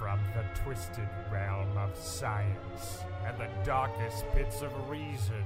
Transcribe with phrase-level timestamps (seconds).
[0.00, 5.44] From the twisted realm of science and the darkest pits of reason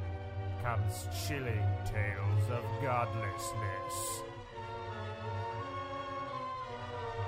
[0.63, 4.23] comes chilling tales of godlessness.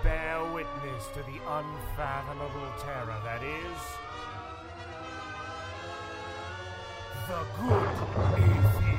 [0.04, 3.80] Bear witness to the unfathomable terror that is
[7.26, 8.95] the Good Atheist.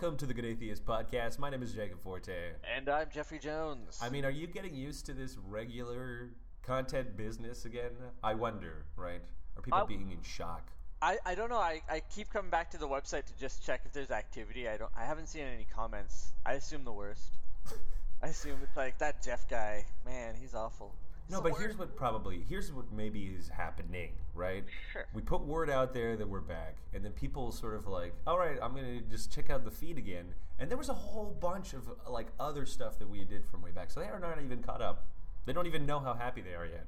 [0.00, 1.38] Welcome to the Good Atheist Podcast.
[1.38, 2.32] My name is Jacob Forte.
[2.74, 3.98] And I'm Jeffrey Jones.
[4.00, 6.30] I mean, are you getting used to this regular
[6.62, 7.90] content business again?
[8.24, 9.20] I wonder, right?
[9.58, 10.70] Are people I- being in shock?
[11.02, 11.58] I, I don't know.
[11.58, 14.70] I, I keep coming back to the website to just check if there's activity.
[14.70, 14.90] I don't.
[14.96, 16.32] I haven't seen any comments.
[16.46, 17.34] I assume the worst.
[18.22, 19.84] I assume it's like that Jeff guy.
[20.06, 20.94] Man, he's awful.
[21.30, 24.64] No, but here's what probably here's what maybe is happening, right?
[24.92, 25.06] Sure.
[25.14, 28.36] We put word out there that we're back, and then people sort of like, all
[28.36, 30.34] right, I'm gonna just check out the feed again.
[30.58, 33.70] And there was a whole bunch of like other stuff that we did from way
[33.70, 35.06] back, so they are not even caught up.
[35.46, 36.86] They don't even know how happy they are yet.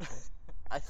[0.70, 0.80] I,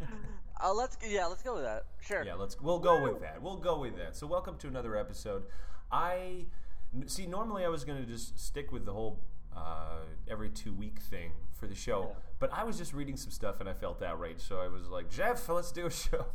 [0.62, 1.86] uh, let's yeah, let's go with that.
[2.00, 2.24] Sure.
[2.24, 2.60] Yeah, let's.
[2.60, 3.42] We'll go with that.
[3.42, 4.16] We'll go with that.
[4.16, 5.42] So, welcome to another episode.
[5.90, 6.44] I
[7.06, 7.26] see.
[7.26, 9.18] Normally, I was going to just stick with the whole
[9.56, 12.20] uh, every two week thing for the show, Yeah.
[12.40, 14.40] but I was just reading some stuff and I felt outraged.
[14.42, 16.26] So I was like, Jeff, let's do a show.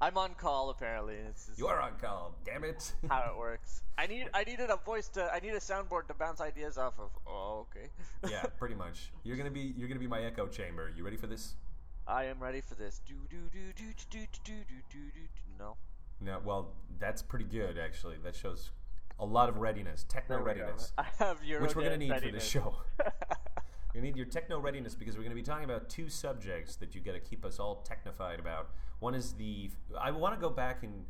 [0.00, 1.16] I'm on call apparently.
[1.56, 2.34] You are on call.
[2.44, 2.92] Damn it.
[3.08, 3.82] how it works.
[3.96, 6.94] I need I needed a voice to I need a soundboard to bounce ideas off
[6.98, 7.10] of.
[7.26, 7.88] Oh, okay.
[8.28, 9.12] yeah, pretty much.
[9.22, 9.72] You're gonna be.
[9.76, 10.92] You're gonna be my echo chamber.
[10.96, 11.54] You ready for this?
[12.08, 13.00] I am ready for this.
[13.06, 14.52] Do do do do do do do
[14.90, 15.40] do do do.
[15.58, 15.76] No.
[16.20, 16.40] No.
[16.44, 18.16] Well, that's pretty good actually.
[18.24, 18.70] That shows
[19.20, 20.60] a lot of readiness, techno There we go.
[20.66, 20.92] readiness.
[20.98, 22.42] I have Eurodance which we're going to need for readiness.
[22.42, 22.76] this show.
[23.94, 26.94] you need your techno readiness because we're going to be talking about two subjects that
[26.94, 28.70] you got to keep us all technified about.
[28.98, 29.70] One is the
[30.00, 31.04] I want to go back and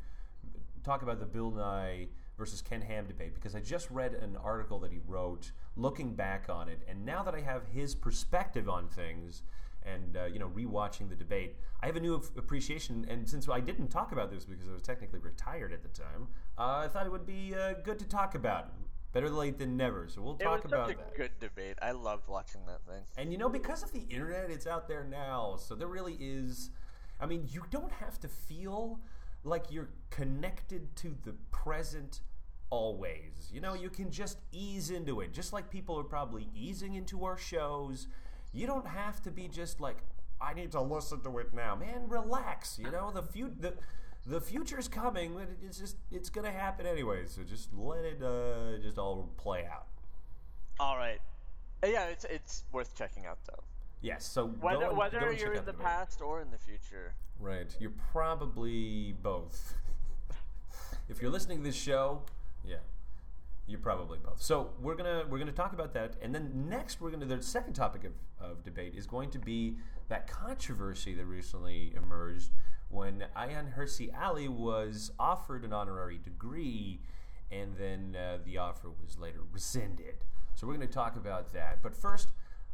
[0.84, 4.78] talk about the Bill Nye versus Ken Ham debate because I just read an article
[4.80, 8.88] that he wrote looking back on it, and now that I have his perspective on
[8.88, 9.42] things.
[9.84, 13.04] And uh, you know, rewatching the debate, I have a new appreciation.
[13.08, 16.28] And since I didn't talk about this because I was technically retired at the time,
[16.58, 18.72] uh, I thought it would be uh, good to talk about.
[19.12, 20.08] Better late than never.
[20.08, 21.14] So we'll It talk was about such a that.
[21.16, 21.76] good debate.
[21.80, 23.02] I loved watching that thing.
[23.16, 25.56] And you know, because of the internet, it's out there now.
[25.56, 26.70] So there really is.
[27.20, 28.98] I mean, you don't have to feel
[29.44, 32.20] like you're connected to the present
[32.70, 33.50] always.
[33.52, 35.32] You know, you can just ease into it.
[35.32, 38.08] Just like people are probably easing into our shows.
[38.54, 39.96] You don't have to be just like,
[40.40, 41.74] I need to listen to it now.
[41.74, 42.78] Man, relax.
[42.78, 43.74] You know, the few the
[44.26, 45.34] the future's coming.
[45.34, 47.26] but It's just it's gonna happen anyway.
[47.26, 49.86] So just let it uh, just all play out.
[50.78, 51.20] All right.
[51.82, 53.62] Uh, Yeah, it's it's worth checking out though.
[54.00, 54.24] Yes.
[54.24, 55.86] So Whether and- whether you're in the debate.
[55.86, 57.14] past or in the future.
[57.40, 57.74] Right.
[57.80, 59.74] You're probably both.
[61.08, 62.22] if you're listening to this show,
[62.64, 62.76] yeah.
[63.66, 64.42] You're probably both.
[64.42, 67.72] So we're gonna we're gonna talk about that, and then next we're gonna the second
[67.72, 69.76] topic of, of debate is going to be
[70.08, 72.50] that controversy that recently emerged
[72.90, 77.00] when Ayaan Hirsi Ali was offered an honorary degree,
[77.50, 80.16] and then uh, the offer was later rescinded.
[80.54, 81.82] So we're gonna talk about that.
[81.82, 82.28] But first,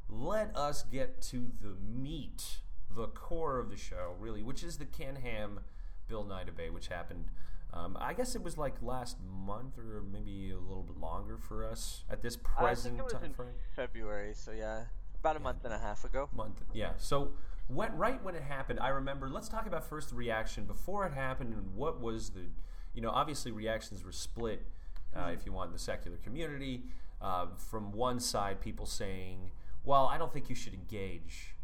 [0.08, 2.58] let us get to the meat,
[2.96, 5.60] the core of the show, really, which is the Ken Ham
[6.08, 7.26] Bill Nye debate, which happened.
[7.72, 9.16] Um, I guess it was like last
[9.46, 13.04] month or maybe a little bit longer for us at this present I think it
[13.04, 13.54] was time frame.
[13.76, 14.84] February, so yeah,
[15.20, 16.28] about a month and a half ago.
[16.34, 16.92] Month, yeah.
[16.96, 17.32] So
[17.68, 19.28] when, right when it happened, I remember.
[19.28, 22.46] Let's talk about first the reaction before it happened and what was the,
[22.92, 24.66] you know, obviously reactions were split.
[25.14, 26.84] Uh, if you want in the secular community,
[27.20, 29.50] uh, from one side, people saying,
[29.84, 31.54] "Well, I don't think you should engage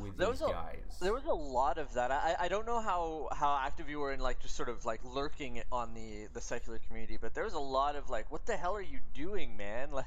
[0.00, 2.10] with There these was a guys." there was a lot of that.
[2.10, 5.00] I I don't know how how active you were in like just sort of like
[5.04, 8.56] lurking on the the secular community, but there was a lot of like, what the
[8.56, 9.88] hell are you doing, man?
[9.92, 10.06] Like,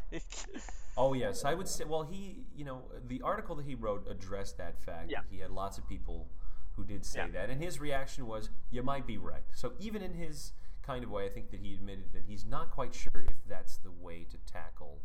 [0.97, 1.83] Oh yes, I would say.
[1.83, 5.09] Well, he, you know, the article that he wrote addressed that fact.
[5.11, 5.21] Yeah.
[5.21, 6.27] that He had lots of people
[6.77, 7.27] who did say Yeah.
[7.33, 10.53] that, and his reaction was, "You might be right." So even in his
[10.83, 13.77] kind of way, I think that he admitted that he's not quite sure if that's
[13.77, 14.99] the way to tackle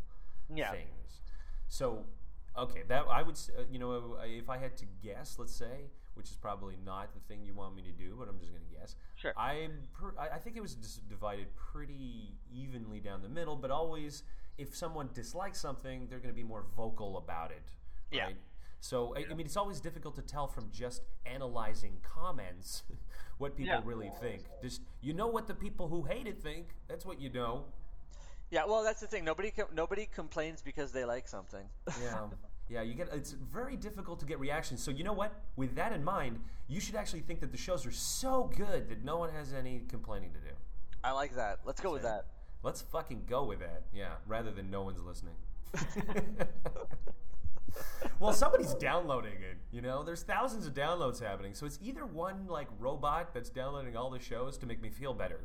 [0.53, 0.71] Yeah.
[0.71, 1.21] things.
[1.67, 2.05] So,
[2.57, 5.55] okay, that I would, s- uh, you know, uh, if I had to guess, let's
[5.55, 8.51] say, which is probably not the thing you want me to do, but I'm just
[8.51, 8.95] going to guess.
[9.15, 9.33] Sure.
[9.37, 14.23] I'm, per, I think it was divided pretty evenly down the middle, but always,
[14.57, 17.63] if someone dislikes something, they're going to be more vocal about it.
[18.11, 18.25] Yeah.
[18.25, 18.35] Right?
[18.81, 22.83] So, I, I mean, it's always difficult to tell from just analyzing comments
[23.37, 23.81] what people Yeah.
[23.85, 24.41] really think.
[24.61, 26.69] Just you know what the people who hate it think.
[26.87, 27.65] That's what you know.
[28.51, 29.23] Yeah, well, that's the thing.
[29.25, 31.65] Nobody com- nobody complains because they like something.
[32.03, 32.27] Yeah.
[32.69, 34.81] Yeah, you get it's very difficult to get reactions.
[34.81, 35.33] So you know what?
[35.57, 36.39] With that in mind,
[36.69, 39.83] you should actually think that the shows are so good that no one has any
[39.89, 40.55] complaining to do.
[41.03, 41.59] I like that.
[41.65, 42.27] Let's go with that.
[42.63, 43.83] Let's fucking go with that.
[43.93, 45.33] Yeah, rather than no one's listening.
[48.19, 49.57] well, somebody's downloading it.
[49.71, 51.53] You know, there's thousands of downloads happening.
[51.53, 55.13] So it's either one like robot that's downloading all the shows to make me feel
[55.13, 55.41] better,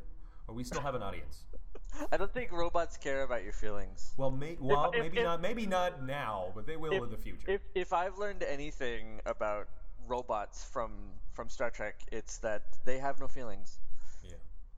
[0.48, 1.40] or we still have an audience.
[2.12, 4.12] I don't think robots care about your feelings.
[4.16, 5.40] Well, may, well, if- maybe if- not.
[5.40, 7.50] Maybe not now, but they will If- in the future.
[7.50, 9.68] If if I've learned anything about
[10.06, 10.92] robots from
[11.32, 13.78] from Star Trek, it's that they have no feelings.
[14.22, 14.30] yeah.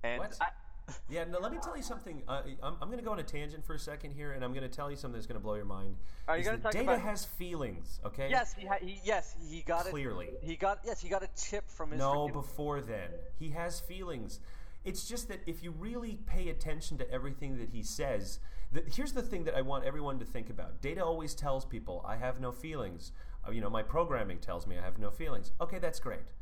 [0.03, 0.37] And What?
[0.41, 0.47] I,
[1.11, 2.23] Yeah, no, let me tell you something.
[2.27, 4.55] Uh, I'm, I'm going to go on a tangent for a second here, and I'm
[4.55, 5.97] going to tell you something that's going to blow your mind.
[6.27, 8.29] Are you gonna talk Data about- has feelings, okay?
[8.31, 9.91] yes, he, ha- he yes he got it.
[9.91, 10.29] Clearly.
[10.43, 11.99] He got yes he got a chip from his.
[11.99, 13.11] No, freaking- before then.
[13.39, 14.41] He has feelings.
[14.89, 18.39] It's just that if you really pay attention to everything that he says,
[18.73, 20.81] the, here's the thing that I want everyone to think about.
[20.81, 23.13] Data always tells people, I have no feelings.
[23.47, 25.53] Uh, you know, my programming tells me I have no feelings.
[25.61, 26.33] Okay, that's great.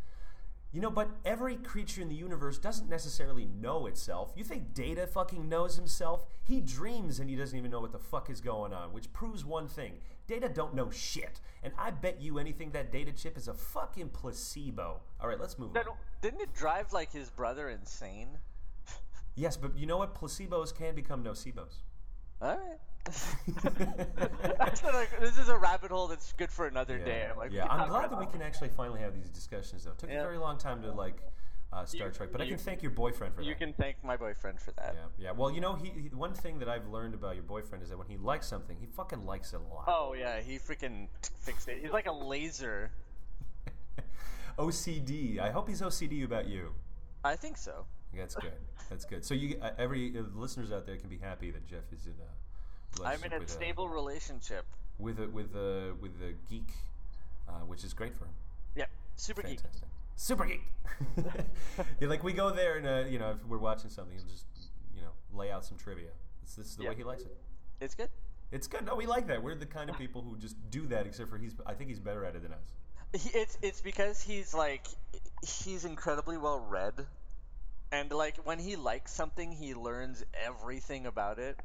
[0.72, 4.32] You know, but every creature in the universe doesn't necessarily know itself.
[4.36, 6.26] You think Data fucking knows himself?
[6.44, 9.44] He dreams and he doesn't even know what the fuck is going on, which proves
[9.44, 10.00] one thing.
[10.26, 11.40] Data don't know shit.
[11.62, 15.00] And I bet you anything that data chip is a fucking placebo.
[15.20, 15.96] All right, let's move Then- on.
[16.20, 18.38] didn't it drive like his brother insane?
[19.34, 20.14] Yes, but you know what?
[20.14, 21.82] Placebos can become nocebos.
[22.42, 22.78] All right.
[23.64, 27.26] I this is a rabbit hole that's good for another day.
[27.30, 29.92] I'm like, yeah, I'm glad that we can actually finally have these discussions, though.
[29.92, 30.20] It took Yeah.
[30.20, 31.22] a very long time to like
[31.72, 33.60] uh, Star You- Trek, but I can thank your boyfriend for You that.
[33.60, 34.94] You can thank my boyfriend for that.
[34.96, 35.30] Yeah, yeah.
[35.32, 37.98] Well, you know, he, he one thing that I've learned about your boyfriend is that
[37.98, 39.84] when he likes something, he fucking likes it a lot.
[39.86, 41.08] Oh yeah, he freaking
[41.40, 41.78] fixed it.
[41.82, 42.90] He's like a laser.
[44.58, 45.38] OCD.
[45.38, 46.72] I hope he's OCD about you.
[47.24, 47.84] I think so.
[48.14, 48.52] That's good.
[48.88, 49.24] That's good.
[49.24, 52.12] So you, uh, every uh, listeners out there can be happy that Jeff is in
[52.12, 52.30] a
[53.04, 54.64] I'm in a stable relationship.
[54.98, 56.68] with a with a with a geek,
[57.48, 58.34] uh, which is great for him.
[58.76, 59.60] Yep, super geek.
[60.16, 60.62] Super geek.
[62.00, 64.46] yeah, like we go there and uh, you know if we're watching something, he'll just
[64.94, 66.08] you know lay out some trivia.
[66.42, 66.90] It's, this is the Yeah.
[66.90, 67.36] way he likes it.
[67.80, 68.08] It's good.
[68.52, 68.86] It's good.
[68.86, 69.42] No, we like that.
[69.42, 71.04] We're the kind of people who just do that.
[71.04, 73.22] Except for he's, I think he's better at it than us.
[73.22, 74.86] He, it's it's because he's like
[75.42, 76.94] he's incredibly well read,
[77.92, 81.58] and like when he likes something, he learns everything about it.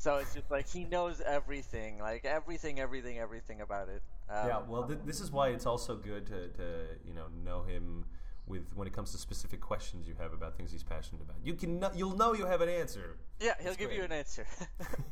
[0.00, 4.02] So it's just like he knows everything, like everything, everything, everything about it.
[4.30, 4.60] Um, yeah.
[4.66, 6.64] Well, th- this is why it's also good to, to
[7.04, 8.06] you know know him
[8.46, 11.36] with when it comes to specific questions you have about things he's passionate about.
[11.44, 13.18] You can know, you'll know you have an answer.
[13.40, 14.46] yeah, he'll That's give you an answer.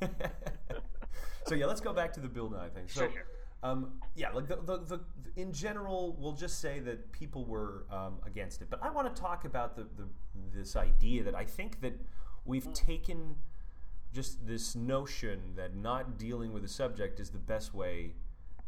[1.47, 2.85] so yeah, let's go back to the Bill Nye thing.
[2.87, 3.23] So, Sure, sure.
[3.63, 5.01] Um, yeah, like the, the, the,
[5.37, 8.71] in general, we'll just say that people were um, against it.
[8.71, 10.09] But I want to talk about the, the
[10.55, 11.93] this idea that I think that
[12.47, 12.75] we've Mm.
[12.75, 13.37] taken
[14.13, 18.15] just this notion that not dealing with the subject is the best way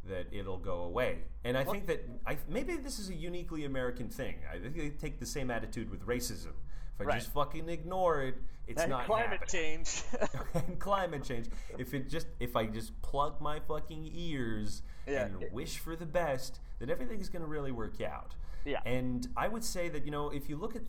[0.08, 1.18] that it'll go away.
[1.44, 4.36] And I think that I, maybe this is a uniquely American thing.
[4.50, 6.52] I think they take the same attitude with racism.
[6.98, 7.18] If I Right.
[7.20, 10.02] just fucking ignore it, it's and not climate happening change.
[10.54, 11.48] and climate change.
[11.78, 15.24] If it just if I just plug my fucking ears Yeah.
[15.26, 18.34] and wish for the best, then everything's going to really work out.
[18.64, 18.80] Yeah.
[18.84, 20.82] And I would say that you know if you look at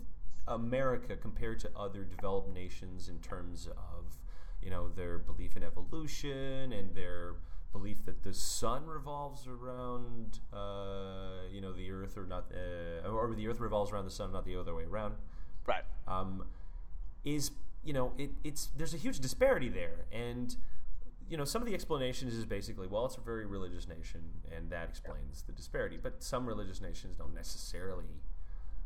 [0.46, 4.18] America compared to other developed nations in terms of
[4.62, 7.34] you know their belief in evolution and their
[7.72, 13.34] belief that the sun revolves around uh, you know the earth or not uh, or
[13.34, 15.14] the earth revolves around the sun not the other way around.
[15.66, 15.84] Right.
[16.08, 16.44] um,
[17.24, 17.52] is
[17.84, 20.06] you know it, it's there's a huge disparity there.
[20.12, 20.54] And
[21.28, 24.20] you know some of the explanations is basically well it's a very religious nation
[24.54, 25.98] and that explains the disparity.
[26.00, 28.20] But some religious nations don't necessarily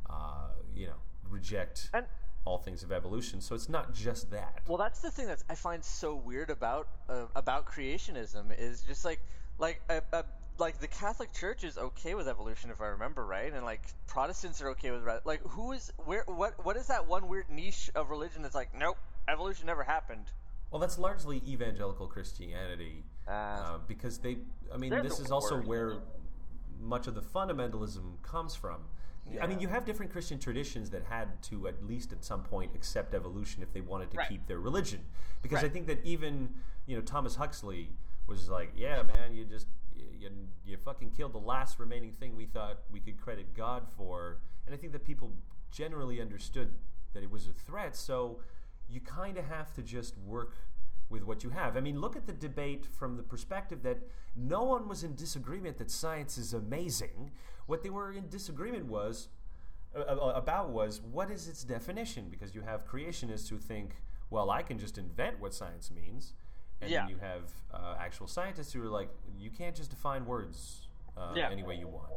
[0.09, 2.06] uh, you know reject And
[2.46, 3.40] all things of evolution.
[3.42, 4.60] So it's not just that.
[4.66, 9.04] Well, that's the thing that I find so weird about uh, about creationism is just
[9.04, 9.20] like
[9.58, 10.22] like uh, uh,
[10.58, 14.62] like the Catholic Church is okay with evolution if I remember right, and like Protestants
[14.62, 17.90] are okay with re- like who is where what what is that one weird niche
[17.94, 18.96] of religion that's like nope
[19.28, 20.24] evolution never happened.
[20.70, 24.36] well that's largely evangelical christianity Uh, uh, because they
[24.72, 25.94] i mean this the is also where
[26.80, 28.84] much of the fundamentalism comes from
[29.40, 32.73] I mean, you have different Christian traditions that had to, at least at some point,
[32.75, 34.28] accept evolution if they wanted to Right.
[34.28, 35.00] keep their religion.
[35.42, 36.54] Because I think that even,
[36.87, 37.90] you know, Thomas Huxley
[38.26, 40.30] was like, yeah, man, you just, you,
[40.64, 44.38] you fucking killed the last remaining thing we thought we could credit God for.
[44.66, 45.33] And I think that people
[45.71, 46.73] generally understood
[47.12, 47.97] that it was a threat.
[47.97, 48.40] So
[48.88, 50.54] you kind of have to just work
[51.09, 51.76] with what you have.
[51.76, 53.99] I mean, look at the debate from the perspective that
[54.35, 57.30] no one was in disagreement that science is amazing.
[57.66, 59.28] What they were in disagreement was
[59.96, 62.28] uh, about was what is its definition?
[62.30, 63.96] Because you have creationists who think,
[64.30, 66.35] well, I can just invent what science means,
[66.80, 67.00] and Yeah.
[67.02, 69.08] then you have uh, actual scientists who are like,
[69.38, 71.50] you can't just define words uh, Yeah.
[71.50, 72.11] any way you want.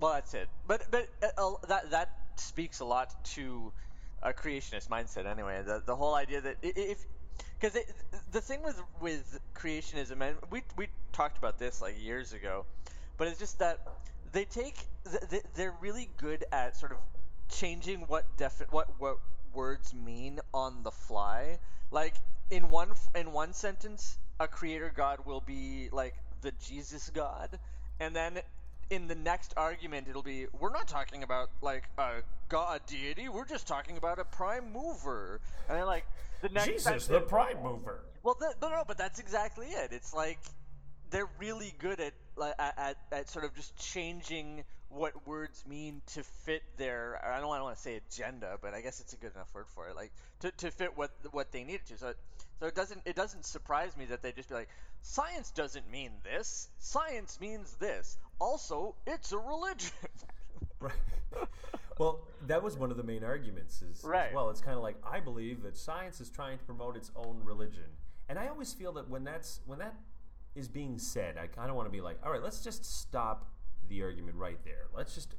[0.00, 0.48] Well, that's it.
[0.66, 3.72] But but uh, that that speaks a lot to
[4.22, 5.26] a creationist mindset.
[5.26, 7.04] Anyway, the the whole idea that if
[7.60, 7.78] because
[8.32, 12.64] the thing with with creationism, and we we talked about this like years ago,
[13.16, 13.80] but it's just that
[14.32, 14.76] they take
[15.54, 16.98] they're really good at sort of
[17.48, 19.18] changing what defi- what what
[19.52, 21.58] words mean on the fly.
[21.90, 22.14] Like
[22.50, 27.58] in one in one sentence, a creator god will be like the Jesus god,
[28.00, 28.40] and then
[28.90, 33.44] in the next argument it'll be we're not talking about like a god deity, we're
[33.46, 36.04] just talking about a prime mover, and then like
[36.40, 38.00] the next Jesus, sentence- the prime mover.
[38.22, 39.92] well, th- no, no, but that's exactly it.
[39.92, 40.38] It's like
[41.10, 46.22] they're really good at, at, at at sort of just changing what words mean to
[46.44, 47.20] fit their.
[47.24, 49.52] I don't, I don't want to say agenda, but I guess it's a good enough
[49.54, 49.96] word for it.
[49.96, 51.98] Like to, to fit what what they needed to.
[51.98, 52.16] So it,
[52.60, 54.68] so it doesn't it doesn't surprise me that they just be like,
[55.00, 56.68] science doesn't mean this.
[56.78, 58.18] Science means this.
[58.38, 59.90] Also, it's a religion.
[60.80, 60.92] Right.
[61.96, 63.82] well, that was one of the main arguments.
[63.82, 66.96] Is, as well, it's kind of like I believe that science is trying to promote
[66.96, 67.84] its own religion,
[68.28, 69.94] and I always feel that when that's when that
[70.54, 73.50] is being said, I kind of want to be like, all right, let's just stop
[73.88, 74.86] the argument right there.
[74.94, 75.34] Let's just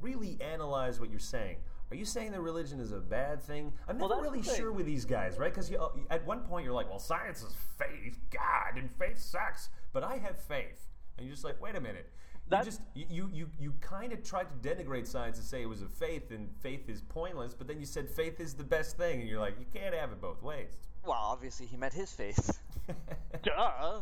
[0.00, 1.56] really analyze what you're saying.
[1.90, 3.72] Are you saying that religion is a bad thing?
[3.88, 5.52] I'm Well, never really sure with these guys, right?
[5.52, 9.68] Because oh, at one point you're like, well, science is faith, God, and faith sucks,
[9.92, 12.10] but I have faith, and you're just like, wait a minute.
[12.50, 15.68] You just you you, you, you kind of tried to denigrate science and say it
[15.68, 18.96] was a faith and faith is pointless, but then you said faith is the best
[18.98, 20.72] thing, and you're like, you can't have it both ways.
[21.04, 22.58] well, obviously he meant his faith.
[23.42, 24.00] Duh.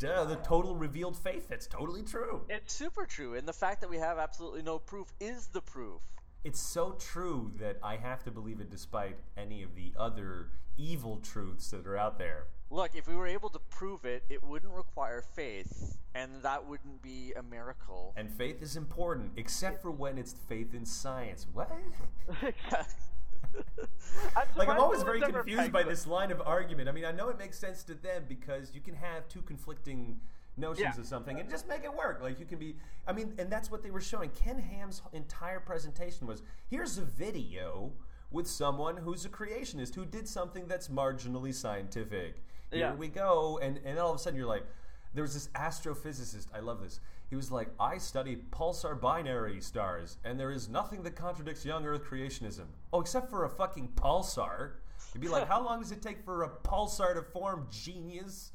[0.00, 1.46] Duh, the total revealed faith.
[1.50, 2.40] That's totally true.
[2.48, 6.00] It's super true, and the fact that we have absolutely no proof is the proof.
[6.42, 11.20] It's so true that I have to believe it despite any of the other evil
[11.22, 12.46] truths that are out there.
[12.70, 17.02] Look, if we were able to prove it, it wouldn't require faith, and that wouldn't
[17.02, 18.14] be a miracle.
[18.16, 21.46] And faith is important, except for when it's faith in science.
[21.52, 21.70] What?
[24.56, 26.88] Like I'm always very confused by this line of argument.
[26.88, 30.20] I mean, I know it makes sense to them because you can have two conflicting
[30.56, 31.00] notions Yeah.
[31.00, 32.20] of something and just make it work.
[32.22, 34.30] Like you can be I mean, and that's what they were showing.
[34.30, 37.92] Ken Ham's entire presentation was here's a video
[38.30, 42.42] with someone who's a creationist who did something that's marginally scientific.
[42.70, 42.94] Here Yeah.
[42.94, 43.58] we go.
[43.62, 44.66] And and then all of a sudden you're like
[45.14, 46.46] there was this astrophysicist.
[46.54, 47.00] I love this.
[47.30, 51.86] He was like, I study pulsar binary stars, and there is nothing that contradicts young
[51.86, 52.64] Earth creationism.
[52.92, 54.72] Oh, except for a fucking pulsar.
[55.14, 58.50] You'd be like, how long does it take for a pulsar to form, genius?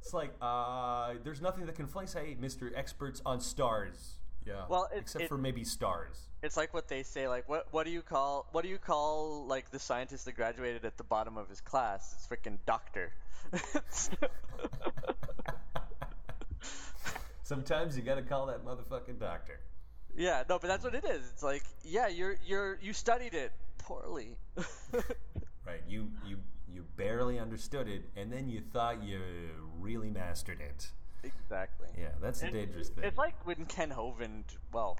[0.00, 2.14] It's like, uh, there's nothing that conflicts.
[2.14, 2.70] Hey, Mr.
[2.74, 4.16] Experts on stars.
[4.46, 4.64] Yeah.
[4.68, 6.28] Well, it- except it- for maybe stars.
[6.42, 9.46] It's like what they say, like what what do you call what do you call
[9.46, 12.14] like the scientist that graduated at the bottom of his class?
[12.18, 13.14] It's freaking doctor.
[17.44, 19.60] Sometimes you gotta call that motherfucking doctor.
[20.16, 21.30] yeah, no, but that's what it is.
[21.32, 24.36] It's like, yeah, you're you're you studied it poorly.
[25.66, 25.80] Right.
[25.88, 29.18] You you you barely understood it, and then you thought you
[29.80, 30.90] really mastered it.
[31.22, 31.88] exactly.
[31.98, 33.04] Yeah, that's a dangerous thing.
[33.04, 34.98] It's like when Kent Hovind, well,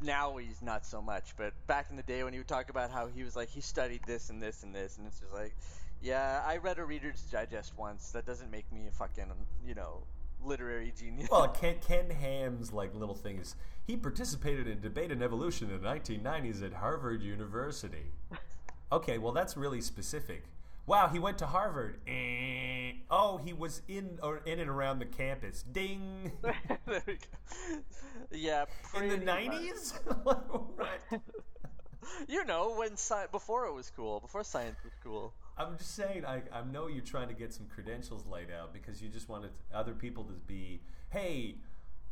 [0.00, 2.90] now he's not so much, but back in the day when he would talk about
[2.92, 5.54] how he was like he studied this and this and this, and it's just like,
[6.00, 8.10] yeah, I read a Reader's Digest once.
[8.12, 9.32] That doesn't make me a fucking
[9.66, 10.04] you know
[10.44, 11.28] literary genius.
[11.30, 13.54] Well, Ken, Ken Ham's like little thing is
[13.86, 18.12] he participated in debate and evolution in the 1990s at Harvard University.
[18.92, 20.44] Okay, well that's really specific.
[20.86, 21.96] Wow, he went to Harvard.
[22.06, 22.92] Eh.
[23.10, 25.62] Oh, he was in or in and around the campus.
[25.72, 26.30] Ding.
[26.42, 27.78] there we go.
[28.30, 29.94] Yeah, in the 90s?
[30.24, 31.22] what?
[32.28, 35.32] You know, when sci- before it was cool, before science was cool.
[35.56, 39.02] I'm just saying, I, I know you're trying to get some credentials laid out because
[39.02, 40.80] you just wanted other people to be,
[41.10, 41.56] hey,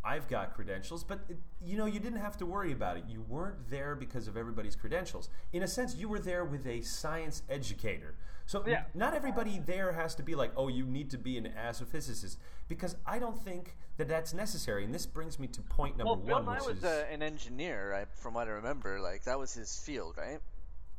[0.02, 3.04] I've got credentials, but it, you know, you didn't have to worry about it.
[3.09, 5.28] You weren't there because of everybody's credentials.
[5.52, 8.14] In a sense, you were there with a science educator.
[8.47, 8.85] So Yeah.
[8.94, 12.97] not everybody there has to be like, oh, you need to be an astrophysicist because
[13.06, 14.85] I don't think that that's necessary.
[14.85, 17.04] And this brings me to point number Well, Bill one, Nye which was is uh,
[17.11, 19.00] an engineer, I, from what I remember.
[19.00, 20.40] Like that was his field, right?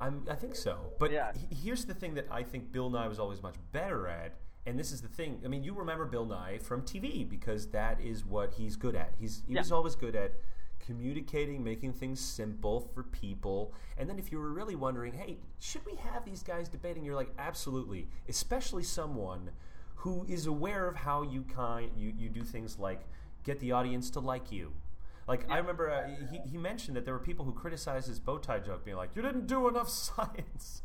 [0.02, 0.92] I'm, I think so.
[1.00, 1.32] But Yeah.
[1.34, 4.34] he- here's the thing that I think Bill Nye was always much better at,
[4.66, 5.42] and this is the thing.
[5.46, 9.14] I mean, you remember Bill Nye from TV because that is what he's good at.
[9.20, 9.62] He's he Yeah.
[9.62, 10.34] was always good at
[10.80, 13.74] communicating, making things simple for people.
[13.98, 17.06] And then if you were really wondering, hey, should we have these guys debating?
[17.06, 19.52] You're like, absolutely, especially someone
[19.96, 23.02] who is aware of how you kind you, you do things like
[23.44, 24.74] get the audience to like you.
[25.28, 28.38] Like I remember, uh, he, he mentioned that there were people who criticized his bow
[28.38, 30.82] tie joke, being like, "You didn't do enough science."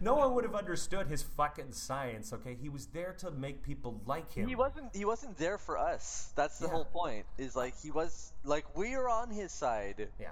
[0.00, 2.32] no one would have understood his fucking science.
[2.32, 4.48] Okay, he was there to make people like him.
[4.48, 4.94] He wasn't.
[4.94, 6.32] He wasn't there for us.
[6.36, 6.72] That's the Yeah.
[6.72, 7.26] whole point.
[7.38, 10.08] Is like he was like we are on his side.
[10.20, 10.28] Yeah.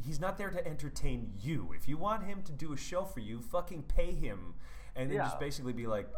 [0.00, 1.72] He's not there to entertain you.
[1.76, 4.54] If you want him to do a show for you, fucking pay him.
[4.96, 5.24] and then Yeah.
[5.24, 6.08] just basically be like,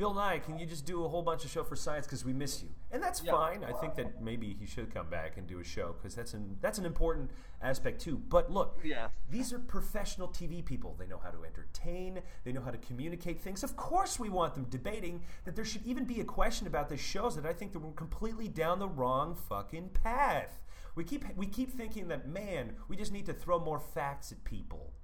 [0.00, 2.32] Bill Nye, can you just do a whole bunch of show for science because we
[2.32, 2.70] miss you?
[2.90, 3.32] And that's Yeah.
[3.32, 3.62] fine.
[3.62, 6.56] I think that maybe he should come back and do a show because that's an
[6.62, 7.30] that's an important
[7.60, 8.16] aspect too.
[8.16, 9.10] But look, Yeah.
[9.28, 10.94] these are professional TV people.
[10.94, 12.22] They know how to entertain.
[12.44, 13.62] They know how to communicate things.
[13.62, 16.96] Of course, we want them debating that there should even be a question about the
[16.96, 20.62] shows that I think that we're completely down the wrong fucking path.
[20.94, 24.44] We keep we keep thinking that man, we just need to throw more facts at
[24.44, 24.94] people.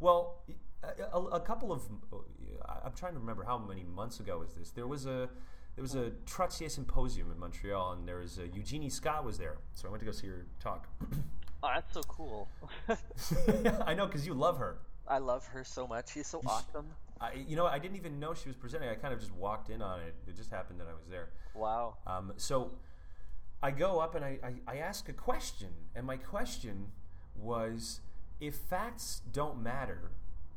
[0.00, 0.42] Well,
[0.82, 1.82] a, a, couple of
[2.84, 4.70] I'm trying to remember how many months ago was this.
[4.70, 5.28] There was a
[5.74, 9.58] there was a Trottier symposium in Montreal, and there was a, Eugenie Scott was there.
[9.74, 10.86] So I went to go see her talk.
[11.62, 12.48] Oh, that's so cool.
[13.86, 14.78] I know because you love her.
[15.08, 16.12] I love her so much.
[16.12, 16.86] She's so awesome.
[17.20, 18.88] I, you know, I didn't even know she was presenting.
[18.88, 20.14] I kind of just walked in on it.
[20.26, 21.30] It just happened that I was there.
[21.54, 21.96] Wow.
[22.06, 22.72] Um, so
[23.62, 26.88] I go up and I, I, I ask a question, and my question
[27.36, 28.00] was,
[28.40, 30.10] if facts don't matter,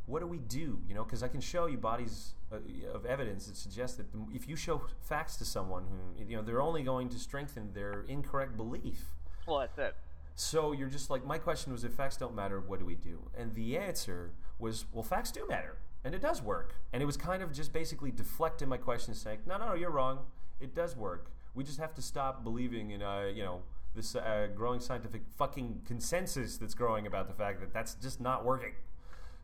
[0.05, 0.79] what do we do?
[0.87, 2.57] You know, because I can show you bodies uh,
[2.93, 6.61] of evidence that suggest that if you show facts to someone who, you know, they're
[6.61, 9.13] only going to strengthen their incorrect belief.
[9.47, 9.95] Well, that's it.
[10.35, 13.19] So you're just like, my question was, if facts don't matter, what do we do?
[13.37, 16.75] And the answer was, well, facts do matter, and it does work.
[16.91, 19.91] And it was kind of just basically deflecting my question, saying, no, no, no, you're
[19.91, 20.19] wrong.
[20.59, 21.31] It does work.
[21.53, 23.61] We just have to stop believing in, uh, you know,
[23.95, 28.43] this uh, growing scientific fucking consensus that's growing about the fact that that's just not
[28.43, 28.73] working.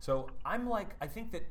[0.01, 1.43] So I'm like, I think that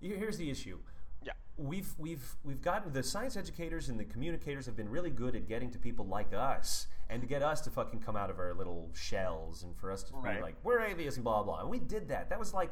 [0.00, 0.78] here's the issue
[1.24, 1.32] Yeah.
[1.58, 5.48] we've we've we've gotten the science educators and the communicators have been really good at
[5.48, 8.54] getting to people like us and to get us to fucking come out of our
[8.54, 10.36] little shells and for us to Right.
[10.36, 11.60] be like we're atheists and blah blah.
[11.60, 12.30] And we did that.
[12.30, 12.70] That was like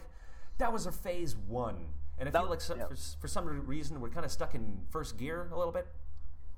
[0.58, 1.88] that was our phase one.
[2.16, 2.86] And I That feel like so, yeah.
[2.86, 5.88] for, for some reason we're kind of stuck in first gear a little bit.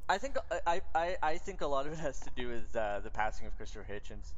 [0.09, 3.01] I think I, I, I think a lot of it has to do with uh,
[3.01, 4.35] the passing of Christopher Hitchens.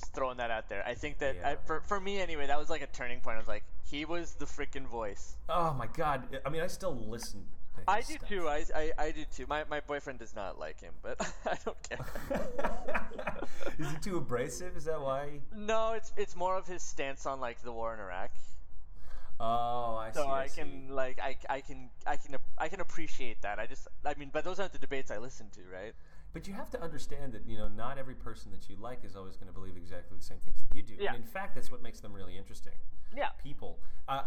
[0.00, 0.82] Just throwing that out there.
[0.86, 3.36] I think that I, for for me anyway, that was like a turning point.
[3.36, 5.36] I was like, he was the freaking voice.
[5.48, 6.24] Oh my god!
[6.44, 7.44] I mean, I still listen.
[7.88, 8.28] I do stuff.
[8.28, 8.48] too.
[8.48, 9.46] I, I, I do too.
[9.48, 11.16] My my boyfriend does not like him, but
[11.46, 12.04] I don't care.
[13.78, 14.76] Is he too abrasive?
[14.76, 15.40] Is that why?
[15.54, 18.30] no, it's it's more of his stance on like the war in Iraq.
[19.42, 20.28] Oh, I So see.
[20.28, 20.60] I, see.
[20.60, 23.58] can like I, I can I can I can appreciate that.
[23.58, 25.94] I just I mean, but those aren't the debates I listen to, right?
[26.32, 29.16] But you have to understand that you know not every person that you like is
[29.16, 30.94] always going to believe exactly the same things that you do.
[30.98, 31.14] Yeah.
[31.14, 32.74] And in fact, that's what makes them really interesting.
[33.16, 33.30] Yeah.
[33.42, 34.22] People, uh,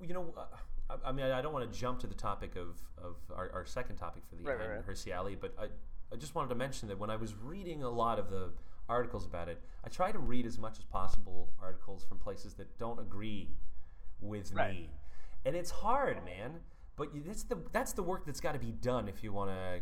[0.00, 3.16] you know, uh, I, mean, I don't want to jump to the topic of of
[3.34, 4.96] our, our second topic for the Right, right, end, right.
[4.96, 5.66] Hirsi Ali, but I
[6.12, 8.52] I just wanted to mention that when I was reading a lot of the
[8.88, 12.78] articles about it, I try to read as much as possible articles from places that
[12.78, 13.50] don't agree
[14.20, 14.74] with Right.
[14.74, 14.90] me,
[15.44, 16.60] and it's hard, man.
[16.96, 19.80] But that's the that's the work that's got to be done if you want to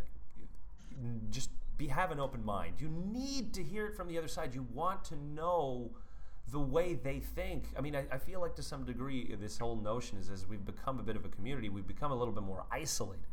[1.30, 2.74] just be have an open mind.
[2.80, 4.54] You need to hear it from the other side.
[4.54, 5.90] You want to know
[6.50, 7.64] the way they think.
[7.78, 10.64] I mean, I, I feel like to some degree, this whole notion is as we've
[10.64, 13.24] become a bit of a community, we've become a little bit more isolated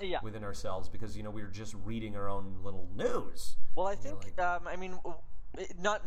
[0.00, 0.18] Yeah.
[0.22, 3.56] within ourselves because you know we're just reading our own little news.
[3.76, 4.98] Well, I think like- um, I mean
[5.80, 6.02] not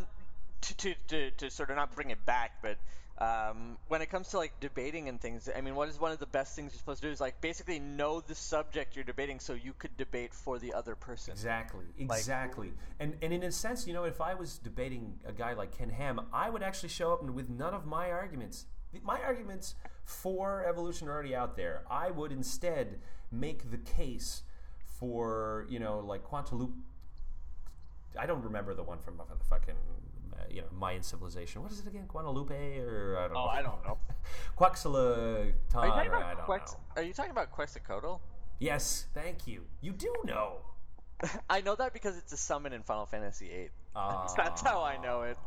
[0.61, 2.77] to, to, to, to sort of not bring it back, but
[3.19, 6.19] um, when it comes to like debating and things, I mean, what is one of
[6.19, 9.39] the best things you're supposed to do is like basically know the subject you're debating,
[9.41, 11.33] so you could debate for the other person.
[11.33, 12.71] Exactly, exactly.
[12.99, 15.89] and and in a sense, you know, if I was debating a guy like Ken
[15.89, 18.65] Ham, I would actually show up with none of my arguments.
[19.03, 21.83] My arguments for evolution are already out there.
[21.91, 22.99] I would instead
[23.31, 24.43] make the case
[24.85, 26.71] for you know like Quantiloop.
[28.17, 29.75] I don't remember the one from the fucking
[30.49, 31.61] you know Mayan civilization.
[31.61, 32.05] What is it again?
[32.07, 33.47] Guadalupe or I don't Oh, know.
[33.47, 33.97] I don't know.
[34.55, 35.75] Quetzalcoatl.
[35.75, 38.19] Are you talking about Quex- Are you talking about Quetzalcoatl?
[38.59, 39.63] Yes, thank you.
[39.81, 40.57] You do know.
[41.49, 43.69] I know that because it's a summon in Final Fantasy VIII.
[43.95, 45.37] Uh, That's how I know it.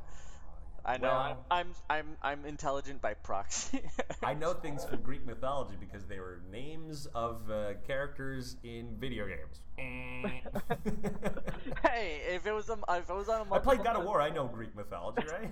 [0.85, 3.83] I know Well- I'm, I'm I'm I'm intelligent by proxy.
[4.23, 9.27] I know things from Greek mythology because they were names of uh, characters in video
[9.27, 9.61] games.
[11.83, 14.21] hey, if it was a, if it was on a I played God of War.
[14.21, 15.51] I know Greek mythology, right?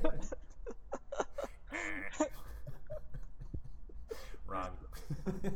[4.47, 4.71] Wrong.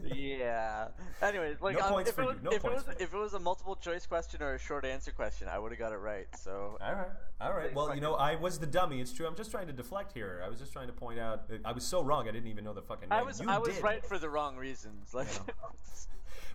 [0.04, 0.88] Yeah.
[1.22, 3.38] Anyways, like No um, if it was no if it was if it was a
[3.38, 6.26] multiple choice question or a short answer question, I would have got it right.
[6.36, 7.08] So All right,
[7.40, 7.74] all right.
[7.74, 9.00] Well, you know, I was the dummy.
[9.00, 9.26] It's true.
[9.26, 10.42] I'm just trying to deflect here.
[10.44, 11.50] I was just trying to point out.
[11.64, 12.28] I was so wrong.
[12.28, 13.18] I didn't even know the fucking name.
[13.18, 13.82] I was You I was did.
[13.82, 15.14] right for the wrong reasons.
[15.14, 15.28] Like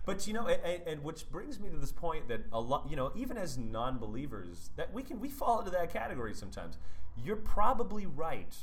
[0.04, 2.96] But you know, and, and which brings me to this point that a lot, you
[2.96, 6.78] know, even as non-believers, that we can we fall into that category sometimes.
[7.22, 8.56] You're probably right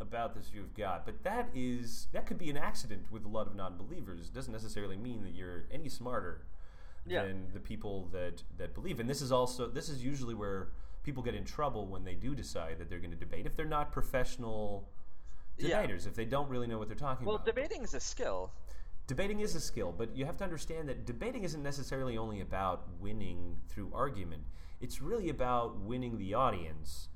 [0.00, 3.46] about this you've got, but that is that could be an accident with a lot
[3.46, 4.28] of non-believers.
[4.28, 6.42] It doesn't necessarily mean that you're any smarter
[7.06, 7.24] Yeah.
[7.24, 8.98] than the people that that believe.
[9.00, 10.68] And this is also this is usually where
[11.04, 13.66] people get in trouble when they do decide that they're going to debate if they're
[13.66, 14.88] not professional
[15.58, 15.80] Yeah.
[15.82, 17.46] debaters, if they don't really know what they're talking well, about.
[17.46, 18.52] Well, debating is a skill.
[19.06, 22.88] debating is a skill, but you have to understand that debating isn't necessarily only about
[23.00, 24.42] winning through argument.
[24.80, 27.08] It's really about winning the audience.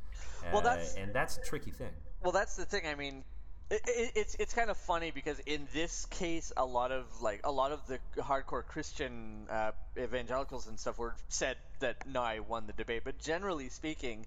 [0.53, 1.95] Well, Uh, that's- and that's a tricky thing.
[2.23, 2.83] Well, that's the thing.
[2.87, 3.25] I mean,
[3.71, 7.41] it, it, it's it's kind of funny because in this case, a lot of like
[7.45, 12.41] a lot of the hardcore Christian uh, evangelicals and stuff were said that no, I
[12.41, 13.03] won the debate.
[13.05, 14.27] But generally speaking,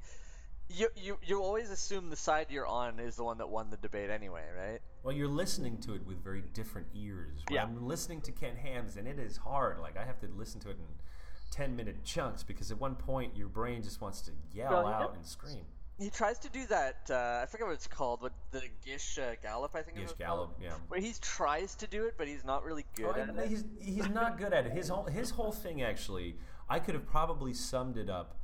[0.70, 3.78] you you you always assume the side you're on is the one that won the
[3.78, 4.80] debate anyway, right?
[5.04, 7.40] Well, you're listening to it with very different ears.
[7.48, 7.64] When Yeah.
[7.64, 9.80] I'm listening to Ken Hams, and it is hard.
[9.80, 10.86] Like I have to listen to it in
[11.50, 15.00] ten minute chunks because at one point your brain just wants to yell Well, yeah.
[15.00, 15.66] out and scream.
[16.02, 16.96] He tries to do that.
[17.10, 19.98] Uh, I forget what it's called, but the Gish uh, Gallop, I think.
[19.98, 20.72] Gish it's Gallop, called, yeah.
[20.88, 23.48] Where he tries to do it, but he's not really good Oh, at it.
[23.50, 24.72] he's he's not good at it.
[24.72, 26.38] His whole his whole thing actually,
[26.68, 28.40] I could have probably summed it up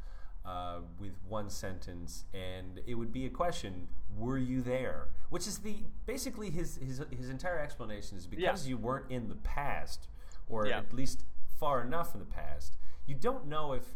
[0.45, 5.07] uh, with one sentence, and it would be a question: Were you there?
[5.31, 9.35] Which is the basically his his his entire explanation is because you weren't in the
[9.35, 10.07] past,
[10.47, 10.77] or Yeah.
[10.77, 11.23] at least
[11.59, 13.95] far enough in the past, you don't know if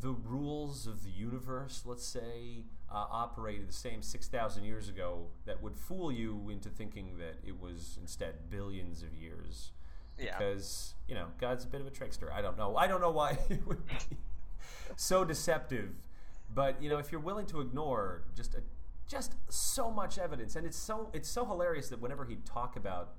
[0.00, 5.62] the rules of the universe, let's say, uh, operated the same 6,000 years ago that
[5.62, 9.72] would fool you into thinking that it was instead billions of years.
[10.18, 10.36] Yeah.
[10.38, 12.30] Because, you know, God's a bit of a trickster.
[12.32, 12.76] I don't know.
[12.76, 14.16] I don't know why it would be
[14.96, 15.90] so deceptive.
[16.54, 18.62] But, you know, if you're willing to ignore just a,
[19.08, 23.14] just so much evidence, and it's so it's so hilarious that whenever he'd talk about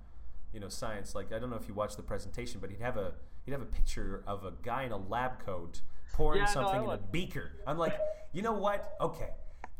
[0.53, 2.95] you know science like i don't know if you watched the presentation but he'd have
[2.95, 5.81] a he'd have a picture of a guy in a lab coat
[6.13, 7.97] pouring Yeah, something I in a beaker i'm like
[8.31, 9.31] you know what okay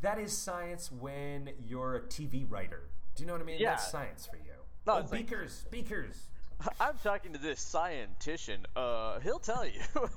[0.04, 2.82] that is science when you're a tv writer
[3.14, 3.70] do you know what i mean Yeah.
[3.70, 4.52] that's science for you
[4.86, 6.16] No, oh it's like- beakers beakers
[6.80, 8.58] I'm talking to this scientician.
[8.76, 9.80] Uh, he'll tell you.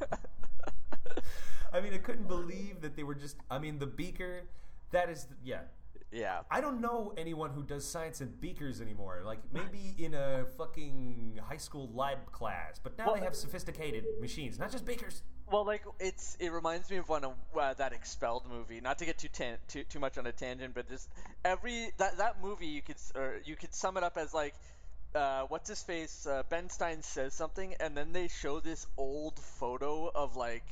[1.74, 4.44] i mean i couldn't believe that they were just i mean the beaker
[4.92, 5.62] that is yeah
[6.12, 6.42] yeah.
[6.50, 9.22] I don't know anyone who does science in beakers anymore.
[9.26, 14.06] Like maybe in a fucking high school lab class, but now Well- they have sophisticated
[14.20, 15.24] machines, not just beakers.
[15.50, 18.82] Well, like it's it reminds me of one of uh, that expelled movie.
[18.82, 21.10] Not to get too tan- too too much on a tangent, but just
[21.46, 24.54] every that that movie you could or you could sum it up as like.
[25.16, 26.28] Uh, what's his face?
[26.28, 30.66] Uh, ben Stein says something, and then they show this old photo of like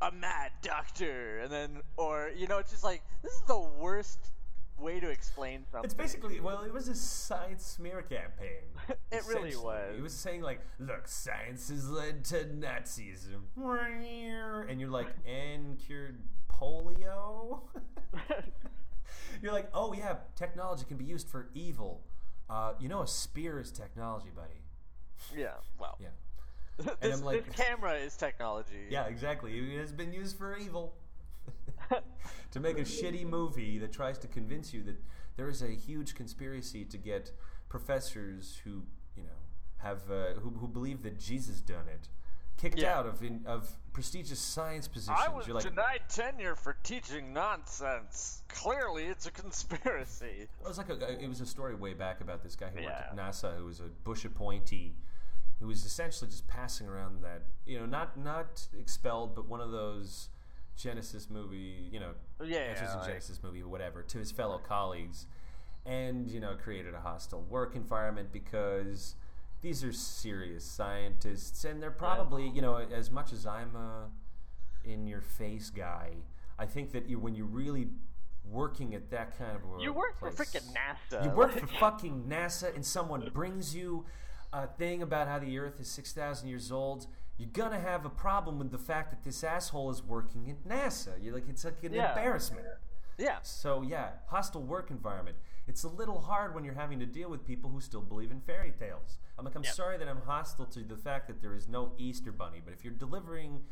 [0.00, 4.18] a mad doctor, and then or you know, it's just like this is the worst
[5.22, 5.84] explain something.
[5.84, 8.64] It's basically well, it was a science smear campaign.
[9.12, 9.94] It really was.
[9.96, 13.42] It was saying like, look, science has led to Nazism,
[14.68, 16.18] and you're like, and cured
[16.50, 17.60] polio.
[19.42, 22.00] you're like, oh yeah, technology can be used for evil.
[22.48, 24.62] Uh, you know, a spear is technology, buddy.
[25.36, 25.52] yeah.
[25.78, 26.08] Well, Yeah.
[27.00, 28.86] this, I'm like- this camera is technology.
[28.90, 29.52] Yeah, exactly.
[29.56, 30.94] It has been used for evil.
[32.50, 34.96] to make a shitty movie that tries to convince you that
[35.36, 37.32] there is a huge conspiracy to get
[37.68, 38.82] professors who,
[39.16, 39.30] you know,
[39.78, 42.08] have uh, who, who believe that Jesus done it
[42.56, 42.98] kicked Yeah.
[42.98, 45.18] out of in, of prestigious science positions.
[45.20, 48.42] I was like, denied tenure for teaching nonsense.
[48.48, 50.42] Clearly, it's a conspiracy.
[50.42, 53.00] It was like a, it was a story way back about this guy who worked
[53.00, 54.94] at NASA, who was a Bush appointee,
[55.60, 59.72] who was essentially just passing around that, you know, not not expelled, but one of
[59.72, 60.28] those
[60.76, 65.26] Genesis movie, you know, Yeah, Answers in like- Genesis movie whatever, to his fellow colleagues,
[65.86, 69.14] and you know, created a hostile work environment because
[69.60, 74.08] these are serious scientists, and they're probably, you know, as much as I'm a
[74.84, 76.10] in your face guy,
[76.58, 77.88] I think that you when you're really
[78.44, 81.24] working at that kind of a You work for freaking NASA.
[81.24, 84.04] you work for fucking NASA, and someone brings you
[84.52, 87.06] a thing about how the Earth is six thousand years old.
[87.42, 91.20] You're gonna have a problem with the fact that this asshole is working at NASA.
[91.20, 92.10] You're like, it's like an Yeah.
[92.10, 92.64] embarrassment.
[93.18, 93.40] Yeah.
[93.42, 95.36] So yeah, hostile work environment.
[95.66, 98.40] It's a little hard when you're having to deal with people who still believe in
[98.42, 99.18] fairy tales.
[99.36, 99.72] I'm like, I'm Yeah.
[99.72, 102.84] sorry that I'm hostile to the fact that there is no Easter Bunny, but if
[102.84, 103.64] you're delivering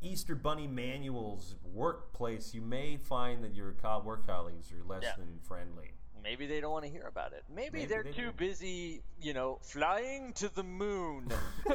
[0.00, 5.14] Easter Bunny manuals workplace, you may find that your co- work colleagues are less Yeah.
[5.16, 5.92] than friendly.
[6.22, 7.44] Maybe they don't want to hear about it.
[7.52, 8.36] Maybe, Maybe they're they too don't.
[8.36, 11.28] busy, you know, flying to the moon.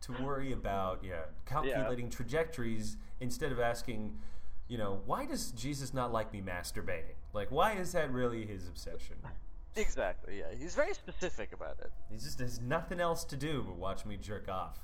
[0.00, 4.18] to worry about yeah calculating trajectories instead of asking
[4.66, 8.66] you know why does jesus not like me masturbating like why is that really his
[8.66, 9.14] obsession
[9.76, 10.38] exactly.
[10.40, 10.52] Yeah.
[10.58, 11.90] He's very specific about it.
[12.10, 14.78] he just has nothing else to do but watch me jerk off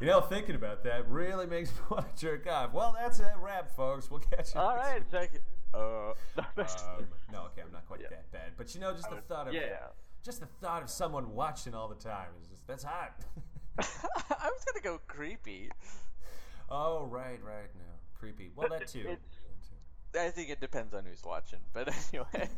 [0.00, 3.34] you know thinking about that really makes me want to jerk off well that's a
[3.40, 5.10] wrap folks we'll catch you All next right.
[5.10, 5.42] Check it.
[5.74, 8.08] Uh, um, no okay i'm not quite Yeah.
[8.10, 9.88] that bad but you know just the thought of yeah.
[10.24, 13.14] just the thought of someone watching all the time is just that's hot
[13.78, 13.82] I
[14.48, 15.70] was gonna go creepy.
[16.70, 17.68] Oh, right, right.
[17.74, 18.50] now creepy.
[18.56, 19.16] Well, that too.
[20.18, 22.48] I think it depends on who's watching, but anyway.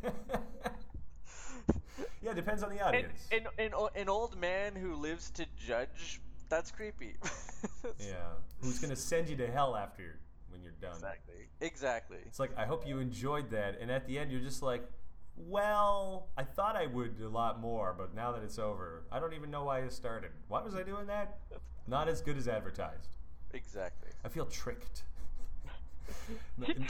[2.23, 3.27] yeah, it depends on the audience.
[3.33, 7.17] an, an, an old man who lives to judge, that's creepy.
[7.99, 8.15] yeah,
[8.61, 10.19] who's gonna send you to hell after
[10.51, 10.93] when you're done?
[10.93, 11.49] Exactly.
[11.61, 12.19] Exactly.
[12.27, 14.89] It's like I hope you enjoyed that, and at the end you're just like,
[15.37, 19.35] well, I thought I would a lot more, but now that it's over, I don't
[19.35, 20.31] even know why I started.
[20.49, 21.39] Why was I doing that?
[21.87, 23.09] Not as good as advertised.
[23.53, 24.11] Exactly.
[24.25, 25.05] I feel tricked.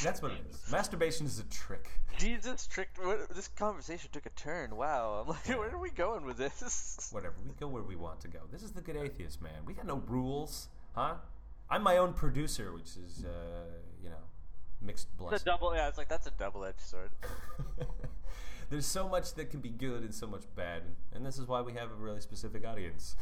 [0.03, 0.71] That's what it is.
[0.71, 1.89] Masturbation is a trick.
[2.19, 2.99] Jesus tricked.
[3.05, 4.77] What, this conversation took a turn.
[4.77, 5.23] Wow.
[5.23, 7.09] I'm like, where are we going with this?
[7.13, 7.35] Whatever.
[7.47, 8.41] We go where we want to go.
[8.51, 9.53] This is the good atheist, man.
[9.67, 11.15] We got no rules, huh?
[11.71, 13.65] I'm my own producer, which is, uh,
[14.03, 14.17] you know,
[14.81, 15.41] mixed It's blessing.
[15.43, 15.75] a double.
[15.75, 17.11] Yeah, it's like that's a double-edged sword.
[18.71, 20.83] There's so much that can be good and so much bad,
[21.15, 23.17] and this is why we have a really specific audience.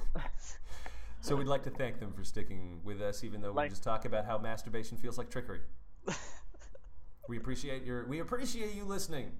[1.20, 4.04] so we'd like to thank them for sticking with us, even though we just talk
[4.04, 5.60] about how masturbation feels like trickery.
[7.28, 9.32] we appreciate your we appreciate you listening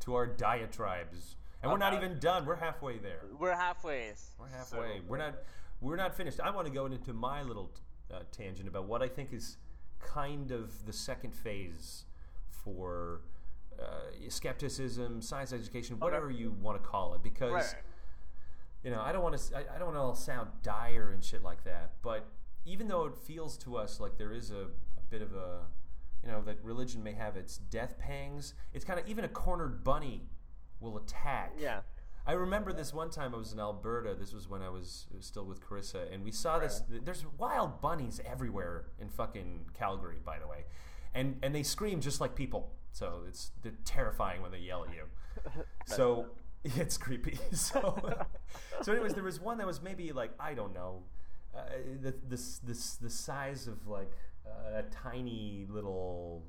[0.00, 2.04] to our diatribes, and we're not Uh-huh.
[2.04, 2.46] even done.
[2.46, 3.22] We're halfway there.
[3.38, 4.12] We're halfway.
[4.38, 5.00] We're halfway.
[5.06, 5.34] we're not.
[5.80, 6.40] We're not finished.
[6.40, 7.70] I want to go into my little
[8.12, 9.56] uh, tangent about what I think is
[10.00, 12.04] kind of the second phase
[12.50, 13.20] for
[13.80, 13.84] uh,
[14.28, 17.74] skepticism, science education, whatever you want to call it, because Right.
[18.82, 19.56] you know I don't want to.
[19.56, 21.92] I, I don't want to sound dire and shit like that.
[22.02, 22.26] But
[22.64, 24.66] even though it feels to us like there is a,
[24.96, 25.60] a bit of a,
[26.24, 29.84] you know, that religion may have its death pangs, it's kind of even a cornered
[29.84, 30.28] bunny
[30.80, 31.52] will attack.
[31.58, 31.80] Yeah.
[32.26, 34.14] I remember this one time I was in Alberta.
[34.14, 36.82] This was when I was, was still with Carissa, and we saw this.
[36.86, 40.64] There's wild bunnies everywhere in fucking Calgary, by the way,
[41.14, 42.74] and and they scream just like people.
[42.92, 45.04] So it's they're terrifying when they yell at you.
[45.86, 46.26] so
[46.64, 47.38] it's creepy.
[47.52, 47.98] So
[48.82, 51.04] so anyways, there was one that was maybe like I don't know,
[51.56, 51.60] uh,
[52.02, 54.12] the this this the size of like
[54.48, 56.42] Uh, a tiny little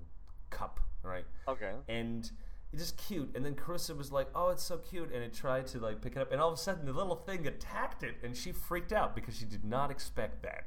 [0.50, 1.26] cup, right?
[1.48, 1.74] Okay.
[1.88, 2.32] and
[2.72, 3.32] it's just cute.
[3.36, 6.16] And then Carissa was like, "Oh, it's so cute," and it tried to like pick
[6.16, 8.94] it up, and all of a sudden the little thing attacked it, and she freaked
[8.94, 10.66] out because she did not expect that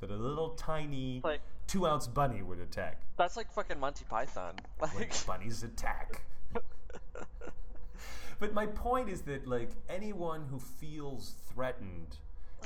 [0.00, 3.00] that a little tiny Like- two ounce bunny would attack.
[3.16, 4.54] That's like fucking Monty Python.
[4.78, 6.22] When Like, bunnies attack.
[8.38, 12.16] but my point is that like anyone who feels threatened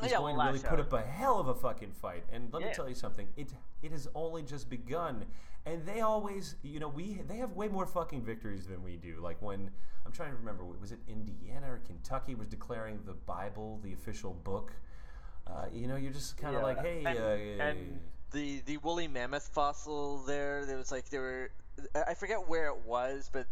[0.03, 2.24] is Yeah, going to really put up a hell of a fucking fight.
[2.33, 5.26] And let me tell you something, it it has only just begun.
[5.66, 9.20] And they always, you know, we they have way more fucking victories than we do.
[9.20, 9.70] Like when
[10.07, 14.33] I'm trying to remember, was it Indiana or Kentucky was declaring the Bible the official
[14.33, 14.72] book?
[15.46, 16.66] Uh, you know, you're just kind of Yeah.
[16.66, 18.00] like, hey, and, uh, and
[18.31, 21.50] the the woolly mammoth fossil there, there was like there were
[22.07, 23.46] I forget where it was, but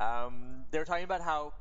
[0.00, 1.52] um, they were talking about how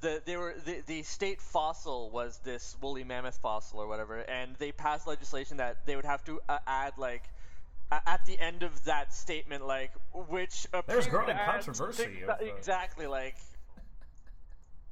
[0.00, 4.54] the they were the, the state fossil was this woolly mammoth fossil or whatever, and
[4.58, 7.24] they passed legislation that they would have to uh, add like.
[7.92, 9.90] a- At the end of that statement, like
[10.28, 13.36] which There's growing controversy of, uh, exactly like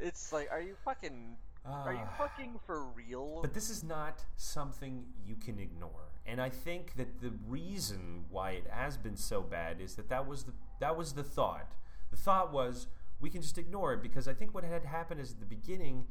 [0.00, 2.14] it's like, are you fucking, are you Ah.
[2.18, 3.40] fucking for real?
[3.42, 8.52] But this is not something you can ignore, and I think that the reason why
[8.52, 11.72] it has been so bad is that that was the that was the thought.
[12.10, 12.86] The thought was
[13.20, 16.06] we can just ignore it because I think what had happened is at the beginning,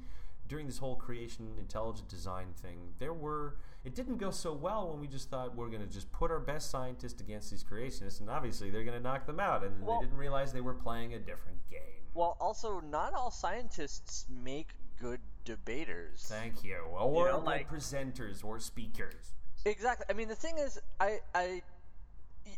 [0.47, 4.99] during this whole creation intelligent design thing, there were it didn't go so well when
[4.99, 8.29] we just thought we're going to just put our best scientists against these creationists, and
[8.29, 11.13] obviously they're going to knock them out, and Well- they didn't realize they were playing
[11.13, 11.81] a different game.
[12.13, 16.25] Well, also, not all scientists make good debaters.
[16.27, 16.77] Thank you.
[16.79, 19.33] Or know, like- presenters or speakers.
[19.65, 20.05] Exactly.
[20.09, 21.61] I mean, the thing is, I, I,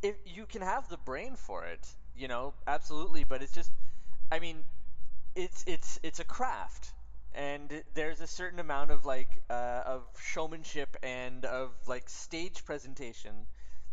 [0.01, 3.23] if you can have the brain for it, you know, absolutely.
[3.23, 3.71] But it's just,
[4.31, 4.63] I mean,
[5.35, 6.93] it's it's it's a craft,
[7.33, 13.47] and there's a certain amount of like uh, of showmanship and of like stage presentation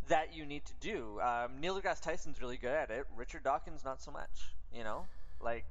[0.08, 1.20] that you need to do.
[1.20, 3.06] Um, Neil deGrasse Tyson's really good at it.
[3.16, 4.54] Richard Dawkins not so much.
[4.72, 5.06] You know,
[5.40, 5.64] like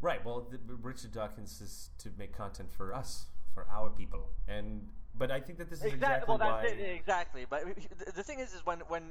[0.00, 0.22] Right.
[0.22, 5.30] Well, the, Richard Dawkins is to make content for us, for our people, and but
[5.30, 6.64] I think that this is exactly, well, why.
[6.64, 7.46] it, exactly.
[7.48, 7.64] But
[7.98, 9.04] the- the thing is, is when when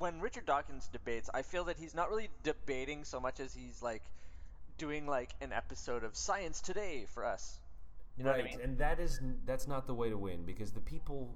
[0.00, 3.82] when Richard Dawkins debates, I feel that he's not really debating so much as he's
[3.82, 4.02] like
[4.78, 7.60] doing like an episode of Science Today for us.
[8.16, 8.60] You know right, what I mean?
[8.62, 11.34] and that is that's not the way to win because the people,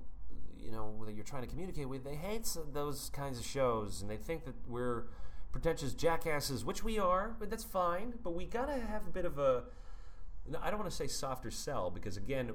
[0.59, 4.11] you know, that you're trying to communicate with, they hate those kinds of shows, and
[4.11, 5.05] they think that we're
[5.53, 8.15] pretentious jackasses, which we are, but that's fine.
[8.23, 9.65] But we gotta have a bit of a
[10.61, 12.53] I don't want to say softer sell because again,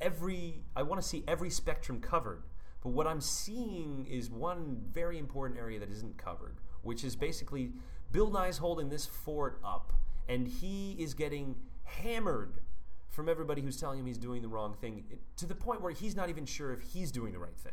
[0.00, 2.42] every I want to see every spectrum covered.
[2.82, 7.72] But what I'm seeing is one very important area that isn't covered, which is basically
[8.12, 9.92] Bill Nye's holding this fort up,
[10.28, 12.60] and he is getting hammered
[13.08, 15.04] from everybody who's telling him he's doing the wrong thing
[15.36, 17.72] to the point where he's not even sure if he's doing the right thing.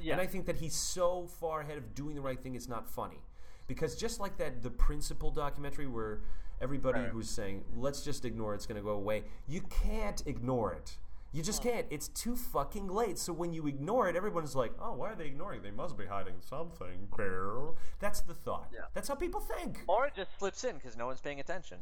[0.00, 0.12] Yeah.
[0.12, 2.88] And I think that he's so far ahead of doing the right thing, it's not
[2.88, 3.18] funny.
[3.66, 6.20] because just like that, the Principle documentary where
[6.60, 7.10] everybody Right.
[7.10, 9.24] who's saying let's just ignore it, it's going to go away.
[9.46, 10.96] You can't ignore it.
[11.32, 11.86] You just can't.
[11.90, 13.18] It's too fucking late.
[13.18, 15.62] So when you ignore it, everyone's like, "Oh, why are they ignoring?
[15.62, 17.52] They must be hiding something." Bear.
[18.00, 18.70] That's the thought.
[18.72, 18.86] Yeah.
[18.94, 19.84] That's how people think.
[19.86, 21.78] Or it just slips in because no one's paying attention.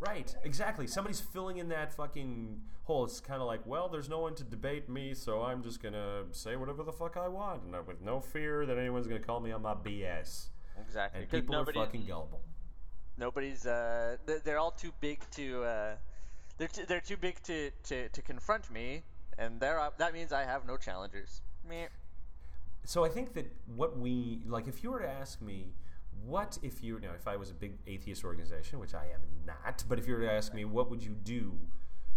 [0.00, 0.86] Right, exactly.
[0.86, 3.04] Somebody's filling in that fucking hole.
[3.04, 6.22] It's kind of like, well, there's no one to debate me, so I'm just gonna
[6.30, 9.50] say whatever the fuck I want, and with no fear that anyone's gonna call me
[9.50, 10.50] on my BS.
[10.80, 11.22] Exactly.
[11.22, 12.40] And people are fucking gullible.
[13.16, 13.66] Nobody's.
[13.66, 15.64] Uh, they're all too big to.
[15.64, 15.96] Uh,
[16.58, 19.02] they're too, they're too big to, to, to confront me,
[19.38, 21.40] and they're up, that means I have no challengers.
[21.68, 21.86] Meh.
[22.84, 25.74] So I think that what we like, if you were to ask me,
[26.24, 29.84] what if you now, if I was a big atheist organization, which I am not,
[29.88, 31.56] but if you were to ask me, what would you do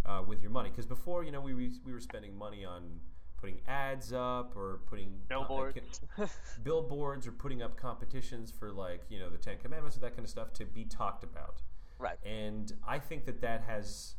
[0.04, 0.70] uh, with your money?
[0.70, 3.00] Because before, you know, we we we were spending money on
[3.42, 6.00] putting ads up or putting Billboards.
[6.62, 10.24] billboards or putting up competitions for like you know the Ten Commandments or that kind
[10.24, 11.60] of stuff to be talked about.
[11.98, 12.16] right.
[12.24, 14.14] And I think that that has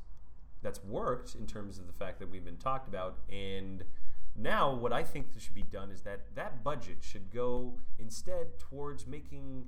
[0.63, 3.19] that's worked in terms of the fact that we've been talked about.
[3.31, 3.83] And
[4.35, 9.05] now what I think should be done is that that budget should go instead towards
[9.05, 9.65] making.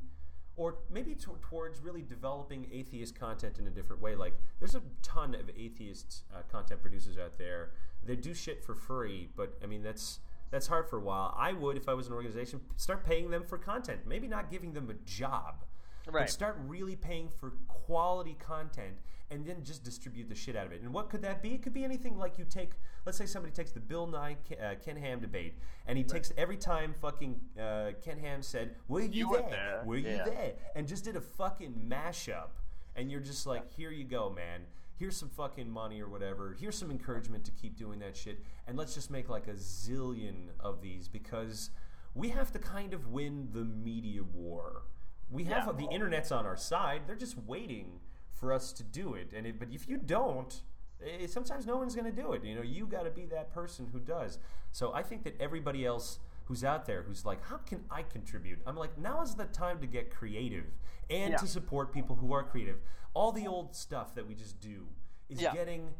[0.57, 4.15] Or maybe to- towards really developing atheist content in a different way.
[4.15, 7.71] Like, there's a ton of atheist uh, content producers out there.
[8.05, 10.19] They do shit for free, but I mean that's
[10.51, 11.35] that's hard for a while.
[11.37, 14.01] I would, if I was an organization, start paying them for content.
[14.07, 15.65] Maybe not giving them a job,
[16.11, 18.95] but start really paying for quality content
[19.31, 20.81] and then just distribute the shit out of it.
[20.81, 21.53] And what could that be?
[21.53, 22.71] It could be anything like you take,
[23.05, 26.31] let's say somebody takes the Bill Nye Ken, uh, Ken Ham debate, and he takes
[26.37, 29.49] every time fucking uh, Ken Ham said, "Were you, You there?
[29.49, 30.23] there." Were you Yeah.
[30.25, 32.49] there?" and just did a fucking mashup,
[32.95, 34.61] and you're just like, "Here you go, man."
[34.97, 36.55] Here's some fucking money or whatever.
[36.57, 38.39] Here's some encouragement to keep doing that shit.
[38.65, 41.69] And let's just make like a zillion of these because
[42.13, 44.83] we have to kind of win the media war.
[45.29, 45.73] We have Yeah.
[45.73, 47.03] the internet's on our side.
[47.07, 49.31] They're just waiting for us to do it.
[49.33, 50.61] And it, but if you don't,
[51.03, 52.43] eh, sometimes no one's going to do it.
[52.43, 54.39] You know, you got to be that person who does.
[54.71, 58.59] So I think that everybody else who's out there who's like, how can I contribute?
[58.67, 60.65] I'm like, now is the time to get creative
[61.09, 61.37] and Yeah.
[61.37, 62.79] to support people who are creative.
[63.15, 64.87] All the old stuff that we just do
[65.27, 65.53] is Yeah.
[65.53, 65.95] getting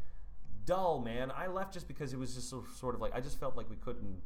[0.65, 1.31] dull, man.
[1.31, 3.69] I left just because it was just so, sort of like I just felt like
[3.71, 4.21] we couldn't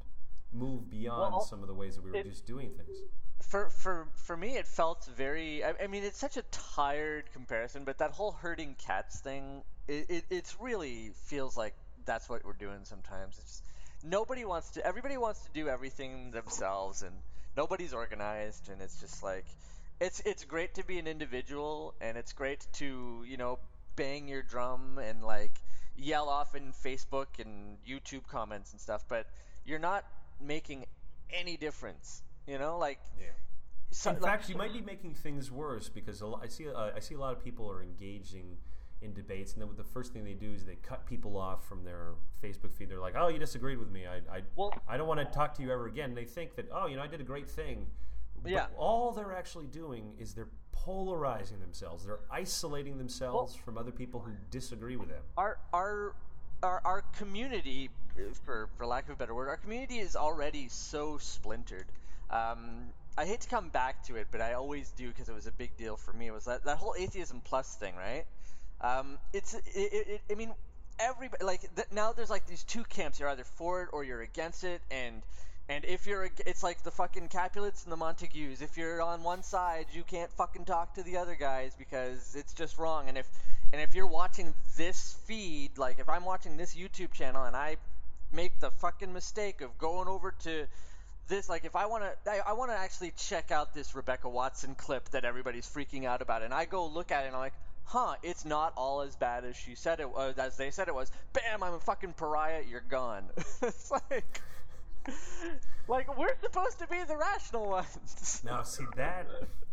[0.51, 2.97] move beyond Well, some of the ways that we were it- just doing things.
[3.41, 7.83] for for for me it felt very I, I mean it's such a tired comparison
[7.85, 11.73] but that whole herding cats thing it, it it's really feels like
[12.05, 13.63] that's what we're doing sometimes it's just,
[14.03, 17.15] nobody wants to everybody wants to do everything themselves and
[17.55, 19.45] nobody's organized and it's just like
[20.01, 23.57] it's it's great to be an individual and it's great to you know
[23.95, 25.51] bang your drum and like
[25.97, 29.25] yell off in Facebook and YouTube comments and stuff but
[29.65, 30.03] you're not
[30.39, 30.85] making
[31.29, 33.27] any difference you know like Yeah.
[33.91, 36.69] so, In like- fact, you might be making things worse because a lo- I see
[36.69, 38.57] uh, I see a lot of people are engaging
[39.01, 41.85] in debates, and then the first thing they do is they cut people off from
[41.85, 42.89] their Facebook feed.
[42.89, 44.05] They're like, "Oh, you disagreed with me.
[44.05, 46.67] I I, Well- I don't want to talk to you ever again." They think that,
[46.71, 47.87] "Oh, you know, I did a great thing."
[48.41, 48.67] But Yeah.
[48.77, 52.05] all they're actually doing is they're polarizing themselves.
[52.05, 55.23] They're isolating themselves from other people who disagree with them.
[55.37, 56.15] our our
[56.63, 57.89] our, our community
[58.43, 61.85] for for lack of a better word our community is already so splintered
[62.29, 65.47] um, I hate to come back to it, but I always do because it was
[65.47, 66.27] a big deal for me.
[66.27, 68.25] It was that, that whole atheism plus thing, right?
[68.81, 70.53] Um, it's it, it, it, I mean
[70.99, 73.19] everybody like th- now there's like these two camps.
[73.19, 75.21] You're either for it or you're against it, and
[75.67, 78.61] and if you're it's like the fucking Capulets and the Montagues.
[78.61, 82.53] If you're on one side, you can't fucking talk to the other guys because it's
[82.53, 83.09] just wrong.
[83.09, 83.27] And if
[83.71, 87.77] and if you're watching this feed, like if I'm watching this YouTube channel and I
[88.31, 90.65] make the fucking mistake of going over to
[91.27, 94.27] this like if I want to I, I want to actually check out this Rebecca
[94.27, 97.41] Watson clip that everybody's freaking out about and I go look at it and I'm
[97.41, 97.53] like
[97.85, 100.95] huh it's not all as bad as she said it was as they said it
[100.95, 101.11] was.
[101.33, 103.25] Bam I'm a fucking pariah you're gone.
[103.61, 104.41] It's like
[105.87, 109.27] like we're supposed to be the rational ones Now, see that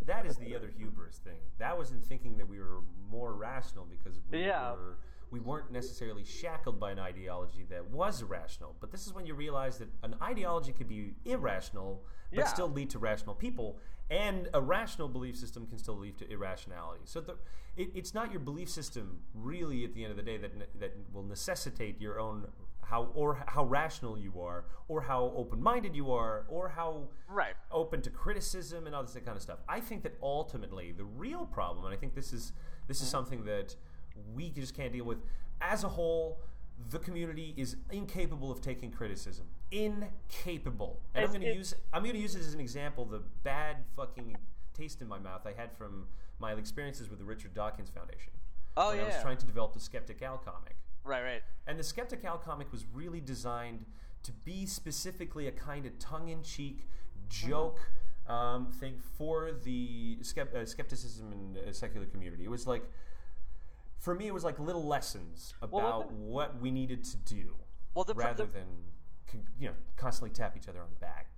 [0.06, 1.38] that is the other hubris thing.
[1.58, 2.80] That was in thinking that we were
[3.10, 4.72] more rational because we Yeah.
[4.72, 4.98] were
[5.32, 8.76] we weren't necessarily shackled by an ideology that was rational.
[8.80, 12.44] But this is when you realize that an ideology could be irrational but Yeah.
[12.46, 13.78] still lead to rational people,
[14.10, 17.02] and a rational belief system can still lead to irrationality.
[17.04, 17.36] So the,
[17.76, 20.92] it, it's not your belief system really at the end of the day that that
[21.12, 22.46] will necessitate your own
[22.88, 27.54] how or how rational you are or how open-minded you are or how Right.
[27.70, 29.58] open to criticism and all this kind of stuff.
[29.68, 32.52] I think that ultimately the real problem, and I think this is
[32.86, 33.10] this is mm-hmm.
[33.10, 33.74] something that
[34.34, 35.18] we just can't deal with
[35.60, 36.40] as a whole.
[36.90, 39.46] The community is incapable of taking criticism.
[39.72, 41.00] Incapable.
[41.14, 43.04] And I'm going to use I'm going to use it as an example.
[43.04, 44.36] The bad fucking
[44.74, 46.06] taste in my mouth I had from
[46.38, 48.32] my experiences with the Richard Dawkins Foundation.
[48.76, 50.76] Oh when I was trying to develop the Skeptic Al comic.
[51.06, 51.42] Right, right.
[51.66, 53.84] And the Skeptic Al comic was really designed
[54.24, 56.88] to be specifically a kind of tongue-in-cheek
[57.28, 57.78] joke
[58.28, 62.44] um, thing for the skept- uh, skepticism and uh, secular community.
[62.44, 62.82] It was like,
[63.98, 67.54] for me, it was like little lessons about wasn't- what we needed to do,
[67.94, 68.66] Well, the, rather the than
[69.30, 71.28] con- you know constantly tap each other on the back.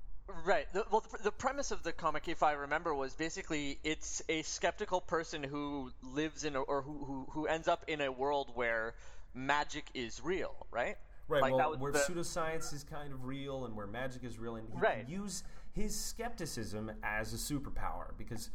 [0.44, 0.66] Right.
[0.74, 4.42] The, well, the, the premise of the comic, if I remember, was basically it's a
[4.42, 8.50] skeptical person who lives in a, or who, who who ends up in a world
[8.54, 8.94] where
[9.34, 10.96] magic is real, right?
[11.28, 14.56] Right, Like, well, where the- pseudoscience is kind of real and where magic is real,
[14.56, 15.04] and he Right.
[15.04, 18.50] can use his skepticism as a superpower because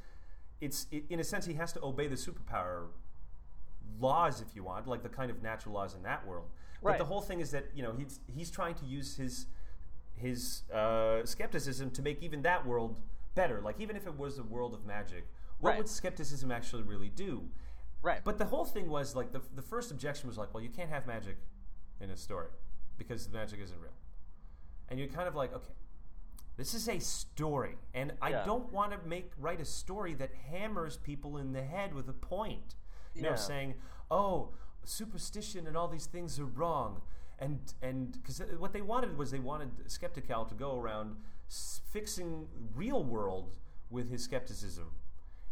[0.60, 2.90] it's it, in a sense he has to obey the superpower
[4.00, 6.50] laws if you want, like the kind of natural laws in that world.
[6.82, 9.46] But the whole thing is that you know he's he's trying to use his
[10.16, 12.98] his uh, skepticism to make even that world
[13.36, 13.62] better.
[13.62, 15.26] Like even if it was a world of magic,
[15.60, 15.78] what Right.
[15.78, 17.50] would skepticism actually really do?
[18.04, 18.20] Right.
[18.24, 20.90] But the whole thing was like the, the first objection was like, well, you can't
[20.90, 21.38] have magic
[22.00, 22.50] in a story
[22.98, 23.94] because the magic isn't real.
[24.90, 25.74] And you're kind of like, okay,
[26.58, 30.98] this is a story, and I don't want to make write a story that hammers
[30.98, 32.76] people in the head with a point.
[33.16, 33.76] You know, saying,
[34.12, 34.50] oh,
[34.84, 37.02] superstition and all these things are wrong.
[37.40, 41.16] And and because uh, what they wanted was they wanted Skeptic Al to go around
[41.50, 43.56] s- fixing real world
[43.90, 44.92] with his skepticism,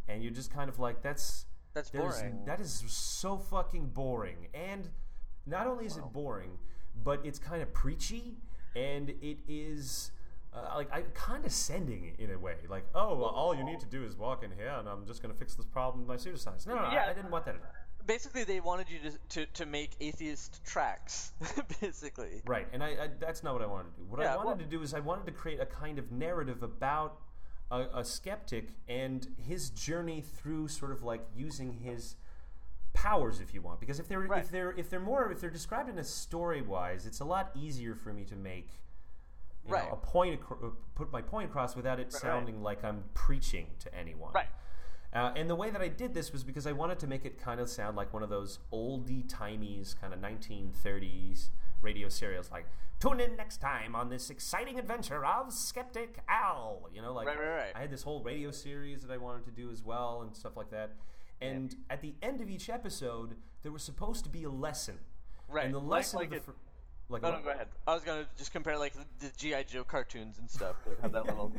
[0.08, 2.46] and you're just kind of like that's That's there's- boring.
[2.46, 4.48] That is so fucking boring.
[4.54, 4.90] And
[5.46, 6.58] not only is it boring,
[7.04, 8.36] but it's kind of preachy,
[8.76, 10.12] and it is
[10.54, 12.56] uh, like I, condescending in a way.
[12.70, 15.22] Like, oh, well, all you need to do is walk in here, and I'm just
[15.22, 16.68] going to fix this problem by pseudoscience.
[16.68, 17.06] No, no, no Yeah.
[17.06, 17.56] I, I didn't want that.
[18.06, 21.34] Basically, they wanted you to to, to make atheist tracks.
[21.82, 22.42] basically.
[22.46, 24.06] Right, and I, I that's not what I wanted to do.
[24.10, 26.64] What I wanted well- to do is I wanted to create a kind of narrative
[26.64, 27.18] about
[27.72, 32.16] a, a skeptic and his journey through sort of like using his
[32.94, 33.80] powers, if you want.
[33.80, 34.44] Because if they're Right.
[34.44, 37.52] if they're if they're more if they're described in a story wise, it's a lot
[37.56, 38.70] easier for me to make.
[39.66, 39.86] You Right.
[39.88, 40.56] know, a point, uh,
[40.96, 44.34] put my point across without it sounding like I'm preaching to anyone.
[44.34, 44.50] Right.
[45.14, 47.38] Uh, and the way that I did this was because I wanted to make it
[47.38, 51.50] kind of sound like one of those oldie timies kind of 1930s
[51.82, 52.66] radio serials, like
[53.00, 57.40] "Tune in next time on this exciting adventure of Skeptic Al." You know, like Right,
[57.40, 57.72] right, right.
[57.76, 60.56] I had this whole radio series that I wanted to do as well and stuff
[60.56, 60.92] like that.
[61.42, 65.00] And at the end of each episode, there was supposed to be a lesson.
[65.50, 65.66] Right.
[65.66, 66.58] And the lesson like of the it-
[67.10, 67.68] like No, no, go ahead.
[67.86, 70.78] I was gonna just compare like the, GI Joe cartoons and stuff.
[70.86, 71.52] They have that little.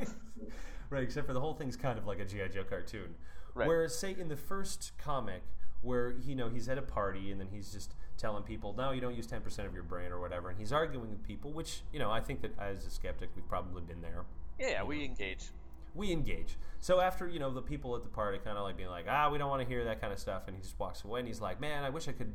[0.91, 3.15] right, except for the whole thing's kind of like a GI Joe cartoon.
[3.55, 3.69] Right.
[3.69, 5.43] Whereas, say in the first comic,
[5.83, 9.01] where you know he's at a party and then he's just telling people, "No, you
[9.01, 11.83] don't use ten percent of your brain" or whatever, and he's arguing with people, which
[11.93, 14.25] you know I think that as a skeptic we've probably been there.
[14.59, 15.51] yeah, we engage.
[15.95, 16.57] We engage.
[16.81, 19.29] So after you know the people at the party kind of like being like, "Ah,
[19.31, 21.29] we don't want to hear that kind of stuff," and he just walks away and
[21.29, 22.33] he's like, "Man, I wish I could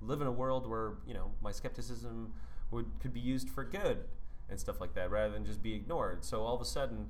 [0.00, 2.32] live in a world where you know my skepticism
[2.70, 4.04] would could be used for good
[4.48, 7.08] and stuff like that rather than just be ignored." So all of a sudden,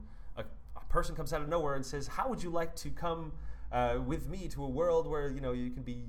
[0.88, 3.32] person comes out of nowhere and says, "How would you like to come
[3.72, 6.04] uh, with me to a world where you know you can be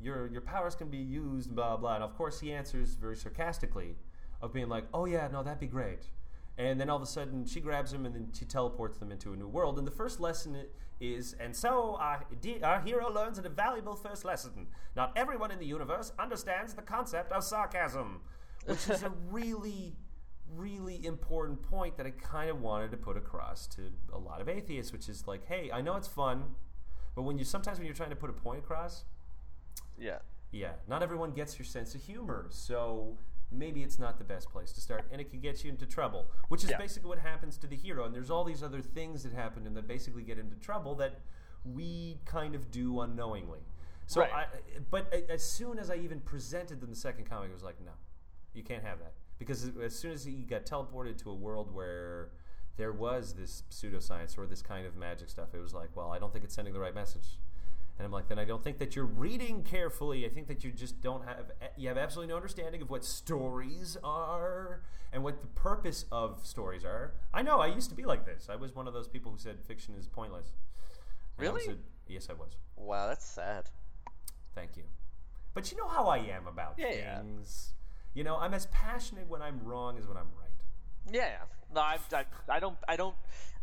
[0.00, 1.96] your your powers can be used?" Blah blah.
[1.96, 3.96] And of course, he answers very sarcastically,
[4.40, 6.10] of being like, "Oh yeah, no, that'd be great."
[6.58, 9.32] And then all of a sudden, she grabs him and then she teleports them into
[9.32, 9.78] a new world.
[9.78, 10.56] And the first lesson
[11.00, 12.24] is, and so our,
[12.62, 14.66] our hero learns a valuable first lesson.
[14.94, 18.20] Not everyone in the universe understands the concept of sarcasm,
[18.66, 19.96] which is a really,
[20.56, 23.82] really important point that I kind of wanted to put across to
[24.12, 26.54] a lot of atheists, which is like, hey, I know it's fun,
[27.14, 29.04] but when you sometimes when you're trying to put a point across,
[29.98, 30.18] Yeah.
[30.50, 33.16] yeah, not everyone gets your sense of humor, so
[33.50, 36.30] maybe it's not the best place to start, and it can get you into trouble,
[36.48, 36.78] which is Yeah.
[36.78, 38.04] basically what happens to the hero.
[38.04, 41.20] And there's all these other things that happen and that basically get into trouble that
[41.64, 43.60] we kind of do unknowingly.
[44.06, 44.32] So, Right.
[44.32, 44.46] I,
[44.90, 47.92] but as soon as I even presented them the second comic, it was like, no,
[48.54, 49.12] you can't have that
[49.42, 52.30] because as soon as he got teleported to a world where
[52.76, 56.18] there was this pseudoscience or this kind of magic stuff, it was like, well, I
[56.18, 57.38] don't think it's sending the right message.
[57.98, 60.24] And I'm like, then I don't think that you're reading carefully.
[60.24, 63.96] I think that you just don't have you have absolutely no understanding of what stories
[64.02, 64.82] are
[65.12, 67.14] and what the purpose of stories are.
[67.34, 68.48] I know I used to be like this.
[68.50, 70.52] I was one of those people who said fiction is pointless.
[71.38, 71.76] And I Really?
[72.08, 72.56] yes, I was.
[72.76, 73.68] Wow, that's sad.
[74.54, 74.84] Thank you.
[75.54, 77.22] But you know how I am about Yeah, yeah.
[78.14, 80.50] You know, I'm as passionate when I'm wrong as when I'm right.
[81.10, 81.74] Yeah, yeah.
[81.74, 83.14] No, I, I, I don't, I don't,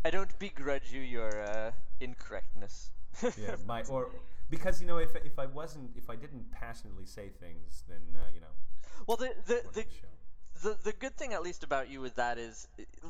[0.04, 2.92] I don't begrudge you your uh, incorrectness.
[3.38, 4.12] Yeah, my or
[4.50, 8.28] because you know if if I wasn't if I didn't passionately say things, then uh,
[8.34, 8.54] you know.
[9.08, 9.86] well, the the what the,
[10.62, 12.68] the the good thing at least about you with that is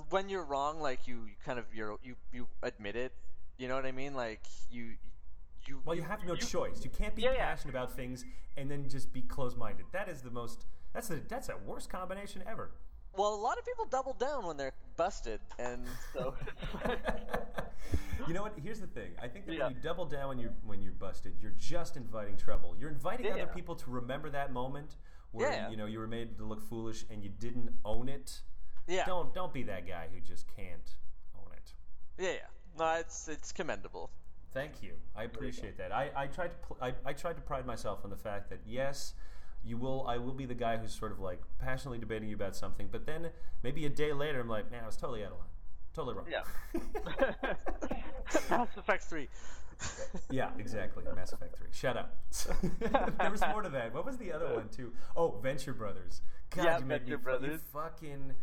[0.09, 3.11] when you're wrong, like you, you kind of you're you you admit it,
[3.59, 4.13] You know what I mean?
[4.15, 4.93] Like you,
[5.67, 5.81] you.
[5.85, 6.83] Well, you have no choice.
[6.83, 7.45] You can't be Yeah, yeah.
[7.49, 8.23] passionate about things
[8.55, 9.85] and then just be closed-minded.
[9.91, 10.65] That is the most.
[10.93, 12.71] That's the that's a worst combination ever.
[13.17, 16.35] Well, a lot of people double down when they're busted, and so.
[18.27, 18.53] you know what?
[18.61, 19.11] Here's the thing.
[19.21, 19.65] I think that Yeah.
[19.67, 22.75] when you double down when you're when you're busted, you're just inviting trouble.
[22.79, 23.33] You're inviting Yeah.
[23.33, 24.95] other people to remember that moment
[25.31, 25.69] where Yeah.
[25.69, 28.41] you know you were made to look foolish and you didn't own it.
[28.87, 29.05] yeah.
[29.05, 30.95] Don't don't be that guy who just can't
[31.35, 31.73] own it.
[32.17, 32.47] Yeah, yeah.
[32.77, 34.09] No, it's it's commendable.
[34.51, 34.93] Thank you.
[35.15, 35.91] I appreciate that.
[35.91, 38.59] I, I tried to pl- I, I tried to pride myself on the fact that
[38.65, 39.13] yes,
[39.63, 42.55] you will I will be the guy who's sort of like passionately debating you about
[42.55, 43.29] something, but then
[43.63, 45.47] maybe a day later I'm like, man, I was totally out of line.
[45.93, 46.25] Totally wrong.
[46.29, 47.53] Yeah.
[48.49, 49.27] Mass Effect Three.
[50.29, 51.03] yeah, exactly.
[51.15, 51.67] Mass Effect 3.
[51.71, 52.15] Shut up.
[53.19, 53.93] there was more to that.
[53.93, 54.91] What was the other one too?
[55.15, 56.21] Oh, Venture Brothers.
[56.55, 58.33] God, Yeah, you made me Venture fu- you fucking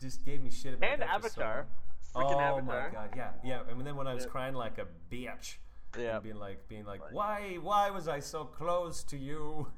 [0.00, 1.66] just gave me shit about And that so Avatar.
[2.14, 2.62] Freaking oh Avatar.
[2.88, 3.60] my god, yeah, yeah.
[3.70, 4.30] And then when I was Yeah.
[4.30, 5.56] crying like a bitch,
[5.98, 6.18] Yeah.
[6.20, 9.68] being like, being like, why, why was I so close to you?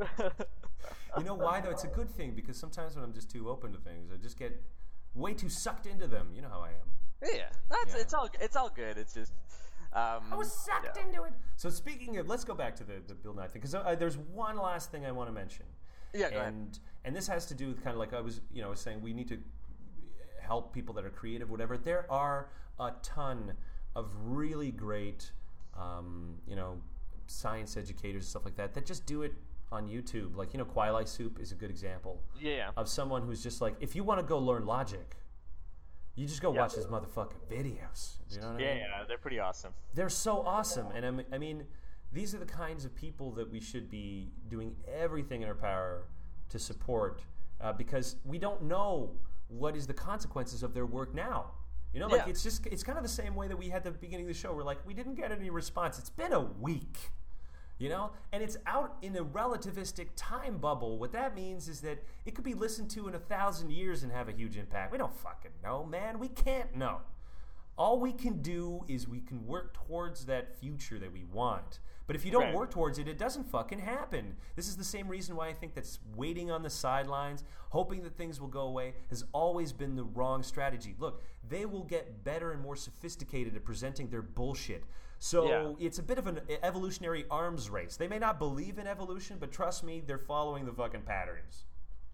[1.18, 1.70] you know why though?
[1.70, 4.38] It's a good thing because sometimes when I'm just too open to things, I just
[4.38, 4.62] get
[5.14, 6.28] way too sucked into them.
[6.34, 6.88] You know how I am.
[7.22, 8.00] Yeah, that's Yeah.
[8.02, 8.96] it's all it's all good.
[8.96, 9.32] It's just.
[9.92, 11.04] Um, I was sucked yeah.
[11.06, 11.32] into it.
[11.56, 14.18] So speaking of, let's go back to the, the Bill Nye thing because uh, there's
[14.18, 15.64] one last thing I want to mention.
[16.14, 16.48] Yeah, go ahead.
[16.48, 18.70] and and this has to do with kind of like I was you know I
[18.70, 19.38] was saying we need to
[20.40, 21.76] help people that are creative whatever.
[21.76, 23.54] There are a ton
[23.96, 25.32] of really great
[25.78, 26.80] um, you know
[27.26, 29.34] science educators and stuff like that that just do it
[29.70, 30.34] on YouTube.
[30.36, 32.70] Like you know QualiaSoup is a good example Yeah.
[32.76, 35.16] of someone who's just like if you want to go learn logic.
[36.14, 36.62] You just go Yeah.
[36.62, 38.16] watch his motherfucking videos.
[38.30, 38.76] You know what I mean?
[38.78, 39.72] yeah, they're pretty awesome.
[39.94, 41.64] they're so awesome and I'm, i mean
[42.12, 46.08] these are the kinds of people that we should be doing everything in our power
[46.48, 47.22] to support
[47.60, 49.10] uh, because we don't know
[49.48, 51.50] what is the consequences of their work now
[51.92, 52.30] you know like Yeah.
[52.30, 54.38] it's just it's kind of the same way that we had the beginning of the
[54.38, 55.98] show we're like we didn't get any response.
[55.98, 57.10] It's been a week
[57.78, 58.10] you know?
[58.32, 60.98] And it's out in a relativistic time bubble.
[60.98, 64.10] What that means is that it could be listened to in a thousand years and
[64.12, 64.90] have a huge impact.
[64.90, 66.18] We don't fucking know man.
[66.18, 66.98] We can't know.
[67.76, 71.78] All we can do is we can work towards that future that we want.
[72.08, 72.54] But if you don't Right.
[72.54, 74.36] work towards it, it doesn't fucking happen.
[74.56, 78.16] This is the same reason why I think that waiting on the sidelines, hoping that
[78.16, 80.96] things will go away, has always been the wrong strategy.
[80.98, 84.84] Look, they will get better and more sophisticated at presenting their bullshit.
[85.18, 85.74] So Yeah.
[85.86, 87.98] it's a bit of an evolutionary arms race.
[87.98, 91.66] They may not believe in evolution, but trust me, they're following the fucking patterns.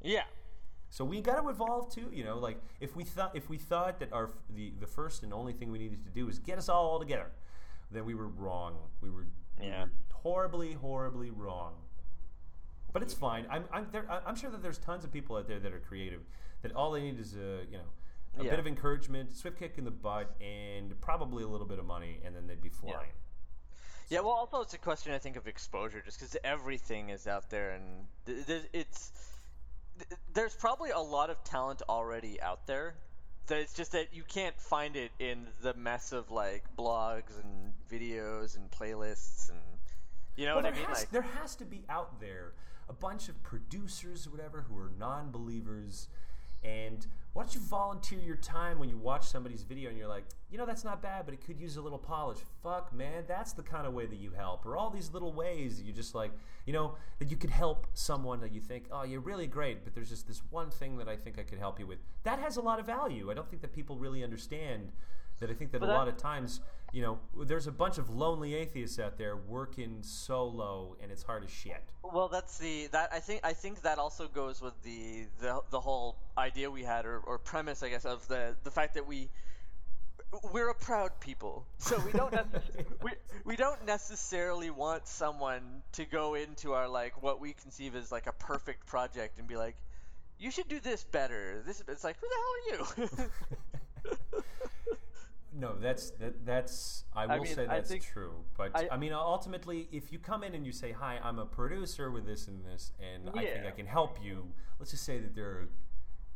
[0.02, 0.24] Yeah.
[0.90, 2.38] So we got to evolve too, you know.
[2.38, 5.70] Like if we thought if we thought that our the the first and only thing
[5.70, 7.30] we needed to do was get us all all together,
[7.92, 8.76] then we were wrong.
[9.00, 9.26] We were, we
[9.60, 9.86] Yeah.
[10.12, 11.74] horribly horribly wrong.
[12.92, 13.46] But it's fine.
[13.50, 14.06] I'm I'm there.
[14.26, 16.20] I'm sure that there's tons of people out there that are creative.
[16.62, 17.84] That all they need is a you know
[18.38, 18.50] a Yeah.
[18.50, 22.20] bit of encouragement, swift kick in the butt, and probably a little bit of money,
[22.24, 23.10] and then they'd be flying.
[24.08, 27.48] Yeah, well, also it's a question I think of exposure, just because everything is out
[27.48, 29.12] there, and th- th- it's
[29.98, 32.94] th- there's probably a lot of talent already out there.
[33.50, 38.56] It's just that you can't find it in the mess of like blogs and videos
[38.56, 39.58] and playlists and
[40.36, 40.86] you know Well, what I mean?
[40.86, 42.52] has, Like, there has to be out there
[42.88, 46.08] a bunch of producers or whatever who are non-believers
[46.62, 50.24] and why don't you volunteer your time when you watch somebody's video and you're like
[50.50, 52.38] you know that's not bad but it could use a little polish.
[52.62, 54.64] Fuck man that's the kind of way that you help.
[54.64, 56.32] Or all these little ways that you just like
[56.64, 59.94] you know that you could help someone that you think oh you're really great but
[59.94, 61.98] there's just this one thing that i think i could help you with.
[62.22, 63.30] That has a lot of value.
[63.30, 64.92] I don't think that people really understand
[65.40, 65.50] that.
[65.50, 66.60] I think that But a that- lot of times
[66.94, 71.42] you know there's a bunch of lonely atheists out there working solo and it's hard
[71.42, 75.24] as shit Well, that's the that I think I think that also goes with the
[75.40, 78.94] the, the whole idea we had or, or premise I guess of the the fact
[78.94, 79.28] that we
[80.52, 82.34] we're a proud people, so we don't
[83.02, 83.10] we
[83.44, 88.26] we don't necessarily want someone to go into our like what we conceive as like
[88.26, 89.76] a perfect project and be like,
[90.38, 91.62] you should do this better.
[91.66, 93.30] This it's like who the hell are you?
[95.56, 97.04] No, that's that, that's.
[97.14, 98.32] I will mean, say that's true.
[98.56, 101.46] But I, I- mean, ultimately, if you come in and you say, "Hi, I'm a
[101.46, 105.18] producer with this and this, and I think I can help you," let's just say
[105.18, 105.68] that there, are,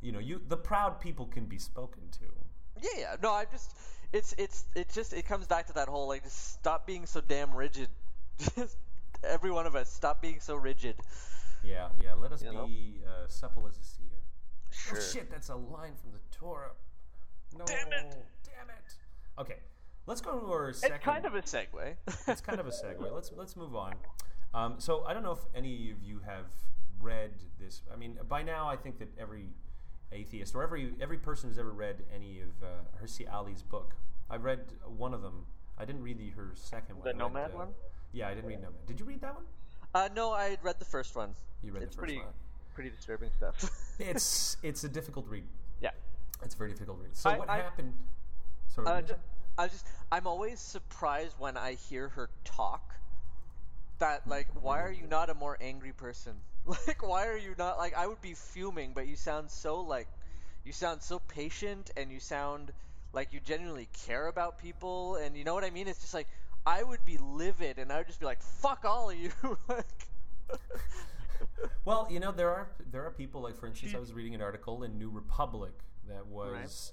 [0.00, 2.26] you know, you the proud people can be spoken to.
[2.80, 3.16] Yeah, yeah.
[3.20, 3.74] No, I just
[4.12, 7.20] it's it's it just it comes back to that whole like just stop being so
[7.20, 7.88] damn rigid.
[8.54, 8.76] Just
[9.24, 10.94] every one of us stop being so rigid.
[11.64, 12.14] Yeah, yeah.
[12.14, 14.14] Let us You be uh, supple as a cedar.
[14.70, 14.98] Sure.
[14.98, 16.70] Oh shit, that's a line from the Torah.
[17.56, 18.16] No, Damn it.
[19.39, 19.57] Okay,
[20.07, 20.97] let's go to our second.
[20.97, 21.95] It's kind of a segue.
[22.28, 23.12] it's kind of a segue.
[23.12, 23.95] Let's let's move on.
[24.55, 26.47] Um, so I don't know if any of you have
[27.01, 27.30] read
[27.61, 27.82] this.
[27.93, 29.51] I mean, by now I think that every
[30.11, 33.95] atheist or every every person who's ever read any of uh, Hirsi Ali's book
[34.30, 34.61] I read
[34.97, 35.47] one of them.
[35.78, 37.05] I didn't read the, her second one.
[37.05, 37.68] The I read, Nomad uh, one?
[38.12, 38.86] Yeah, I didn't read Nomad.
[38.86, 39.45] Did you read that one?
[39.95, 41.34] Uh, no, I read the first one.
[41.62, 42.32] You read it's the first pretty, one.
[42.74, 43.70] pretty disturbing stuff.
[44.01, 45.43] It's it's a difficult read.
[45.80, 45.91] yeah.
[46.45, 47.16] It's a very difficult read.
[47.16, 47.95] So I- what I- happened?
[48.68, 49.20] Sorry, Uh, did you ju-
[49.58, 52.94] I just, I'm always surprised when I hear her talk.
[53.98, 56.34] That like, why are you not a more angry person?
[56.86, 57.96] Like, why are you not like?
[57.96, 60.06] I would be fuming, but you sound so like,
[60.64, 62.72] you sound so patient, and you sound
[63.14, 65.88] like you genuinely care about people, and you know what I mean.
[65.88, 66.28] It's just like
[66.66, 69.32] I would be livid, and I would just be like, "Fuck all of you!"
[69.68, 69.86] like,
[71.84, 74.42] Well, you know there are there are people like for instance I was reading an
[74.42, 75.72] article in New Republic
[76.06, 76.92] that was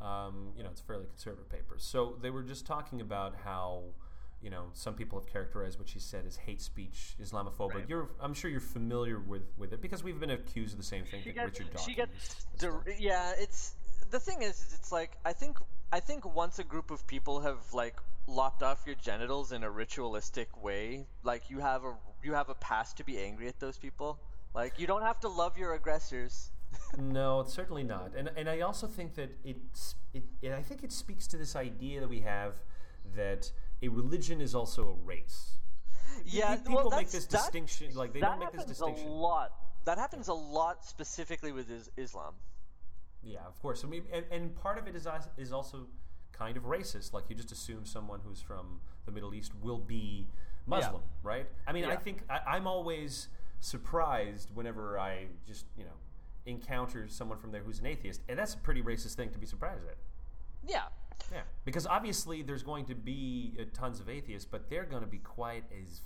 [0.00, 1.76] um, you know it's a fairly conservative paper.
[1.78, 3.82] So they were just talking about how
[4.42, 7.74] you know some people have characterized what she said as hate speech, Islamophobic.
[7.74, 7.84] Right.
[7.88, 11.04] You're I'm sure you're familiar with with it because we've been accused of the same
[11.04, 11.22] thing.
[11.22, 12.46] she that Richard Dawkins.
[12.60, 13.32] she yeah.
[13.38, 13.74] It's
[14.10, 15.58] the thing is, it's like I think
[15.92, 17.96] I think once a group of people have like
[18.26, 22.54] lopped off your genitals in a ritualistic way, like you have a you have a
[22.54, 24.18] pass to be angry at those people.
[24.54, 26.50] Like you don't have to love your aggressors.
[26.98, 28.12] No, it's certainly not.
[28.16, 30.52] And and I also think that it's it, it.
[30.52, 32.54] I think it speaks to this idea that we have
[33.16, 33.50] that
[33.82, 35.58] a religion is also a race.
[36.24, 37.94] Yeah, people well, make this distinction.
[37.94, 39.06] Like they don't make this distinction.
[39.06, 39.52] a lot.
[39.84, 42.34] That happens a lot specifically with is- Islam.
[43.22, 43.84] Yeah, of course.
[43.84, 45.06] I mean, and, and part of it is
[45.36, 45.86] is also
[46.32, 47.12] kind of racist.
[47.12, 50.26] Like you just assume someone who's from the Middle East will be
[50.66, 51.46] Muslim, right?
[51.66, 53.28] I mean, I think I, I'm always
[53.60, 55.90] surprised whenever I just you know
[56.46, 59.46] encounter someone from there who's an atheist, and that's a pretty racist thing to be
[59.46, 59.96] surprised at.
[60.66, 60.84] Yeah.
[61.30, 65.08] Yeah, because obviously there's going to be uh, tons of atheists, but they're going to
[65.08, 66.00] be quiet as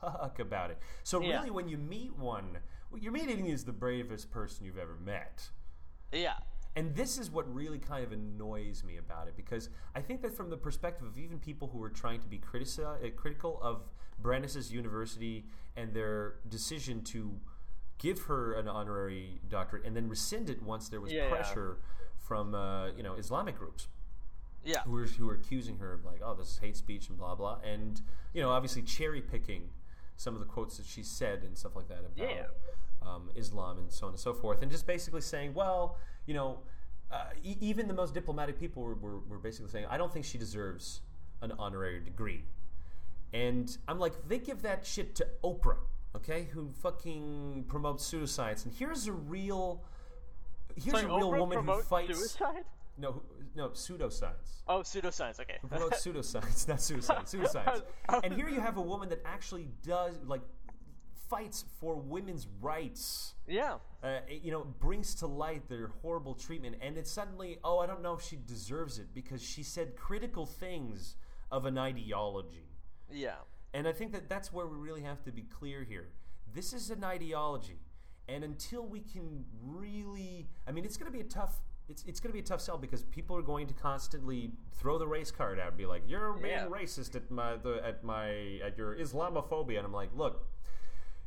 [0.00, 0.78] fuck about it.
[1.02, 1.38] So Yeah.
[1.38, 2.58] really, when you meet one,
[2.90, 5.50] what you're meeting is the bravest person you've ever met.
[6.12, 6.34] Yeah.
[6.76, 10.36] And this is what really kind of annoys me about it because I think that
[10.36, 13.82] from the perspective of even people who are trying to be critici- uh, critical of
[14.20, 17.38] Brandeis' university and their decision to
[18.00, 21.28] give her an honorary doctorate and then rescind it once there was Yeah, yeah.
[21.30, 21.76] pressure
[22.18, 23.86] from uh, you know Islamic groups
[24.64, 24.80] Yeah.
[24.82, 27.34] who were, who were accusing her of like, oh, this is hate speech and blah
[27.36, 28.00] blah, and
[28.34, 29.68] you know, obviously cherry picking
[30.16, 32.46] some of the quotes that she said and stuff like that about Yeah.
[33.02, 35.96] um, Islam and so on and so forth, and just basically saying, well,
[36.26, 36.58] you know,
[37.10, 40.24] uh, e- even the most diplomatic people were, were, were basically saying, I don't think
[40.24, 41.00] she deserves
[41.42, 42.44] an honorary degree,
[43.32, 45.78] and I'm like, they give that shit to Oprah,
[46.16, 49.82] okay, who fucking promotes pseudoscience, and here's a real.
[50.76, 52.64] Here's Sorry, a real Oprah woman who fights suicide.
[52.96, 53.22] no
[53.56, 55.40] no pseudoscience Oh, pseudoscience.
[55.40, 55.58] Okay.
[55.60, 57.82] who promotes pseudoscience, not suicide, pseudoscience.
[58.22, 60.42] And here you have a woman that actually does like
[61.28, 63.34] fights for women's rights.
[63.46, 63.76] yeah.
[64.02, 68.02] Uh, you know, brings to light their horrible treatment, and it's suddenly, oh, I don't
[68.02, 71.16] know if she deserves it because she said critical things
[71.52, 72.68] of an ideology.
[73.12, 73.34] Yeah.
[73.72, 76.08] And I think that that's where we really have to be clear here.
[76.52, 77.78] This is an ideology,
[78.28, 81.60] and until we can really, I mean, it's going to be a tough.
[81.88, 84.96] It's, it's going to be a tough sell because people are going to constantly throw
[84.98, 86.66] the race card out and be like, "You're being Yeah.
[86.66, 90.46] racist at my the, at my at your Islamophobia," and I'm like, "Look,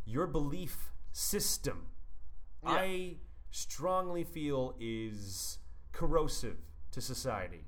[0.06, 1.88] your belief system,
[2.64, 2.70] Yeah.
[2.72, 3.18] I
[3.52, 5.60] strongly feel is
[5.94, 6.58] corrosive
[6.92, 7.66] to society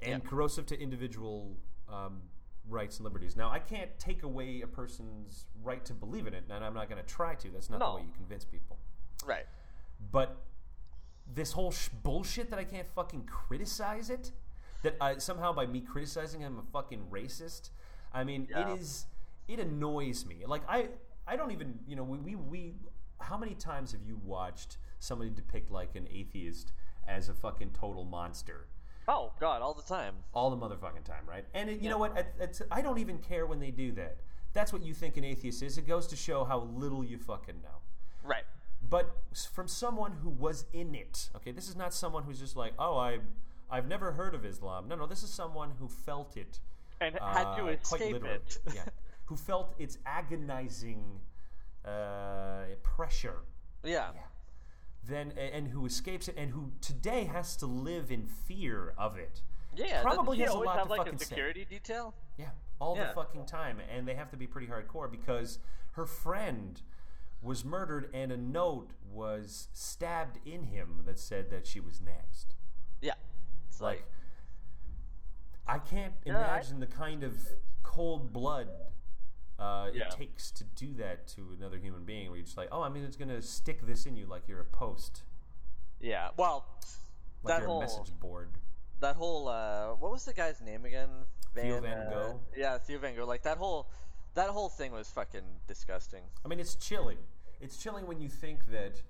[0.00, 0.28] and Yeah.
[0.28, 1.56] corrosive to individual
[1.88, 2.22] um,
[2.68, 3.36] rights and liberties.
[3.36, 6.88] Now, I can't take away a person's right to believe in it, and I'm not
[6.88, 7.48] going to try to.
[7.50, 7.90] That's not No.
[7.92, 8.78] the way you convince people.
[9.24, 9.46] Right.
[10.12, 10.36] But
[11.32, 14.32] this whole sh- bullshit that I can't fucking criticize it,
[14.82, 17.70] that I, somehow by me criticizing I'm a fucking racist.
[18.12, 18.72] I mean, Yeah.
[18.72, 19.06] it is.
[19.48, 20.44] It annoys me.
[20.46, 20.88] Like I,
[21.26, 21.78] I don't even.
[21.86, 22.74] You know, we, we we.
[23.20, 26.72] How many times have you watched somebody depict like an atheist
[27.08, 28.66] as a fucking total monster?
[29.08, 30.14] Oh God, all the time.
[30.34, 31.44] all the motherfucking time, right?
[31.54, 31.90] And it, you Yeah.
[31.90, 32.16] know what?
[32.18, 34.16] It, it's, I don't even care when they do that.
[34.52, 35.78] That's what you think an atheist is.
[35.78, 37.78] It goes to show how little you fucking know.
[38.22, 38.44] Right.
[38.88, 39.16] But
[39.52, 42.96] from someone who was in it, okay, this is not someone who's just like, oh,
[42.96, 43.18] I,
[43.70, 44.88] I've never heard of Islam.
[44.88, 46.60] No, no, this is someone who felt it,
[47.00, 48.58] And had uh, to quite escape it.
[48.74, 48.82] yeah,
[49.26, 51.20] who felt its agonizing
[51.84, 53.38] uh, pressure
[53.84, 54.10] yeah.
[55.06, 59.42] Then and who escapes it and who today has to live in fear of it.
[59.74, 60.02] Yeah.
[60.02, 61.24] Probably has a lot have to like fucking a say.
[61.26, 62.14] security detail?
[62.38, 62.50] Yeah,
[62.80, 65.58] all the fucking time, and they have to be pretty hardcore because
[65.92, 66.80] her friend
[67.42, 72.54] was murdered, and a note was stabbed in him that said that she was next.
[73.00, 73.12] Yeah.
[73.68, 73.98] It's Like,
[75.66, 77.38] like, I can't Yeah, I- imagine the kind of
[77.82, 78.68] cold blood
[79.58, 80.04] uh, Yeah.
[80.04, 82.28] it takes to do that to another human being.
[82.28, 84.60] Where you're just like, oh, I mean, it's gonna stick this in you like you're
[84.60, 85.22] a post,
[86.00, 86.28] yeah.
[86.36, 86.66] Well,
[87.42, 88.50] like that you're whole a message board.
[89.00, 91.08] that whole uh, what was the guy's name again?
[91.54, 93.24] Theo Van uh, yeah, Theo Van Gogh.
[93.26, 93.88] Like that whole
[94.34, 96.22] that whole thing was fucking disgusting.
[96.44, 97.18] I mean, it's chilling.
[97.60, 99.02] It's chilling when you think that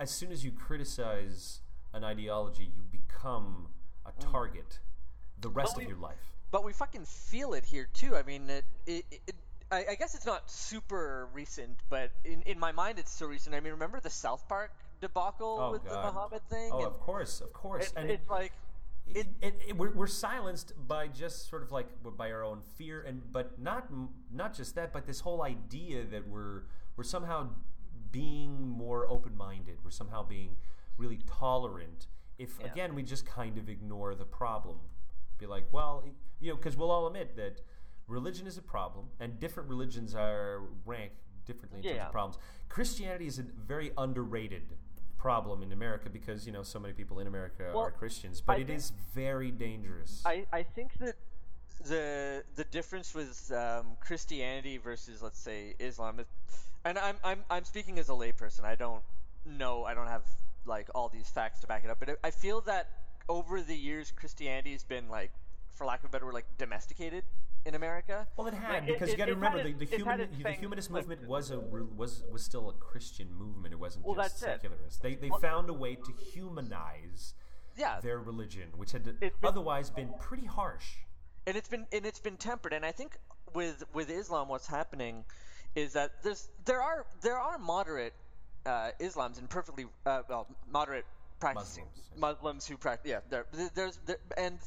[0.00, 1.60] as soon as you criticize
[1.92, 3.68] an ideology, you become
[4.06, 4.78] a target
[5.40, 5.76] the rest Mm.
[5.76, 6.34] But of your life.
[6.50, 8.16] But we fucking feel it here too.
[8.16, 9.34] I mean, it, it, it
[9.74, 13.54] I, I guess it's not super recent, but in, in my mind, it's so recent.
[13.54, 14.70] I mean, remember the South Park
[15.00, 16.14] debacle Oh, with the God.
[16.14, 16.70] Muhammad thing?
[16.72, 17.86] Oh, And of course, of course.
[17.88, 18.52] it- and it's like
[19.14, 23.02] it, it, it- we're, we're silenced by just sort of like by our own fear,
[23.02, 23.88] and but not
[24.32, 26.62] not just that, but this whole idea that we're
[26.96, 27.48] we're somehow
[28.12, 29.78] being more open minded.
[29.84, 30.56] We're somehow being
[30.96, 32.06] really tolerant.
[32.38, 32.66] If Yeah.
[32.70, 34.78] again we just kind of ignore the problem,
[35.38, 36.04] be like, well,
[36.40, 37.60] you know, because we'll all admit that
[38.08, 42.38] religion is a problem, and different religions are ranked differently in terms of problems.
[42.68, 44.62] Christianity is a very underrated
[45.18, 48.56] problem in America because you know so many people in America Well, are Christians, but
[48.56, 50.22] I it think- is very dangerous.
[50.24, 51.16] I, I think that
[51.86, 56.26] the the difference with um, Christianity versus let's say Islam, is,
[56.84, 58.64] and I'm I'm I'm speaking as a layperson.
[58.64, 59.02] I don't
[59.44, 59.84] know.
[59.84, 60.24] I don't have
[60.66, 61.98] like all these facts to back it up.
[62.00, 62.88] But I feel that
[63.28, 65.30] over the years, Christianity's been like,
[65.74, 67.24] for lack of a better word, like domesticated
[67.66, 68.26] in America.
[68.36, 70.90] well, it had Like, it- because you got to remember the, the human the humanist
[70.90, 71.08] twisted.
[71.10, 73.72] movement was a was was still a Christian movement.
[73.72, 74.62] It wasn't Well, just that's it.
[74.62, 75.02] secularist.
[75.02, 77.34] They they Well- found a way to humanize
[77.76, 80.96] Yeah, their religion, which had been- otherwise been pretty harsh.
[81.46, 83.18] and it's been and it's been tempered and i think
[83.52, 85.26] with with islam what's happening
[85.74, 88.14] is that there's there are there are moderate
[88.64, 91.04] uh, islams and perfectly uh, well moderate
[91.40, 93.44] practicing Muslims, muslims who practice yeah there,
[93.74, 94.58] there's there, and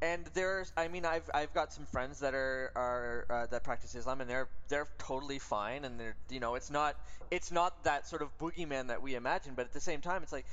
[0.00, 3.94] and there's i mean i've i've got some friends that are are uh, that practice
[3.94, 6.94] islam and they're they're totally fine and they're you know it's not
[7.30, 10.32] it's not that sort of boogeyman that we imagine but at the same time it's
[10.32, 10.46] like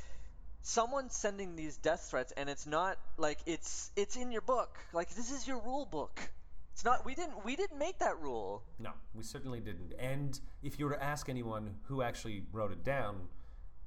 [0.61, 5.13] someone's sending these death threats and it's not like it's it's in your book like
[5.15, 6.19] this is your rule book
[6.73, 9.93] it's not we didn't we didn't make that rule No, we certainly didn't.
[9.97, 13.29] And if you were to ask anyone who actually wrote it down,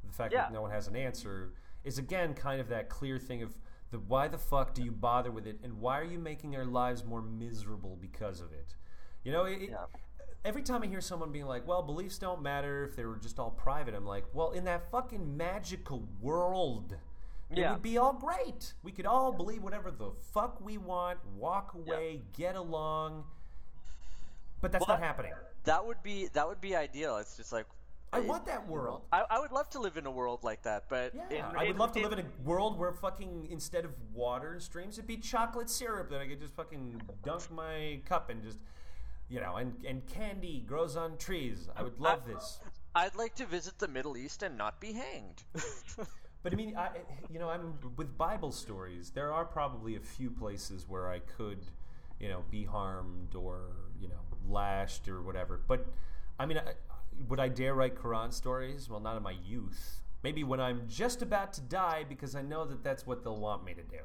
[0.06, 0.44] the fact Yeah.
[0.44, 1.52] that no one has an answer
[1.84, 3.52] is again kind of that clear thing of
[3.90, 6.64] the why the fuck do you bother with it, and why are you making our
[6.64, 8.74] lives more miserable because of it?
[9.24, 9.86] You know, it, Yeah.
[10.44, 13.38] every time I hear someone being like, "Well, beliefs don't matter if they were just
[13.38, 16.96] all private," I'm like, "Well, in that fucking magical world."
[17.50, 17.72] It Yeah.
[17.72, 18.74] would be all great.
[18.82, 23.24] We could all believe whatever the fuck we want, walk away, get along.
[24.60, 25.32] But that's Well, not happening.
[25.64, 27.66] that would be that would be ideal it's just like
[28.12, 29.02] I want that world.
[29.12, 31.64] I, I would love to live in a world like that but Yeah, in- I
[31.64, 34.98] would in- love to live in a world where fucking instead of water and streams,
[34.98, 38.58] it'd be chocolate syrup that I could just fucking dunk my cup and just,
[39.28, 41.68] you know, and and candy grows on trees.
[41.76, 42.60] I would love this.
[42.94, 45.42] I'd like to visit the Middle East and not be hanged.
[46.42, 46.90] But I mean, I,
[47.32, 49.10] you know, I'm with Bible stories.
[49.10, 51.58] There are probably a few places where I could,
[52.20, 55.60] you know, be harmed or you know lashed or whatever.
[55.66, 55.86] But
[56.38, 56.62] I mean, I,
[57.28, 58.88] would I dare write Quran stories?
[58.88, 60.02] Well, not in my youth.
[60.22, 63.64] Maybe when I'm just about to die, because I know that that's what they'll want
[63.64, 63.98] me to do.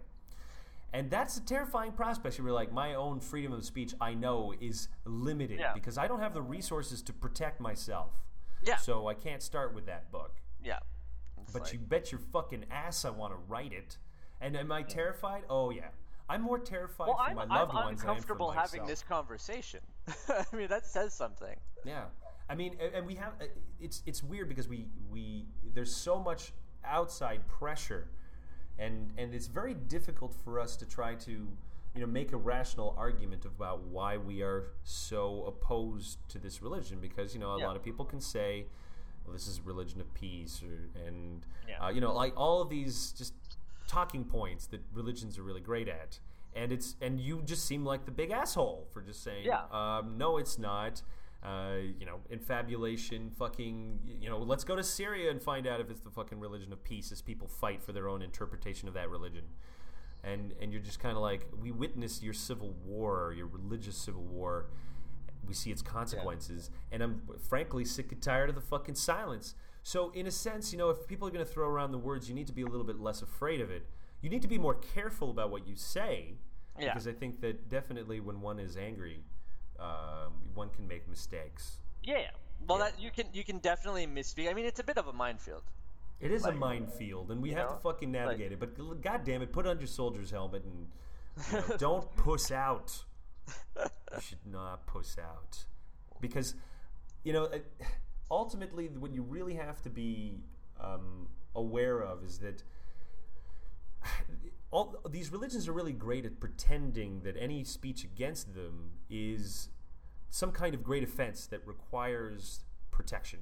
[0.94, 2.38] And that's a terrifying prospect.
[2.38, 5.74] You're like, my own freedom of speech, I know, is limited Yeah.
[5.74, 8.12] because I don't have the resources to protect myself.
[8.64, 8.78] Yeah.
[8.78, 10.36] So I can't start with that book.
[10.64, 10.80] yeah.
[11.42, 13.98] It's But like- you bet your fucking ass I want to write it.
[14.40, 15.44] And am I terrified?
[15.50, 15.90] Oh yeah,
[16.30, 18.52] I'm more terrified well, for I'm, my I'm loved ones than I am for uncomfortable
[18.52, 19.80] having this conversation.
[20.30, 21.56] I mean, that says something.
[21.84, 22.06] Yeah,
[22.50, 23.34] I mean, and we have
[23.80, 28.08] it's it's weird because we we there's so much outside pressure,
[28.78, 31.32] and and it's very difficult for us to try to
[31.96, 37.00] you know make a rational argument about why we are so opposed to this religion
[37.00, 37.68] because you know a Yeah.
[37.68, 38.66] lot of people can say
[39.26, 41.86] well, this is a religion of peace or, and Yeah.
[41.86, 43.34] uh, you know like all of these just
[43.88, 46.20] talking points that religions are really great at
[46.56, 49.64] and it's and you just seem like the big asshole for just saying Yeah.
[49.72, 51.04] um, no it's not
[51.44, 55.90] uh, you know infabulation fucking you know let's go to syria and find out if
[55.90, 59.10] it's the fucking religion of peace as people fight for their own interpretation of that
[59.10, 59.44] religion.
[60.24, 64.24] And and you're just kind of like we witnessed your civil war your religious civil
[64.24, 64.68] war.
[65.46, 66.70] We see its consequences.
[66.94, 69.56] And i'm frankly sick and tired of the fucking silence.
[69.84, 72.30] So in a sense you know if people are going to throw around the words
[72.30, 73.86] you need to be a little bit less afraid of it.
[74.22, 76.36] You need to be more careful about what you say.
[76.80, 76.92] Yeah.
[76.92, 79.24] because i think that definitely when one is angry
[79.84, 82.30] um, one can make mistakes Yeah.
[82.68, 82.86] Well, Yeah.
[82.92, 84.50] that you can you can definitely misspeak.
[84.50, 85.64] I mean, it's a bit of a minefield.
[86.22, 88.70] it is Like, a minefield and we have know, to fucking like- navigate it but
[89.02, 90.88] god damn it put on your soldier's helmet and
[91.52, 93.04] you know, don't puss out
[93.78, 95.66] you should not puss out
[96.22, 96.56] because
[97.26, 97.50] you know
[98.32, 100.40] ultimately what you really have to be
[100.80, 102.64] um, aware of is that
[104.74, 109.70] all these religions are really great at pretending that any speech against them is
[110.30, 112.62] some kind of great offense that requires
[112.92, 113.40] protection.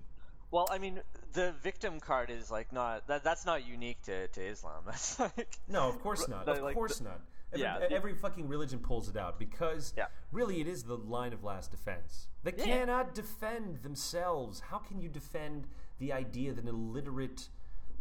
[0.52, 1.00] Well, I mean,
[1.32, 3.24] the victim card is like not that.
[3.24, 4.84] That's not unique to, to Islam.
[4.86, 6.46] That's like No, of course not.
[6.46, 7.22] the- Of like course the- not.
[7.54, 10.06] Every, yeah, every fucking religion pulls it out because Yeah.
[10.32, 12.28] really it is the line of last defense.
[12.44, 12.64] They Yeah.
[12.66, 14.62] cannot defend themselves.
[14.62, 15.68] How can you defend
[16.00, 17.50] the idea that an illiterate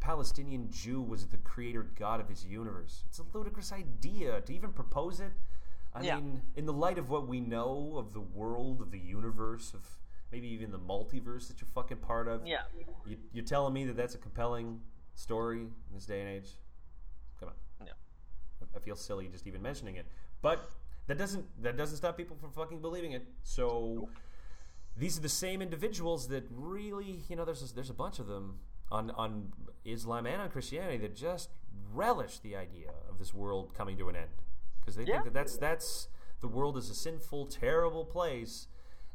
[0.01, 3.05] Palestinian Jew was the creator god of his universe?
[3.07, 5.33] It's a ludicrous idea to even propose it.
[5.95, 6.17] I Yeah.
[6.17, 9.99] mean, in the light of what we know of the world, of the universe, of
[10.33, 12.63] maybe even the multiverse that you're fucking part of, yeah.
[13.07, 14.81] you, you're telling me that that's a compelling
[15.15, 16.49] story in this day and age?
[17.39, 17.55] Come on.
[17.87, 17.93] Yeah.
[18.63, 20.07] I- I feel silly just even mentioning it,
[20.41, 20.71] but
[21.09, 23.27] that doesn't that doesn't stop people from fucking believing it.
[23.43, 24.09] So
[24.97, 28.27] these are the same individuals that really, you know, there's a, there's a bunch of
[28.29, 28.61] them
[28.91, 29.53] on on
[29.85, 31.51] Islam and on Christianity that just
[31.95, 34.31] relish the idea of this world coming to an end
[34.81, 35.15] because they Yeah.
[35.15, 36.09] think that that's that's
[36.41, 38.67] the world is a sinful, terrible place.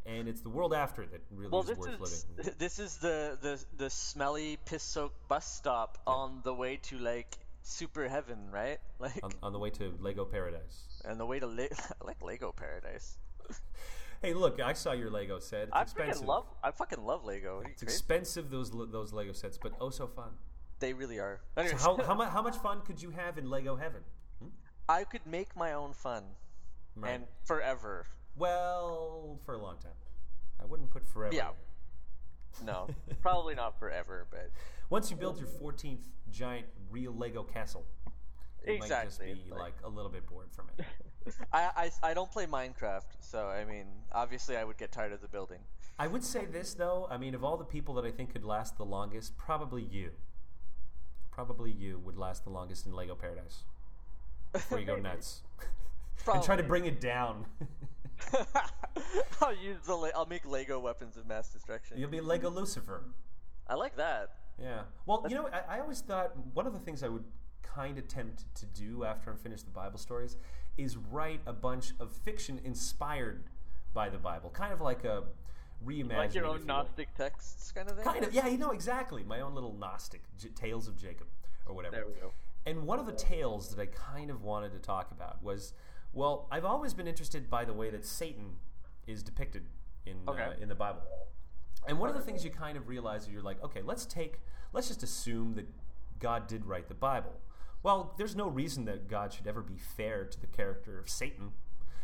[0.07, 2.53] And it's the world after that really Well, is worth is living.
[2.59, 8.07] this is the the the smelly piss-soaked bus stop on the way to like super
[8.07, 8.78] heaven, right?
[8.99, 11.01] Like, On, on the way to Lego Paradise.
[11.05, 11.69] and the way to Le-
[12.05, 13.17] like Lego Paradise.
[14.22, 15.63] Hey, look, I saw your Lego set.
[15.63, 16.13] It's I expensive.
[16.16, 17.59] fucking love I fucking love Lego.
[17.66, 17.93] It's crazy?
[17.93, 20.30] expensive those those Lego sets, but oh so fun.
[20.80, 21.41] They really are.
[21.57, 24.01] So how how, mu- how much fun could you have in Lego Heaven?
[24.41, 24.49] Hmm?
[24.89, 26.24] I could make my own fun
[26.95, 27.11] Right.
[27.16, 28.07] and forever.
[28.38, 29.91] well, for a long time.
[30.61, 31.36] I wouldn't put forever.
[31.36, 31.49] Yeah.
[32.66, 32.88] No,
[33.22, 34.49] probably not forever, but
[34.89, 37.86] Once you build your 14th giant real Lego castle,
[38.66, 40.86] you might just Exactly, be like- like a little bit bored from it.
[41.51, 45.21] I, I I don't play Minecraft, so I mean, obviously I would get tired of
[45.21, 45.59] the building.
[45.97, 47.07] I would say this though.
[47.09, 50.11] I mean, of all the people that I think could last the longest, probably you.
[51.32, 53.63] Probably you would last the longest in Lego Paradise.
[54.53, 55.41] Before you go nuts.
[56.34, 57.45] and try to bring it down.
[59.41, 61.97] I'll use the Le- I'll make Lego weapons of mass destruction.
[61.97, 63.03] You'll be Lego Lucifer.
[63.67, 64.32] I like that.
[64.61, 64.82] Yeah.
[65.05, 67.23] Well, you know, I, I always thought one of the things I would
[67.76, 70.38] kind of tempt to do after I'm finished the Bible stories
[70.78, 73.43] is write a bunch of fiction inspired
[73.93, 75.24] by the Bible, kind of like a
[75.86, 76.18] reimagining.
[76.18, 76.68] Like your own you will.
[76.68, 78.05] Gnostic texts, kind of thing.
[78.05, 79.24] Kind of, yeah, you know exactly.
[79.24, 81.28] My own little Gnostic J- tales of Jacob
[81.66, 81.95] or whatever.
[81.95, 82.32] There we go.
[82.66, 85.74] And one of the tales that I kind of wanted to talk about was,
[86.13, 88.57] well, I've always been interested by the way that Satan
[89.07, 89.63] is depicted
[90.05, 90.43] in Okay.
[90.43, 91.01] uh, in the Bible.
[91.88, 94.39] And one of the things you kind of realize is you're like, okay, let's take,
[94.74, 95.68] let's just assume that
[96.20, 97.34] God did write the Bible.
[97.86, 101.51] Well, there's no reason that God should ever be fair to the character of Satan.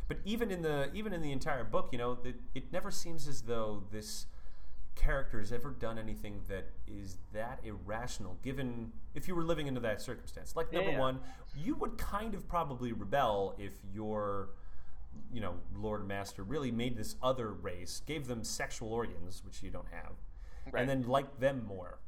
[0.07, 3.27] But even in the even in the entire book, you know, it, it never seems
[3.27, 4.27] as though this
[4.93, 9.79] character has ever done anything that is that irrational given if you were living into
[9.79, 10.99] that circumstance like number yeah.
[10.99, 11.17] one
[11.55, 14.49] you would kind of probably rebel if your
[15.33, 19.69] you know lord master really made this other race gave them sexual organs which you
[19.69, 20.11] don't have
[20.71, 20.81] Right.
[20.81, 21.99] and then liked them more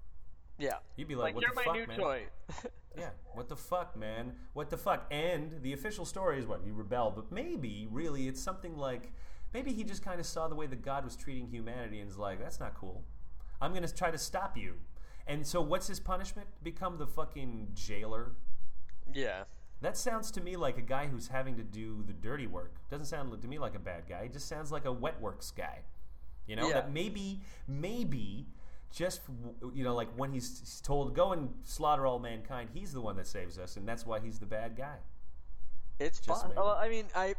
[0.59, 0.74] Yeah.
[0.97, 2.24] you'd be like, Like, what you're the my fuck new man toy.
[2.97, 4.33] yeah what the fuck man?
[4.53, 5.07] What the fuck?
[5.11, 9.11] And the official story is what he rebelled but maybe really it's something like
[9.53, 12.17] maybe he just kind of saw the way that god was treating humanity and is
[12.17, 13.03] like that's not cool.
[13.61, 14.75] I'm going to try to stop you.
[15.25, 16.47] And so what's his punishment?
[16.63, 18.33] Become the fucking jailer?
[19.13, 19.43] Yeah.
[19.81, 22.75] that sounds to me like a guy who's having to do the dirty work.
[22.89, 24.23] Doesn't sound to me like a bad guy.
[24.23, 25.79] It just sounds like a wet works guy.
[26.47, 26.67] You know?
[26.67, 26.73] Yeah.
[26.75, 28.47] that maybe maybe
[28.93, 29.21] just
[29.73, 33.25] you know like when he's told go and slaughter all mankind he's the one that
[33.27, 34.97] saves us and that's why he's the bad guy
[35.99, 36.49] It's Just fun.
[36.49, 36.59] maybe.
[36.61, 37.35] Well, I mean, I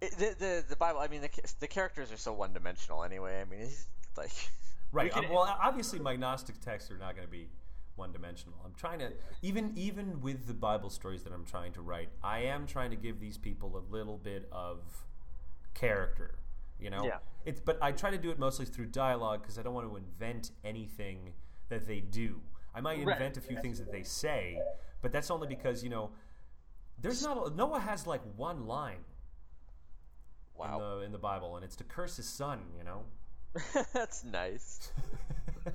[0.00, 1.00] it, the, the the Bible.
[1.00, 1.30] I mean, the
[1.60, 3.40] the characters are so one dimensional anyway.
[3.40, 3.68] I mean,
[4.16, 4.32] like
[4.92, 7.48] right can- um, well obviously my gnostic texts are not going to be
[7.96, 9.12] one dimensional i'm trying to
[9.42, 12.96] even even with the bible stories that i'm trying to write i am trying to
[12.96, 14.78] give these people a little bit of
[15.74, 16.34] character
[16.80, 17.18] you know Yeah.
[17.44, 19.96] it's but i try to do it mostly through dialogue because i don't want to
[19.96, 21.32] invent anything
[21.68, 22.40] that they do
[22.74, 23.14] i might Right.
[23.16, 24.60] invent a few things that they say
[25.02, 26.10] but that's only because you know
[27.00, 29.04] there's not a, noah has like one line
[30.54, 33.04] wow, in the in the bible and it's to curse his son you know
[33.92, 34.92] that's nice.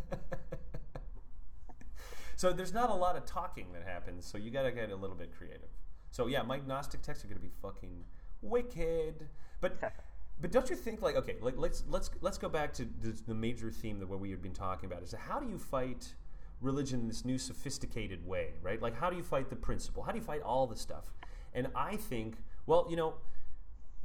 [2.38, 4.26] so there's not a lot of talking that happens.
[4.26, 5.70] So you got to get a little bit creative.
[6.12, 8.06] So yeah, my Gnostic texts are going to be fucking
[8.41, 9.28] wicked.
[9.62, 9.78] But
[10.42, 13.34] but don't you think like okay, like let's let's let's go back to the, the
[13.34, 16.14] major theme that what we have been talking about is how do you fight
[16.62, 18.82] religion in this new sophisticated way, right?
[18.82, 20.04] Like how do you fight the principle?
[20.04, 21.06] How do you fight all the stuff?
[21.54, 23.16] And I think well, you know,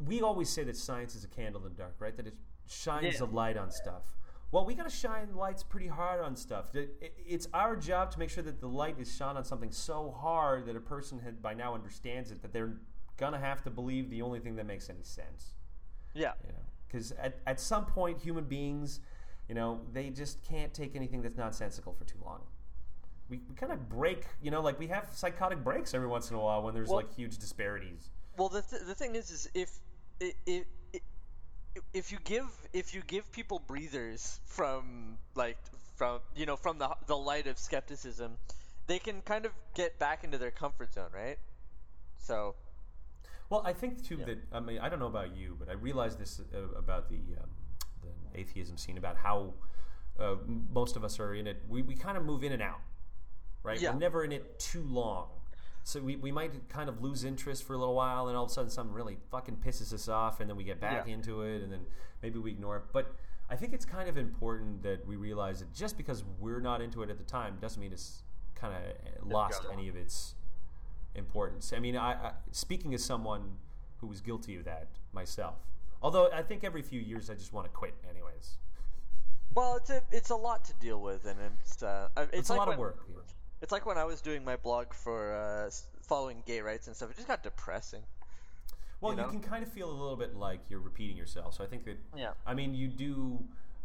[0.06, 2.16] we always say that science is a candle in the dark, right?
[2.16, 2.34] That it
[2.68, 3.26] shines Yeah.
[3.26, 4.16] a light on stuff.
[4.52, 6.74] well, we got to shine lights pretty hard on stuff.
[6.74, 9.70] It- it- It's our job to make sure that the light is shone on something
[9.70, 12.76] so hard that a person had by now understands it that they're
[13.16, 15.54] gonna have to believe the only thing that makes any sense.
[16.14, 16.32] Yeah.
[16.46, 19.00] You know, because at, at some point, human beings,
[19.48, 22.40] you know, they just can't take anything that's nonsensical for too long.
[23.28, 26.36] We, we kind of break, you know, like we have psychotic breaks every once in
[26.36, 28.10] a while when there's Well- like huge disparities.
[28.36, 29.70] Well, the, th- the thing is, is if
[30.22, 31.00] i i i
[31.92, 35.56] if you give if you give people breathers from like
[35.96, 38.36] from you know from the the light of skepticism,
[38.86, 41.38] they can kind of get back into their comfort zone, right?
[42.18, 42.54] So
[43.50, 46.16] Well, I think too that I mean I don't know about you, but I realize
[46.16, 47.50] this uh, about the um,
[48.02, 49.54] the atheism scene about how
[50.18, 50.36] uh,
[50.72, 51.62] most of us are in it.
[51.68, 52.80] We, we kind of move in and out,
[53.62, 53.80] right?
[53.80, 53.92] Yeah.
[53.92, 55.26] We're never in it too long.
[55.82, 58.50] So we, we might kind of lose interest for a little while, and all of
[58.50, 61.14] a sudden something really fucking pisses us off, and then we get back Yeah.
[61.14, 61.80] into it, and then
[62.22, 62.82] maybe we ignore it.
[62.92, 63.14] But
[63.48, 67.02] I think it's kind of important that we realize that just because we're not into
[67.02, 68.22] it at the time doesn't mean it's
[68.54, 69.72] kind of lost gone.
[69.72, 70.34] any of its
[71.14, 71.72] importance.
[71.74, 73.58] I mean, I, I speaking as someone
[74.00, 75.56] who was guilty of that myself.
[76.02, 78.56] Although I think every few years I just want to quit, anyways.
[79.54, 82.54] well, it's a it's a lot to deal with, and it's uh, it's, It's, a
[82.54, 83.06] lot when, of work.
[83.62, 85.70] It's like when I was doing my blog for uh,
[86.02, 87.10] following gay rights and stuff.
[87.10, 88.02] It just got depressing.
[89.00, 91.54] Well, you you, can kind of feel a little bit like you're repeating yourself.
[91.54, 91.98] So I think that.
[92.16, 92.32] Yeah.
[92.46, 93.38] I mean, you do.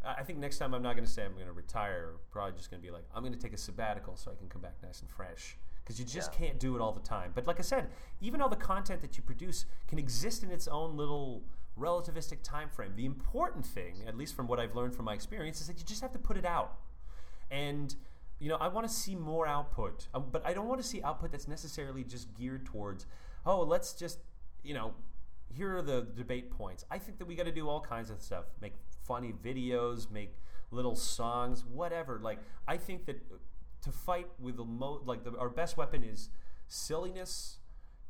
[0.05, 2.13] I I think next time I'm not going to say I'm going to retire.
[2.31, 4.47] Probably just going to be like I'm going to take a sabbatical so I can
[4.47, 5.57] come back nice and fresh.
[5.85, 6.39] Because you just Yeah.
[6.39, 7.31] can't do it all the time.
[7.35, 10.67] But like I said, even all the content that you produce can exist in its
[10.67, 11.43] own little
[11.77, 12.95] relativistic time frame.
[12.95, 15.85] The important thing, at least from what I've learned from my experience, is that you
[15.85, 16.79] just have to put it out.
[17.51, 17.95] And
[18.39, 21.01] you know, I want to see more output, um, but I don't want to see
[21.01, 23.05] output that's necessarily just geared towards,
[23.45, 24.19] oh, let's just,
[24.61, 24.93] you know,
[25.53, 26.83] here are the debate points.
[26.91, 28.73] I think that we got to do all kinds of stuff, make
[29.05, 30.35] funny videos, make
[30.71, 32.19] little songs, whatever.
[32.21, 33.21] Like, I think that
[33.85, 36.29] to fight with the mo like the, our best weapon is
[36.67, 37.59] silliness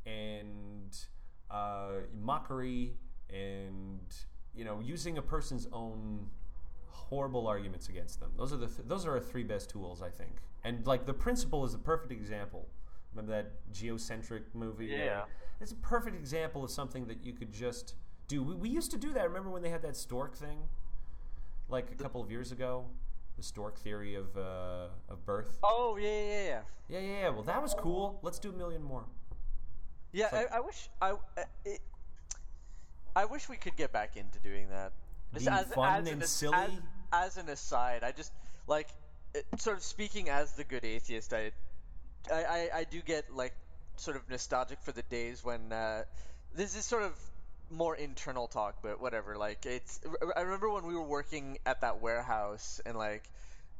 [0.06, 0.96] and
[1.50, 2.94] uh, mockery
[3.30, 4.00] and
[4.54, 6.28] you know using a person's own
[6.88, 8.30] horrible arguments against them.
[8.36, 10.36] Those are the th- those are our three best tools, I think.
[10.64, 12.66] And like the principle is a perfect example.
[13.14, 14.86] Remember that geocentric movie?
[14.86, 15.24] Yeah.
[15.60, 17.94] it's a perfect example of something that you could just
[18.28, 18.42] do.
[18.42, 19.24] We, we used to do that.
[19.24, 20.58] Remember when they had that stork thing,
[21.68, 22.86] like a couple of years ago,
[23.36, 25.58] the stork theory of uh, of birth.
[25.62, 26.60] Oh yeah yeah yeah.
[26.88, 27.28] Yeah, yeah, yeah.
[27.30, 28.18] Well, that was cool.
[28.22, 29.04] Let's do a million more.
[30.12, 31.16] Yeah, like- I, I wish I, uh,
[31.64, 31.80] it,
[33.14, 34.92] I wish we could get back into doing that.
[35.36, 36.54] Being fun an and as- silly?
[36.56, 36.70] As,
[37.12, 38.32] as an aside, I just
[38.66, 38.88] like
[39.34, 41.32] it, sort of speaking as the good atheist.
[41.34, 41.50] I,
[42.32, 43.52] I, I, I do get like
[43.96, 46.04] sort of nostalgic for the days when uh,
[46.54, 47.12] this is sort of
[47.70, 49.36] more internal talk, but whatever.
[49.36, 50.00] Like it's,
[50.36, 53.24] I remember when we were working at that warehouse and like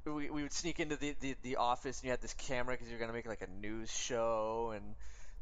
[0.04, 2.90] we, we would sneak into the, the, the office and you had this camera because
[2.90, 4.84] you're gonna make like a news show and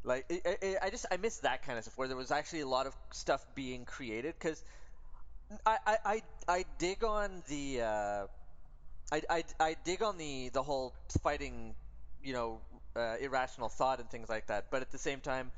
[0.03, 2.61] like it, it, I just I miss that kind of stuff where there was actually
[2.61, 4.63] a lot of stuff being created because
[5.65, 8.27] I, I, I, I dig on the uh,
[9.11, 11.75] I, I, I dig on the the whole fighting
[12.23, 12.61] you know
[12.95, 15.51] uh, irrational thought and things like that but at the same time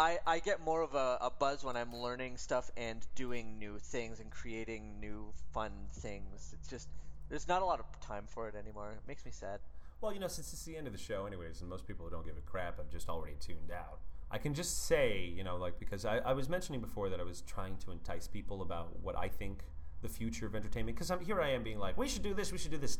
[0.00, 3.78] I, I get more of a, a buzz when I'm learning stuff and doing new
[3.78, 6.54] things and creating new fun things.
[6.54, 6.88] It's just
[7.28, 8.92] there's not a lot of time for it anymore.
[8.92, 9.60] It makes me sad.
[10.00, 12.10] Well, you know, since it's the end of the show, anyways, and most people who
[12.10, 14.00] don't give a crap I've just already tuned out.
[14.30, 17.24] I can just say, you know, like because I, I was mentioning before that I
[17.24, 19.64] was trying to entice people about what I think
[20.00, 20.96] the future of entertainment.
[20.96, 22.98] Because I'm here, I am being like, we should do this, we should do this.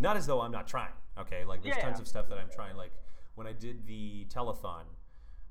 [0.00, 0.94] Not as though I'm not trying.
[1.16, 1.82] Okay, like there's Yeah.
[1.84, 2.76] tons of stuff that I'm trying.
[2.76, 2.90] Like
[3.36, 4.82] when I did the telethon,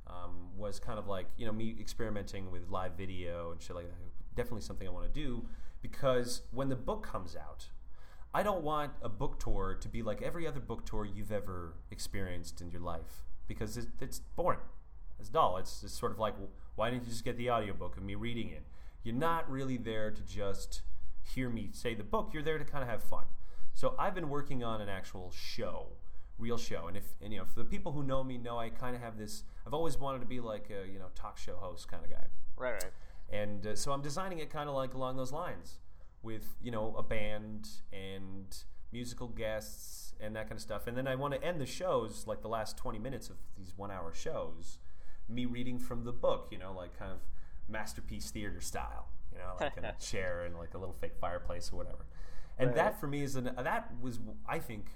[0.10, 3.88] um, was kind of like you know me experimenting with live video and shit like
[3.88, 3.96] that.
[4.36, 5.46] Definitely something I want to do
[5.82, 7.68] because when the book comes out,
[8.34, 11.76] I don't want a book tour to be like every other book tour you've ever
[11.92, 14.60] experienced in your life because it, it's boring.
[15.20, 15.58] It's dull.
[15.58, 16.36] It's, it's sort of like
[16.76, 18.64] why didn't you just get the audiobook of me reading it?
[19.04, 20.82] You're not really there to just
[21.34, 22.32] hear me say the book.
[22.34, 23.26] You're there to kind of have fun.
[23.74, 25.88] So I've been working on an actual show,
[26.38, 26.88] real show.
[26.88, 29.02] And if and, you know, for the people who know me, know I kind of
[29.02, 29.44] have this.
[29.70, 32.26] I've always wanted to be like a you know talk show host kind of guy.
[32.58, 32.92] Right, right.
[33.32, 35.76] And uh, so I'm designing it kind of like along those lines
[36.24, 38.58] with, you know, a band and
[38.92, 40.88] musical guests and that kind of stuff.
[40.88, 43.74] And then I want to end the shows, like the last 20 minutes of these
[43.78, 44.80] one hour shows,
[45.30, 47.20] me reading from the book, you know, like kind of
[47.68, 51.70] masterpiece theater style, you know, like in a chair and like a little fake fireplace
[51.72, 52.08] or whatever.
[52.58, 52.76] And Right.
[52.78, 54.88] that for me is, an, that was, I think,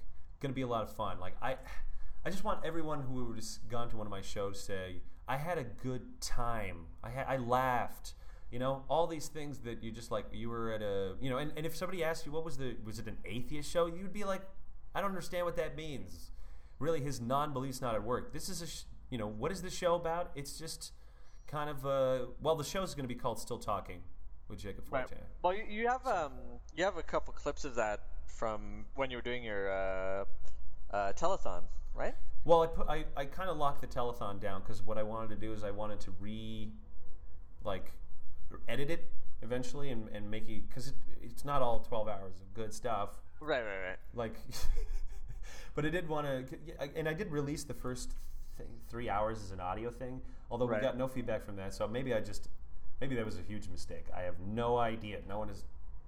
[0.42, 1.20] going to be a lot of fun.
[1.20, 1.58] Like, I.
[2.26, 5.38] I just want everyone who has gone to one of my shows to say, I
[5.38, 6.86] had a good time.
[7.04, 8.14] I, ha- I laughed.
[8.52, 11.38] You know, all these things that you just like you were at a you know,
[11.40, 14.14] and, and if somebody asked you what was the was it an atheist show, you'd
[14.14, 14.42] be like,
[14.94, 16.30] I don't understand what that means.
[16.78, 18.32] Really, his non-belief's not at work.
[18.32, 20.32] This is a sh- you know what is the show about?
[20.36, 20.92] It's just
[21.48, 24.02] kind of uh well the show's going to be called Still Talking
[24.48, 25.08] with Jacob Right.
[25.42, 26.34] Well, you, you have um,
[26.76, 30.26] you have a couple clips of that from when you were doing your uh,
[30.92, 31.64] uh, telethon,
[31.94, 32.16] right?
[32.46, 35.30] Well, I put I, I kind of locked the telethon down because what I wanted
[35.30, 36.72] to do is I wanted to re,
[37.64, 37.91] like,
[38.68, 42.54] edit it eventually and, and make it because it, it's not all twelve hours of
[42.54, 43.10] good stuff.
[43.39, 43.98] Right, right, right.
[44.14, 44.36] Like,
[45.76, 46.58] but I did want to,
[46.96, 48.12] and I did release the first
[48.58, 50.22] th- three hours as an audio thing.
[50.52, 50.82] Although Right.
[50.82, 52.50] we got no feedback from that, so maybe I just
[53.02, 54.06] maybe that was a huge mistake.
[54.16, 55.20] I have no idea.
[55.28, 55.64] No one has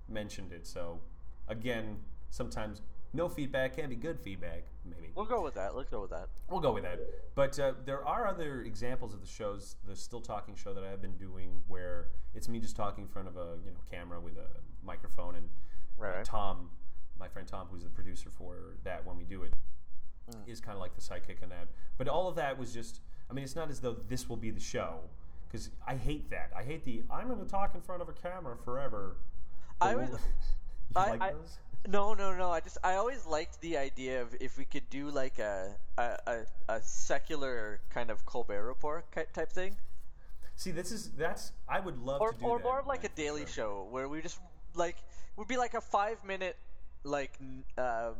[0.07, 0.67] mentioned it.
[0.67, 0.99] So
[1.47, 1.97] again,
[2.29, 2.81] sometimes
[3.13, 4.63] no feedback can be good feedback.
[4.85, 5.11] Maybe.
[5.15, 5.75] We'll go with that.
[5.75, 6.27] Let's go with that.
[6.49, 6.99] We'll go with that.
[7.33, 11.01] But uh, there are other examples of the shows, the still talking show that I've
[11.01, 14.37] been doing, where it's me just talking in front of a you know camera with
[14.37, 14.47] a
[14.85, 15.49] microphone, and
[16.03, 16.69] uh, Tom,
[17.19, 19.53] my friend Tom, who's the producer for that when we do it,
[20.47, 21.67] is kind of like the sidekick in that.
[21.97, 22.99] But all of that was just,
[23.29, 24.99] I mean, it's not as though this will be the show,
[25.47, 26.51] because I hate that.
[26.55, 29.17] I hate the I'm going to talk in front of a camera forever.
[29.81, 30.09] I was-
[30.95, 31.57] I- like I- those?
[31.87, 32.49] No, no, no.
[32.49, 36.17] I just I always liked the idea of if we could do like a a,
[36.27, 36.37] a,
[36.69, 39.77] a secular kind of Colbert Report type thing,
[40.55, 43.03] See, this is that's I would love or to do or that, more of like
[43.03, 43.47] a daily sure.
[43.47, 44.39] show where we just
[44.73, 44.95] like
[45.35, 46.55] would be like a five minute
[47.03, 47.37] like
[47.77, 48.15] um.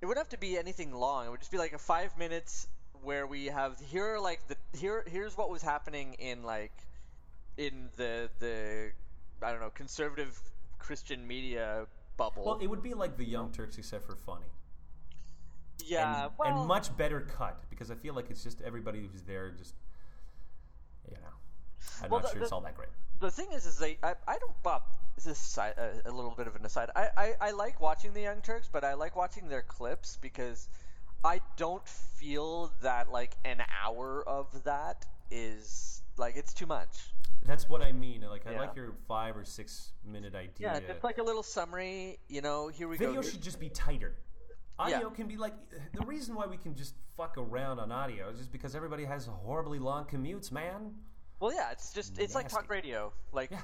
[0.00, 1.26] It wouldn't have to be anything long.
[1.26, 2.68] It would just be like a five minutes
[3.02, 6.72] where we have here are like the here here's what was happening in like
[7.56, 8.92] in the the
[9.42, 10.38] I don't know conservative
[10.78, 11.86] Christian media
[12.20, 12.44] bubble.
[12.44, 14.46] Well, it would be like the Young Turks, except for funny.
[15.86, 19.22] yeah, and, well, and much better cut because I feel like it's just everybody who's
[19.22, 19.74] there just
[21.08, 21.34] you know
[22.02, 22.90] I'm Well, not the- sure it's the- all that great.
[23.18, 24.82] the thing is, is they I, I don't Bob.
[25.16, 26.88] This is side, a, a little bit of an aside.
[26.96, 30.68] I, I I like watching the Young Turks, but I like watching their clips because
[31.24, 37.12] I don't feel that like an hour of that is like it's too much.
[37.44, 38.20] That's what I mean.
[38.28, 38.60] Like I Yeah.
[38.60, 40.72] like your five or six minute idea.
[40.74, 42.20] Yeah, it's like a little summary.
[42.28, 43.20] You know, here we Video go.
[43.20, 44.14] Video should just be tighter.
[44.78, 45.14] Audio Yeah.
[45.14, 45.54] can be like
[45.92, 49.26] the reason why we can just fuck around on audio is just because everybody has
[49.26, 50.94] horribly long commutes, man.
[51.40, 53.12] Well, yeah, it's just it's like talk radio.
[53.32, 53.62] Like, Yeah.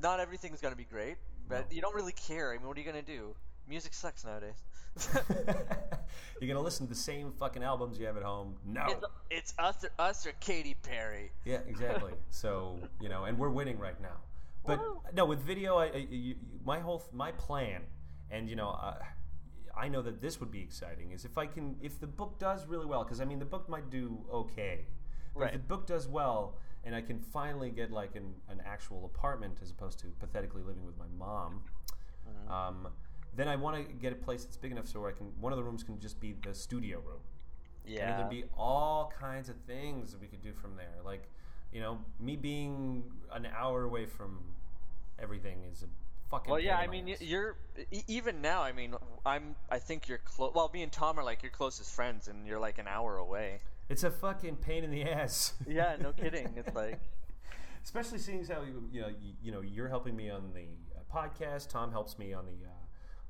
[0.00, 1.16] not everything's gonna be great,
[1.48, 1.74] but No.
[1.74, 2.52] you don't really care.
[2.52, 3.34] I mean, what are you gonna do?
[3.68, 4.54] Music sucks nowadays.
[6.40, 8.56] You're gonna listen to the same fucking albums you have at home.
[8.64, 8.86] No.
[8.86, 11.30] it's, it's us or us or Katy Perry.
[11.44, 12.12] Yeah, exactly.
[12.30, 14.16] so you know, and we're winning right now.
[14.66, 15.00] But Woo.
[15.14, 17.82] no, with video, I, I you, my whole my plan,
[18.30, 18.94] and you know, uh,
[19.76, 21.12] I know that this would be exciting.
[21.12, 23.68] Is if I can, if the book does really well, because I mean, the book
[23.68, 24.86] might do okay.
[25.36, 29.04] But if the book does well, and I can finally get like an, an actual
[29.04, 31.62] apartment as opposed to pathetically living with my mom,
[32.28, 32.52] Mm-hmm.
[32.52, 32.88] um,
[33.38, 35.26] then I want to get a place that's big enough so I can.
[35.40, 37.20] One of the rooms can just be the studio room.
[37.86, 38.10] Yeah.
[38.10, 40.96] And there'd be all kinds of things that we could do from there.
[41.04, 41.28] Like,
[41.72, 44.40] you know, me being an hour away from
[45.18, 45.86] everything is a
[46.30, 46.50] fucking.
[46.50, 47.56] Well, yeah, I mean, you're
[48.06, 48.62] even now.
[48.62, 49.54] I mean, I'm.
[49.70, 50.52] I think you're close.
[50.54, 53.60] Well, me and Tom are like your closest friends, and you're like an hour away.
[53.88, 55.54] It's a fucking pain in the ass.
[55.66, 56.52] Yeah, no kidding.
[56.56, 57.00] It's like,
[57.84, 60.66] Especially seeing as how you, you know you, you know you're helping me on the
[60.94, 61.70] uh, podcast.
[61.70, 62.72] Tom helps me on the uh,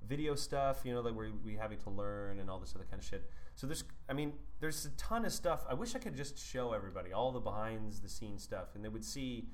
[0.07, 0.81] video stuff.
[0.85, 3.31] You know that we're we having to learn and all this other kind of shit.
[3.55, 5.65] So there's, I mean, there's a ton of stuff.
[5.69, 8.89] I wish I could just show everybody all the behinds the scenes stuff, and they
[8.89, 9.49] would see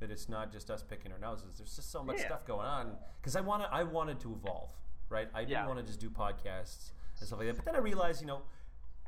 [0.00, 1.58] that it's not just us picking our noses.
[1.58, 2.26] There's just so much Yeah.
[2.26, 2.96] stuff going on.
[3.20, 4.70] Because I want I wanted to evolve,
[5.10, 5.28] right?
[5.34, 5.66] I didn't Yeah.
[5.66, 7.56] want to just do podcasts and stuff like that.
[7.56, 8.42] But then I realized, you know,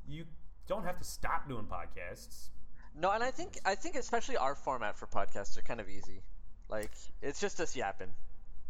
[0.07, 0.27] you
[0.67, 2.51] don't have to stop doing podcasts.
[2.95, 6.23] no, and I think I think especially our format for podcasts are kind of easy.
[6.69, 6.91] Like,
[7.23, 8.13] it's just us yapping,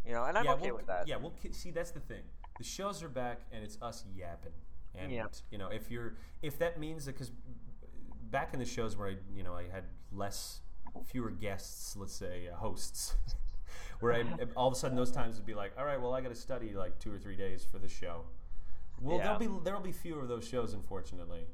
[0.07, 1.07] you know, and I'm yeah, okay we'll, with that.
[1.09, 2.23] Yeah, well, see, that's the thing.
[2.59, 4.53] The shows are back, and it's us yapping.
[4.95, 5.27] And Yeah.
[5.51, 7.33] you know, if you're, if that means that, because
[8.31, 10.61] back in the shows where I, you know, I had less,
[11.07, 13.15] fewer guests, let's say uh, hosts,
[14.01, 14.24] where I
[14.57, 16.35] all of a sudden those times would be like, all right, well, I got to
[16.35, 18.24] study like two or three days for this show.
[19.01, 19.37] Well, Yeah.
[19.39, 21.47] there'll be there'll be fewer of those shows, unfortunately.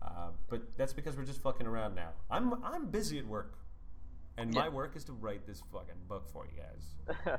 [0.00, 2.10] Uh, but that's because we're just fucking around now.
[2.30, 3.58] I'm I'm busy at work,
[4.38, 4.68] and my Yeah.
[4.70, 7.38] work is to write this fucking book for you guys.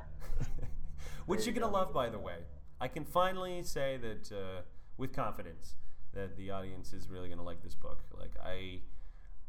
[1.26, 2.38] Which you're gonna love, by the way.
[2.80, 4.62] I can finally say that uh,
[4.96, 5.74] with confidence
[6.12, 8.00] that the audience is really gonna like this book.
[8.18, 8.80] Like I,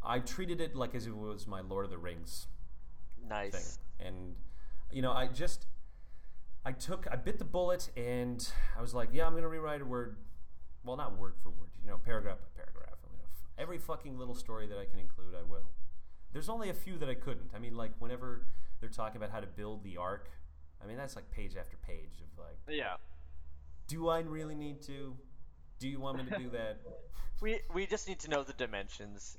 [0.03, 2.47] I treated it like as if it was my Lord of the Rings
[3.19, 3.79] thing, nice.
[3.99, 4.35] and
[4.91, 5.67] you know, I just,
[6.65, 8.45] I took, I bit the bullet, and
[8.77, 10.17] I was like, yeah, I'm gonna rewrite a word,
[10.83, 12.97] well, not word for word, you know, paragraph by paragraph.
[13.05, 15.63] I'm gonna f- every fucking little story that I can include, I will.
[16.33, 17.49] There's only a few that I couldn't.
[17.55, 18.45] I mean, like whenever
[18.79, 20.29] they're talking about how to build the ark,
[20.83, 22.95] I mean that's like page after page of like, Yeah.
[23.87, 25.15] do I really need to?
[25.79, 26.79] Do you want me to do that?
[27.41, 29.35] We we just need to know the dimensions.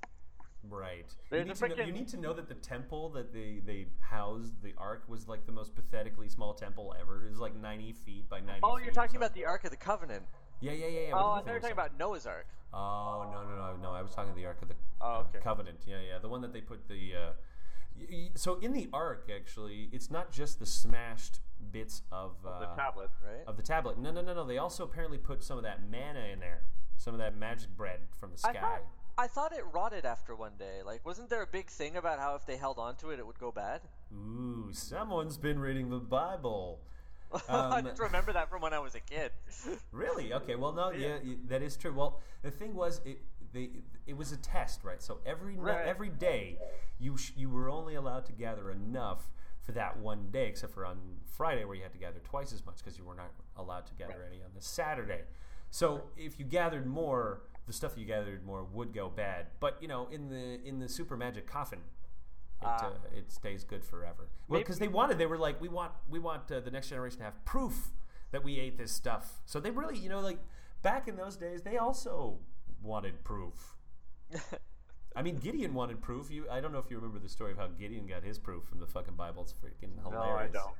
[0.68, 1.06] Right.
[1.30, 4.62] You, need to know, you need to know that the temple that they, they housed
[4.62, 7.26] the ark was like the most pathetically small temple ever.
[7.26, 9.76] It was like 90 feet by 90 Oh, you're talking about the Ark of the
[9.76, 10.24] Covenant.
[10.60, 11.00] Yeah, yeah, yeah.
[11.08, 11.12] yeah.
[11.14, 12.46] Oh, I thought you were talking about Noah's Ark.
[12.74, 13.90] Oh, no, no, no, no.
[13.92, 15.38] I was talking the Ark of the Oh, uh, okay.
[15.42, 15.80] Covenant.
[15.86, 16.18] Yeah, yeah.
[16.18, 17.12] The one that they put the.
[17.14, 17.30] Uh,
[17.98, 21.40] y- y- so in the Ark, actually, it's not just the smashed
[21.72, 22.32] bits of.
[22.46, 23.44] Uh, The tablet, right?
[23.46, 23.98] Of the tablet.
[23.98, 24.44] No, no, no, no.
[24.46, 26.62] They also apparently put some of that manna in there.
[26.98, 28.60] Some of that magic bread from the I sky.
[28.60, 28.82] thought,
[29.18, 30.82] I thought it rotted after one day.
[30.86, 33.26] Like, wasn't there a big thing about how if they held on to it, it
[33.26, 33.80] would go bad?
[34.14, 36.80] Ooh, someone's been reading the Bible.
[37.48, 39.30] I Um, just remember that from when I was a kid.
[39.90, 40.32] Really?
[40.32, 40.54] Okay.
[40.54, 40.90] Well, no.
[40.90, 41.92] Yeah, y that is true.
[41.92, 43.18] Well, the thing was, it
[43.52, 43.70] they
[44.06, 45.02] it was a test, right?
[45.02, 45.86] So every Right.
[45.86, 46.58] every day,
[46.98, 49.28] you sh- you were only allowed to gather enough
[49.60, 52.64] for that one day, except for on Friday where you had to gather twice as
[52.66, 55.22] much because you were not allowed to gather any on the Saturday.
[55.70, 59.46] So if you gathered more, the stuff you gathered more would go bad.
[59.60, 61.80] But you know, in the in the super magic coffin.
[62.62, 62.86] It, Ah.
[62.86, 64.28] uh, it stays good forever.
[64.48, 67.18] Well, because they wanted, they were like, we want, we want uh, the next generation
[67.18, 67.90] to have proof
[68.30, 69.40] that we ate this stuff.
[69.46, 70.38] So they really, you know, like
[70.82, 72.38] back in those days, they also
[72.82, 73.76] wanted proof.
[75.16, 76.30] I mean, Gideon wanted proof.
[76.30, 78.64] You, I don't know if you remember the story of how Gideon got his proof
[78.64, 79.42] from the fucking Bible.
[79.42, 80.52] It's freaking hilarious.
[80.54, 80.74] No, I don't.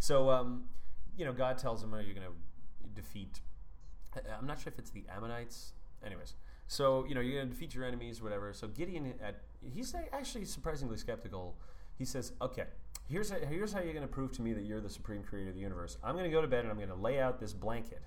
[0.00, 0.64] So, um,
[1.16, 2.32] you know, God tells him, "Are you going to
[3.00, 3.40] defeat?"
[4.16, 5.74] I- I'm not sure if it's the Ammonites.
[6.04, 6.34] Anyways,
[6.70, 8.52] so you know, you're going to defeat your enemies, whatever.
[8.52, 11.56] So Gideon, at he's actually surprisingly skeptical.
[11.98, 12.66] He says, "Okay,
[13.08, 15.48] here's how, here's how you're going to prove to me that you're the supreme creator
[15.48, 15.98] of the universe.
[16.04, 18.02] I'm going to go to bed and I'm going to lay out this blanket,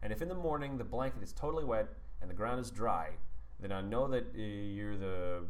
[0.00, 1.88] and if in the morning the blanket is totally wet
[2.22, 3.08] and the ground is dry,
[3.58, 5.40] then I know that uh, you're the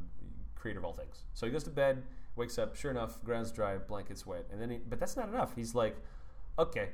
[0.55, 1.25] creator of all things.
[1.35, 2.03] So he goes to bed,
[2.35, 5.55] wakes up, sure enough, ground's dry, blanket's wet, and then he, but that's not enough.
[5.55, 5.99] He's like,
[6.59, 6.93] okay,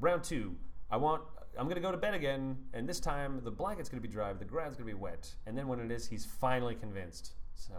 [0.00, 0.56] round two,
[0.90, 1.22] I want,
[1.58, 4.44] I'm gonna go to bed again, and this time the blanket's gonna be dry, the
[4.44, 7.32] ground's gonna be wet, and then when it is, he's finally convinced.
[7.54, 7.74] So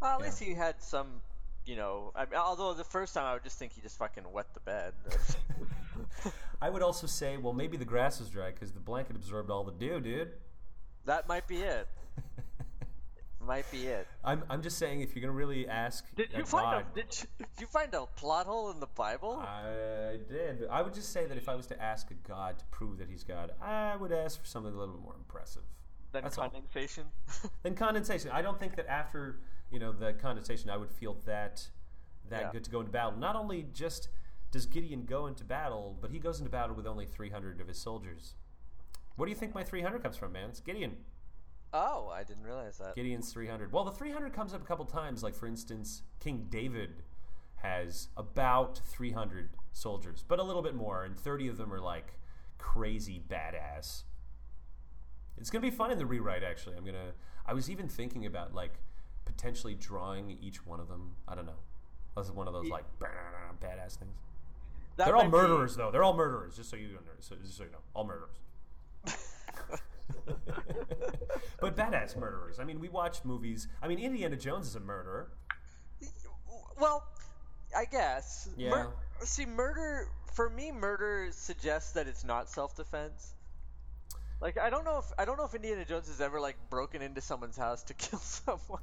[0.00, 0.26] Well, at Yeah.
[0.26, 1.20] least he had some,
[1.64, 2.10] you know.
[2.14, 4.60] I mean, although the first time I would just think he just fucking wet the
[4.60, 4.94] bed.
[6.62, 9.62] I would also say, well, maybe the grass was dry because the blanket absorbed all
[9.64, 10.32] the dew, dude.
[11.04, 11.88] that might be it.
[13.46, 14.06] Might be it.
[14.24, 17.20] I'm, I'm just saying, if you're gonna really ask, Did you find God, a did
[17.20, 19.32] you, did you find a plot hole in the Bible?
[19.44, 20.66] I did.
[20.70, 23.08] I would just say that if I was to ask a God to prove that
[23.08, 25.62] he's God, I would ask for something a little bit more impressive.
[26.12, 27.04] then that's condensation.
[27.62, 28.30] Then condensation.
[28.32, 29.40] I don't think that after
[29.72, 31.66] you know the condensation, I would feel that
[32.28, 32.52] that Yeah.
[32.52, 33.18] good to go into battle.
[33.18, 34.08] Not only just
[34.52, 37.78] does Gideon go into battle, but he goes into battle with only 300 of his
[37.78, 38.34] soldiers.
[39.16, 40.50] Where do you think my 300 comes from, man?
[40.50, 40.96] It's Gideon.
[41.72, 42.94] Oh, I didn't realize that.
[42.94, 43.72] Gideon's 300.
[43.72, 45.22] Well, the 300 comes up a couple times.
[45.22, 47.02] Like, for instance, King David
[47.56, 52.14] has about 300 soldiers, but a little bit more, and 30 of them are like
[52.58, 54.02] crazy badass.
[55.38, 56.76] It's going to be fun in the rewrite, actually.
[56.76, 57.12] I'm going to.
[57.46, 58.74] I was even thinking about, like,
[59.24, 61.16] potentially drawing each one of them.
[61.26, 61.58] I don't know.
[62.14, 64.14] That's one of those, like, badass things.
[64.96, 65.90] That They're all might be- murderers, though.
[65.90, 67.00] They're all murderers, just so you know.
[67.20, 67.78] So, just so you know.
[67.94, 68.36] All murderers.
[71.60, 72.58] but badass murderers.
[72.58, 73.68] I mean, we watch movies.
[73.82, 75.32] I mean, Indiana Jones is a murderer.
[76.78, 77.04] Well,
[77.76, 78.48] I guess.
[78.56, 78.86] Yeah.
[79.20, 83.34] see, murder for me, murder suggests that it's not self-defense.
[84.40, 87.00] Like I don't know if I don't know if Indiana Jones has ever like broken
[87.00, 88.80] into someone's house to kill someone.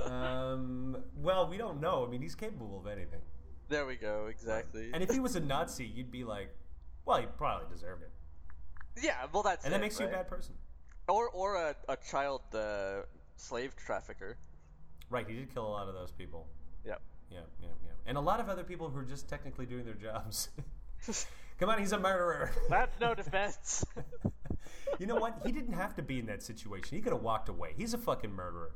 [0.04, 2.04] um, well, we don't know.
[2.06, 3.20] I mean, he's capable of anything.
[3.70, 4.26] there we go.
[4.26, 4.90] Exactly.
[4.92, 6.54] And if he was a Nazi, you'd be like,
[7.04, 8.10] well, he probably deserved it.
[9.02, 10.54] yeah, well that's And that it, makes you a bad person.
[11.08, 13.02] Or or a, a child uh,
[13.36, 14.36] slave trafficker.
[15.08, 16.46] Right, he did kill a lot of those people.
[16.84, 17.00] Yep.
[17.30, 17.90] Yeah, yeah, yeah.
[18.06, 20.50] And a lot of other people who are just technically doing their jobs.
[21.58, 22.52] Come on, he's a murderer.
[22.68, 23.84] That's no defense.
[24.98, 25.40] you know what?
[25.44, 26.96] He didn't have to be in that situation.
[26.96, 27.74] He could have walked away.
[27.76, 28.70] He's a fucking murderer.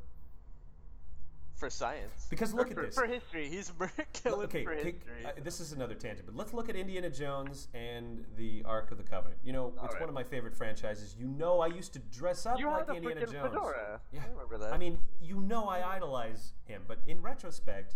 [1.56, 2.26] For science.
[2.30, 2.94] Because look Or at for, this.
[2.94, 3.48] for history.
[3.48, 3.72] He's
[4.12, 5.24] killing okay, for okay, history.
[5.24, 8.98] uh, this is another tangent, but let's look at Indiana Jones and the Ark of
[8.98, 9.40] the Covenant.
[9.44, 10.00] You know, it's Alright.
[10.00, 11.14] one of my favorite franchises.
[11.18, 13.34] You know, I used to dress up you like Indiana Jones.
[13.52, 14.00] fedora.
[14.12, 14.20] Yeah.
[14.26, 14.72] I remember that.
[14.72, 17.94] I mean, you know, I idolize him, but in retrospect,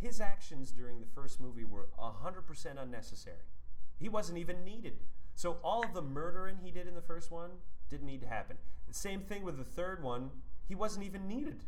[0.00, 3.36] his actions during the first movie were 100% unnecessary.
[3.98, 4.98] He wasn't even needed.
[5.34, 7.50] So all of the murdering he did in the first one
[7.90, 8.56] didn't need to happen.
[8.86, 10.30] The same thing with the third one.
[10.66, 11.62] He wasn't even needed.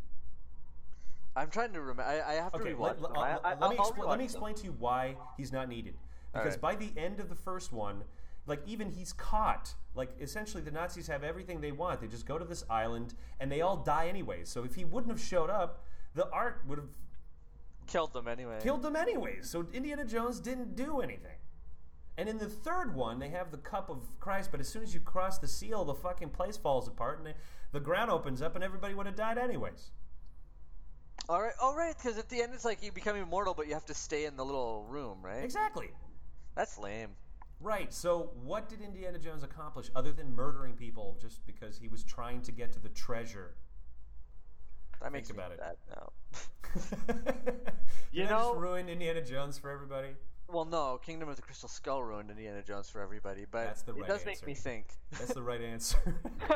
[1.37, 2.03] I'm trying to remember.
[2.03, 3.17] I, I have to Okay, rewatch let.
[3.17, 5.95] I, I'll- let me, expl- let me explain to you why he's not needed.
[6.33, 6.61] Because Alright.
[6.61, 8.03] by the end of the first one,
[8.47, 9.75] like even he's caught.
[9.95, 12.01] Like essentially, the Nazis have everything they want.
[12.01, 14.41] They just go to this island and they all die anyway.
[14.45, 15.85] So if he wouldn't have showed up,
[16.15, 16.89] the ark would have
[17.87, 18.59] Killed them anyway.
[18.63, 19.51] killed them anyways.
[19.51, 21.37] So Indiana Jones didn't do anything.
[22.17, 24.95] And in the third one, they have the cup of Christ, but as soon as
[24.95, 27.35] you cross the seal, the fucking place falls apart and
[27.73, 29.91] the ground opens up, and everybody would have died anyways.
[31.29, 33.75] All right, all right, because at the end it's like you become immortal, but you
[33.75, 35.45] have to stay in the little room, right?
[35.45, 35.91] Exactly.
[36.57, 37.11] That's lame.
[37.61, 37.93] Right.
[37.93, 42.41] So, what did Indiana Jones accomplish other than murdering people just because he was trying
[42.43, 43.55] to get to the treasure?
[45.03, 45.61] That makes me about it.
[45.89, 46.13] now.
[48.13, 50.11] you know, just ruin Indiana Jones for everybody.
[50.53, 53.95] Well, no, Kingdom of the Crystal Skull ruined Indiana Jones for everybody, but That's the
[53.95, 54.27] it does answer.
[54.27, 54.87] make me think.
[55.13, 55.99] That's the right answer.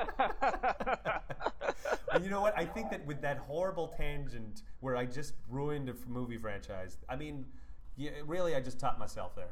[2.13, 2.59] and you know what?
[2.59, 7.17] I think that with that horrible tangent where I just ruined a movie franchise, I
[7.17, 7.45] mean,
[7.97, 9.51] yeah, really, I just taught myself there.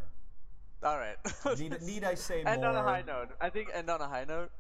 [0.82, 1.16] all right.
[1.58, 2.70] Need, need I say end more?
[2.70, 3.28] on a high note.
[3.40, 4.50] I think end on a high note.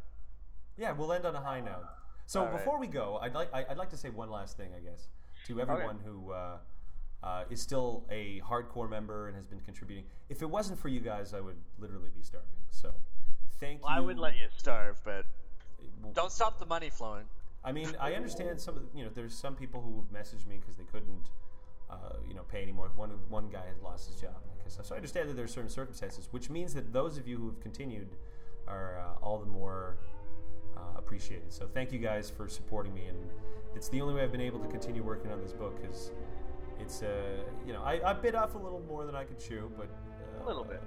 [0.76, 1.84] Yeah, we'll end on a high note.
[2.26, 2.56] So All right.
[2.56, 5.08] before we go, I'd like I- I'd like to say one last thing, I guess,
[5.48, 6.58] to everyone who uh,
[7.22, 10.04] uh, is still a hardcore member and has been contributing.
[10.28, 12.48] If it wasn't for you guys, I would literally be starving.
[12.70, 12.92] So
[13.60, 15.26] thank Well, I would let you starve, but
[16.14, 17.24] don't stop the money flowing.
[17.64, 20.48] I mean, I understand some of the, you know, there's some people who have messaged
[20.48, 21.30] me because they couldn't,
[21.88, 22.90] uh, you know, pay anymore.
[22.96, 24.86] One one guy had lost his job, and that kind of stuff.
[24.86, 27.46] so I understand that there are certain circumstances, which means that those of you who
[27.46, 28.08] have continued
[28.66, 29.96] are uh, all the more
[30.76, 31.52] uh, appreciated.
[31.52, 33.18] So thank you guys for supporting me, and
[33.76, 36.10] it's the only way I've been able to continue working on this book because
[36.82, 37.06] it's, uh,
[37.66, 40.44] you know, I, I bit off a little more than I could chew, but uh,
[40.44, 40.82] A little bit.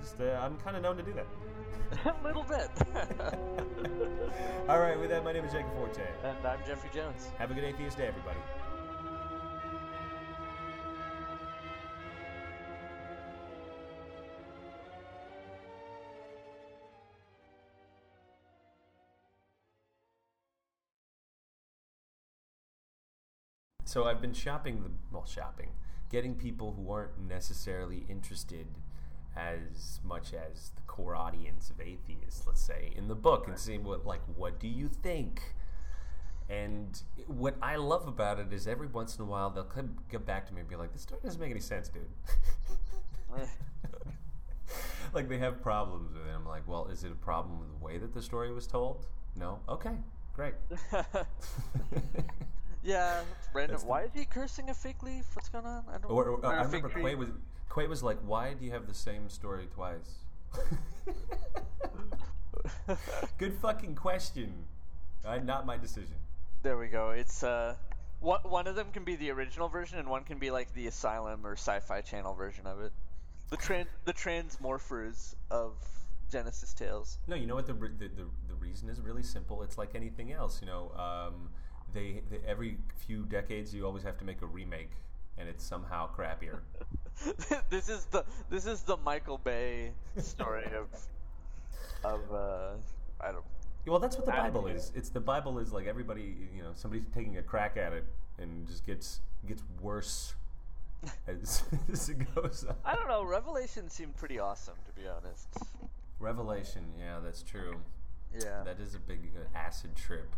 [0.00, 1.26] Just, uh, I'm kind of known to do that.
[2.22, 2.70] a little bit.
[4.68, 6.04] All right, with that, my name is Jacob Fortin.
[6.24, 7.30] and I'm Jeffrey Jones.
[7.38, 8.38] Have a good atheist day, everybody.
[23.90, 25.70] So I've been shopping the well shopping,
[26.12, 28.68] getting people who aren't necessarily interested
[29.36, 33.82] as much as the core audience of atheists, let's say, in the book and seeing
[33.82, 35.42] what like what do you think?
[36.48, 40.24] And what I love about it is every once in a while they'll come get
[40.24, 42.06] back to me and be like, "This story doesn't make any sense, dude."
[45.12, 46.32] like they have problems with it.
[46.32, 49.08] I'm like, "Well, is it a problem with the way that the story was told?"
[49.34, 49.58] No.
[49.68, 49.96] Okay,
[50.32, 50.54] great.
[52.82, 53.22] yeah,
[53.54, 53.74] random.
[53.74, 55.24] That's the- Why is he cursing a fig leaf?
[55.34, 55.84] What's going on?
[55.88, 56.10] I don't.
[56.10, 57.08] Or, or, or I a fig remember.
[57.08, 57.28] Quay was
[57.74, 60.18] Quay was like, "Why do you have the same story twice?"
[63.38, 64.52] Good fucking question.
[65.24, 66.14] Uh, not my decision.
[66.62, 67.10] There we go.
[67.10, 67.74] It's uh,
[68.20, 70.86] one one of them can be the original version, and one can be like the
[70.86, 72.92] Asylum or Sci-Fi Channel version of it.
[73.50, 75.72] The trans the transmorphers of
[76.30, 77.18] Genesis Tales.
[77.26, 79.62] No, you know what the, re- the the the reason is really simple.
[79.62, 80.60] It's like anything else.
[80.60, 81.48] You know, um,
[81.92, 82.76] they, they every
[83.06, 84.90] few decades you always have to make a remake,
[85.38, 86.60] and it's somehow crappier.
[87.70, 90.88] this is the this is the Michael Bay story of
[92.04, 92.70] of uh,
[93.20, 93.44] I don't.
[93.86, 94.92] Well, that's what the Bible is.
[94.94, 98.04] It's the Bible is like everybody, you know, somebody's taking a crack at it
[98.38, 100.34] and just gets gets worse
[101.28, 101.62] as,
[101.92, 102.76] as it goes on.
[102.84, 103.24] I don't know.
[103.24, 105.48] Revelation seemed pretty awesome, to be honest.
[106.18, 107.76] Revelation, yeah, that's true.
[108.34, 108.62] Yeah.
[108.64, 110.34] That is a big uh, acid trip.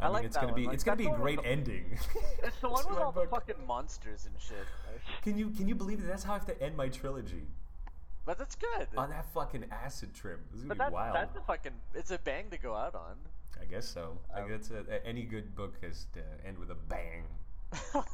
[0.00, 0.60] I, I mean, like it's that gonna one.
[0.62, 1.98] be Like, it's gonna be a great the- ending.
[2.42, 4.66] It's the one with my all the fucking monsters and shit.
[5.22, 6.08] Can you can you believe that?
[6.08, 7.46] That's how I have to end my trilogy
[8.26, 8.88] But that's good.
[8.96, 10.40] on that fucking acid trip.
[10.50, 11.14] This is gonna that's be wild.
[11.16, 13.16] that's a fucking it's a bang to go out on.
[13.60, 14.18] I guess so.
[14.34, 17.24] I Um, guess a, a- any good book has to end with a bang.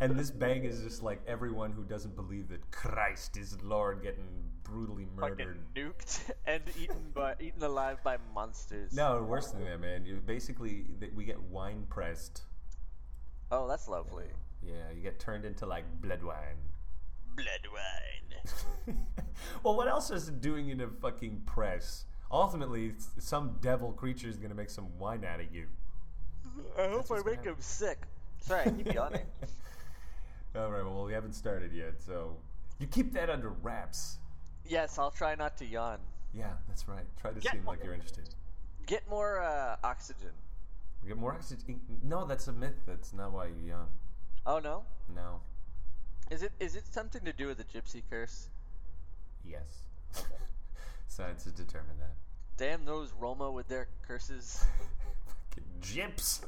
[0.00, 4.50] And this bang is just like everyone who doesn't believe that Christ is Lord getting
[4.62, 5.60] brutally fucking murdered.
[5.74, 8.92] nuked and eaten by eaten alive by monsters.
[8.92, 10.04] No, worse than that, man.
[10.04, 12.42] You basically we get wine pressed.
[13.50, 14.26] Oh, that's lovely.
[14.62, 16.56] Yeah, you get turned into like blood wine.
[17.36, 18.96] Blood wine.
[19.62, 22.06] well, what else is it doing in a fucking press?
[22.30, 25.66] Ultimately, some devil creature is gonna make some wine out of you.
[26.78, 28.06] I hope That's I make gonna him sick.
[28.44, 29.24] Sorry, keep yawning.
[30.56, 30.84] All right.
[30.84, 32.36] Well, we haven't started yet, so
[32.78, 34.18] you keep that under wraps.
[34.66, 35.98] Yes, I'll try not to yawn.
[36.34, 37.04] Yeah, that's right.
[37.20, 38.28] Try to Get seem like you're interested.
[38.86, 40.30] Get more uh, oxygen.
[41.06, 41.80] Get more oxygen.
[42.02, 42.76] No, that's a myth.
[42.86, 43.86] That's not why you yawn.
[44.46, 44.84] Oh no,
[45.14, 45.40] No.
[46.30, 48.48] is it is it something to do with the gypsy curse?
[49.42, 49.86] Yes.
[50.18, 50.26] Okay.
[51.06, 52.12] Science has determined that.
[52.58, 54.64] Damn those Roma with their curses.
[55.50, 56.40] Fucking gyps.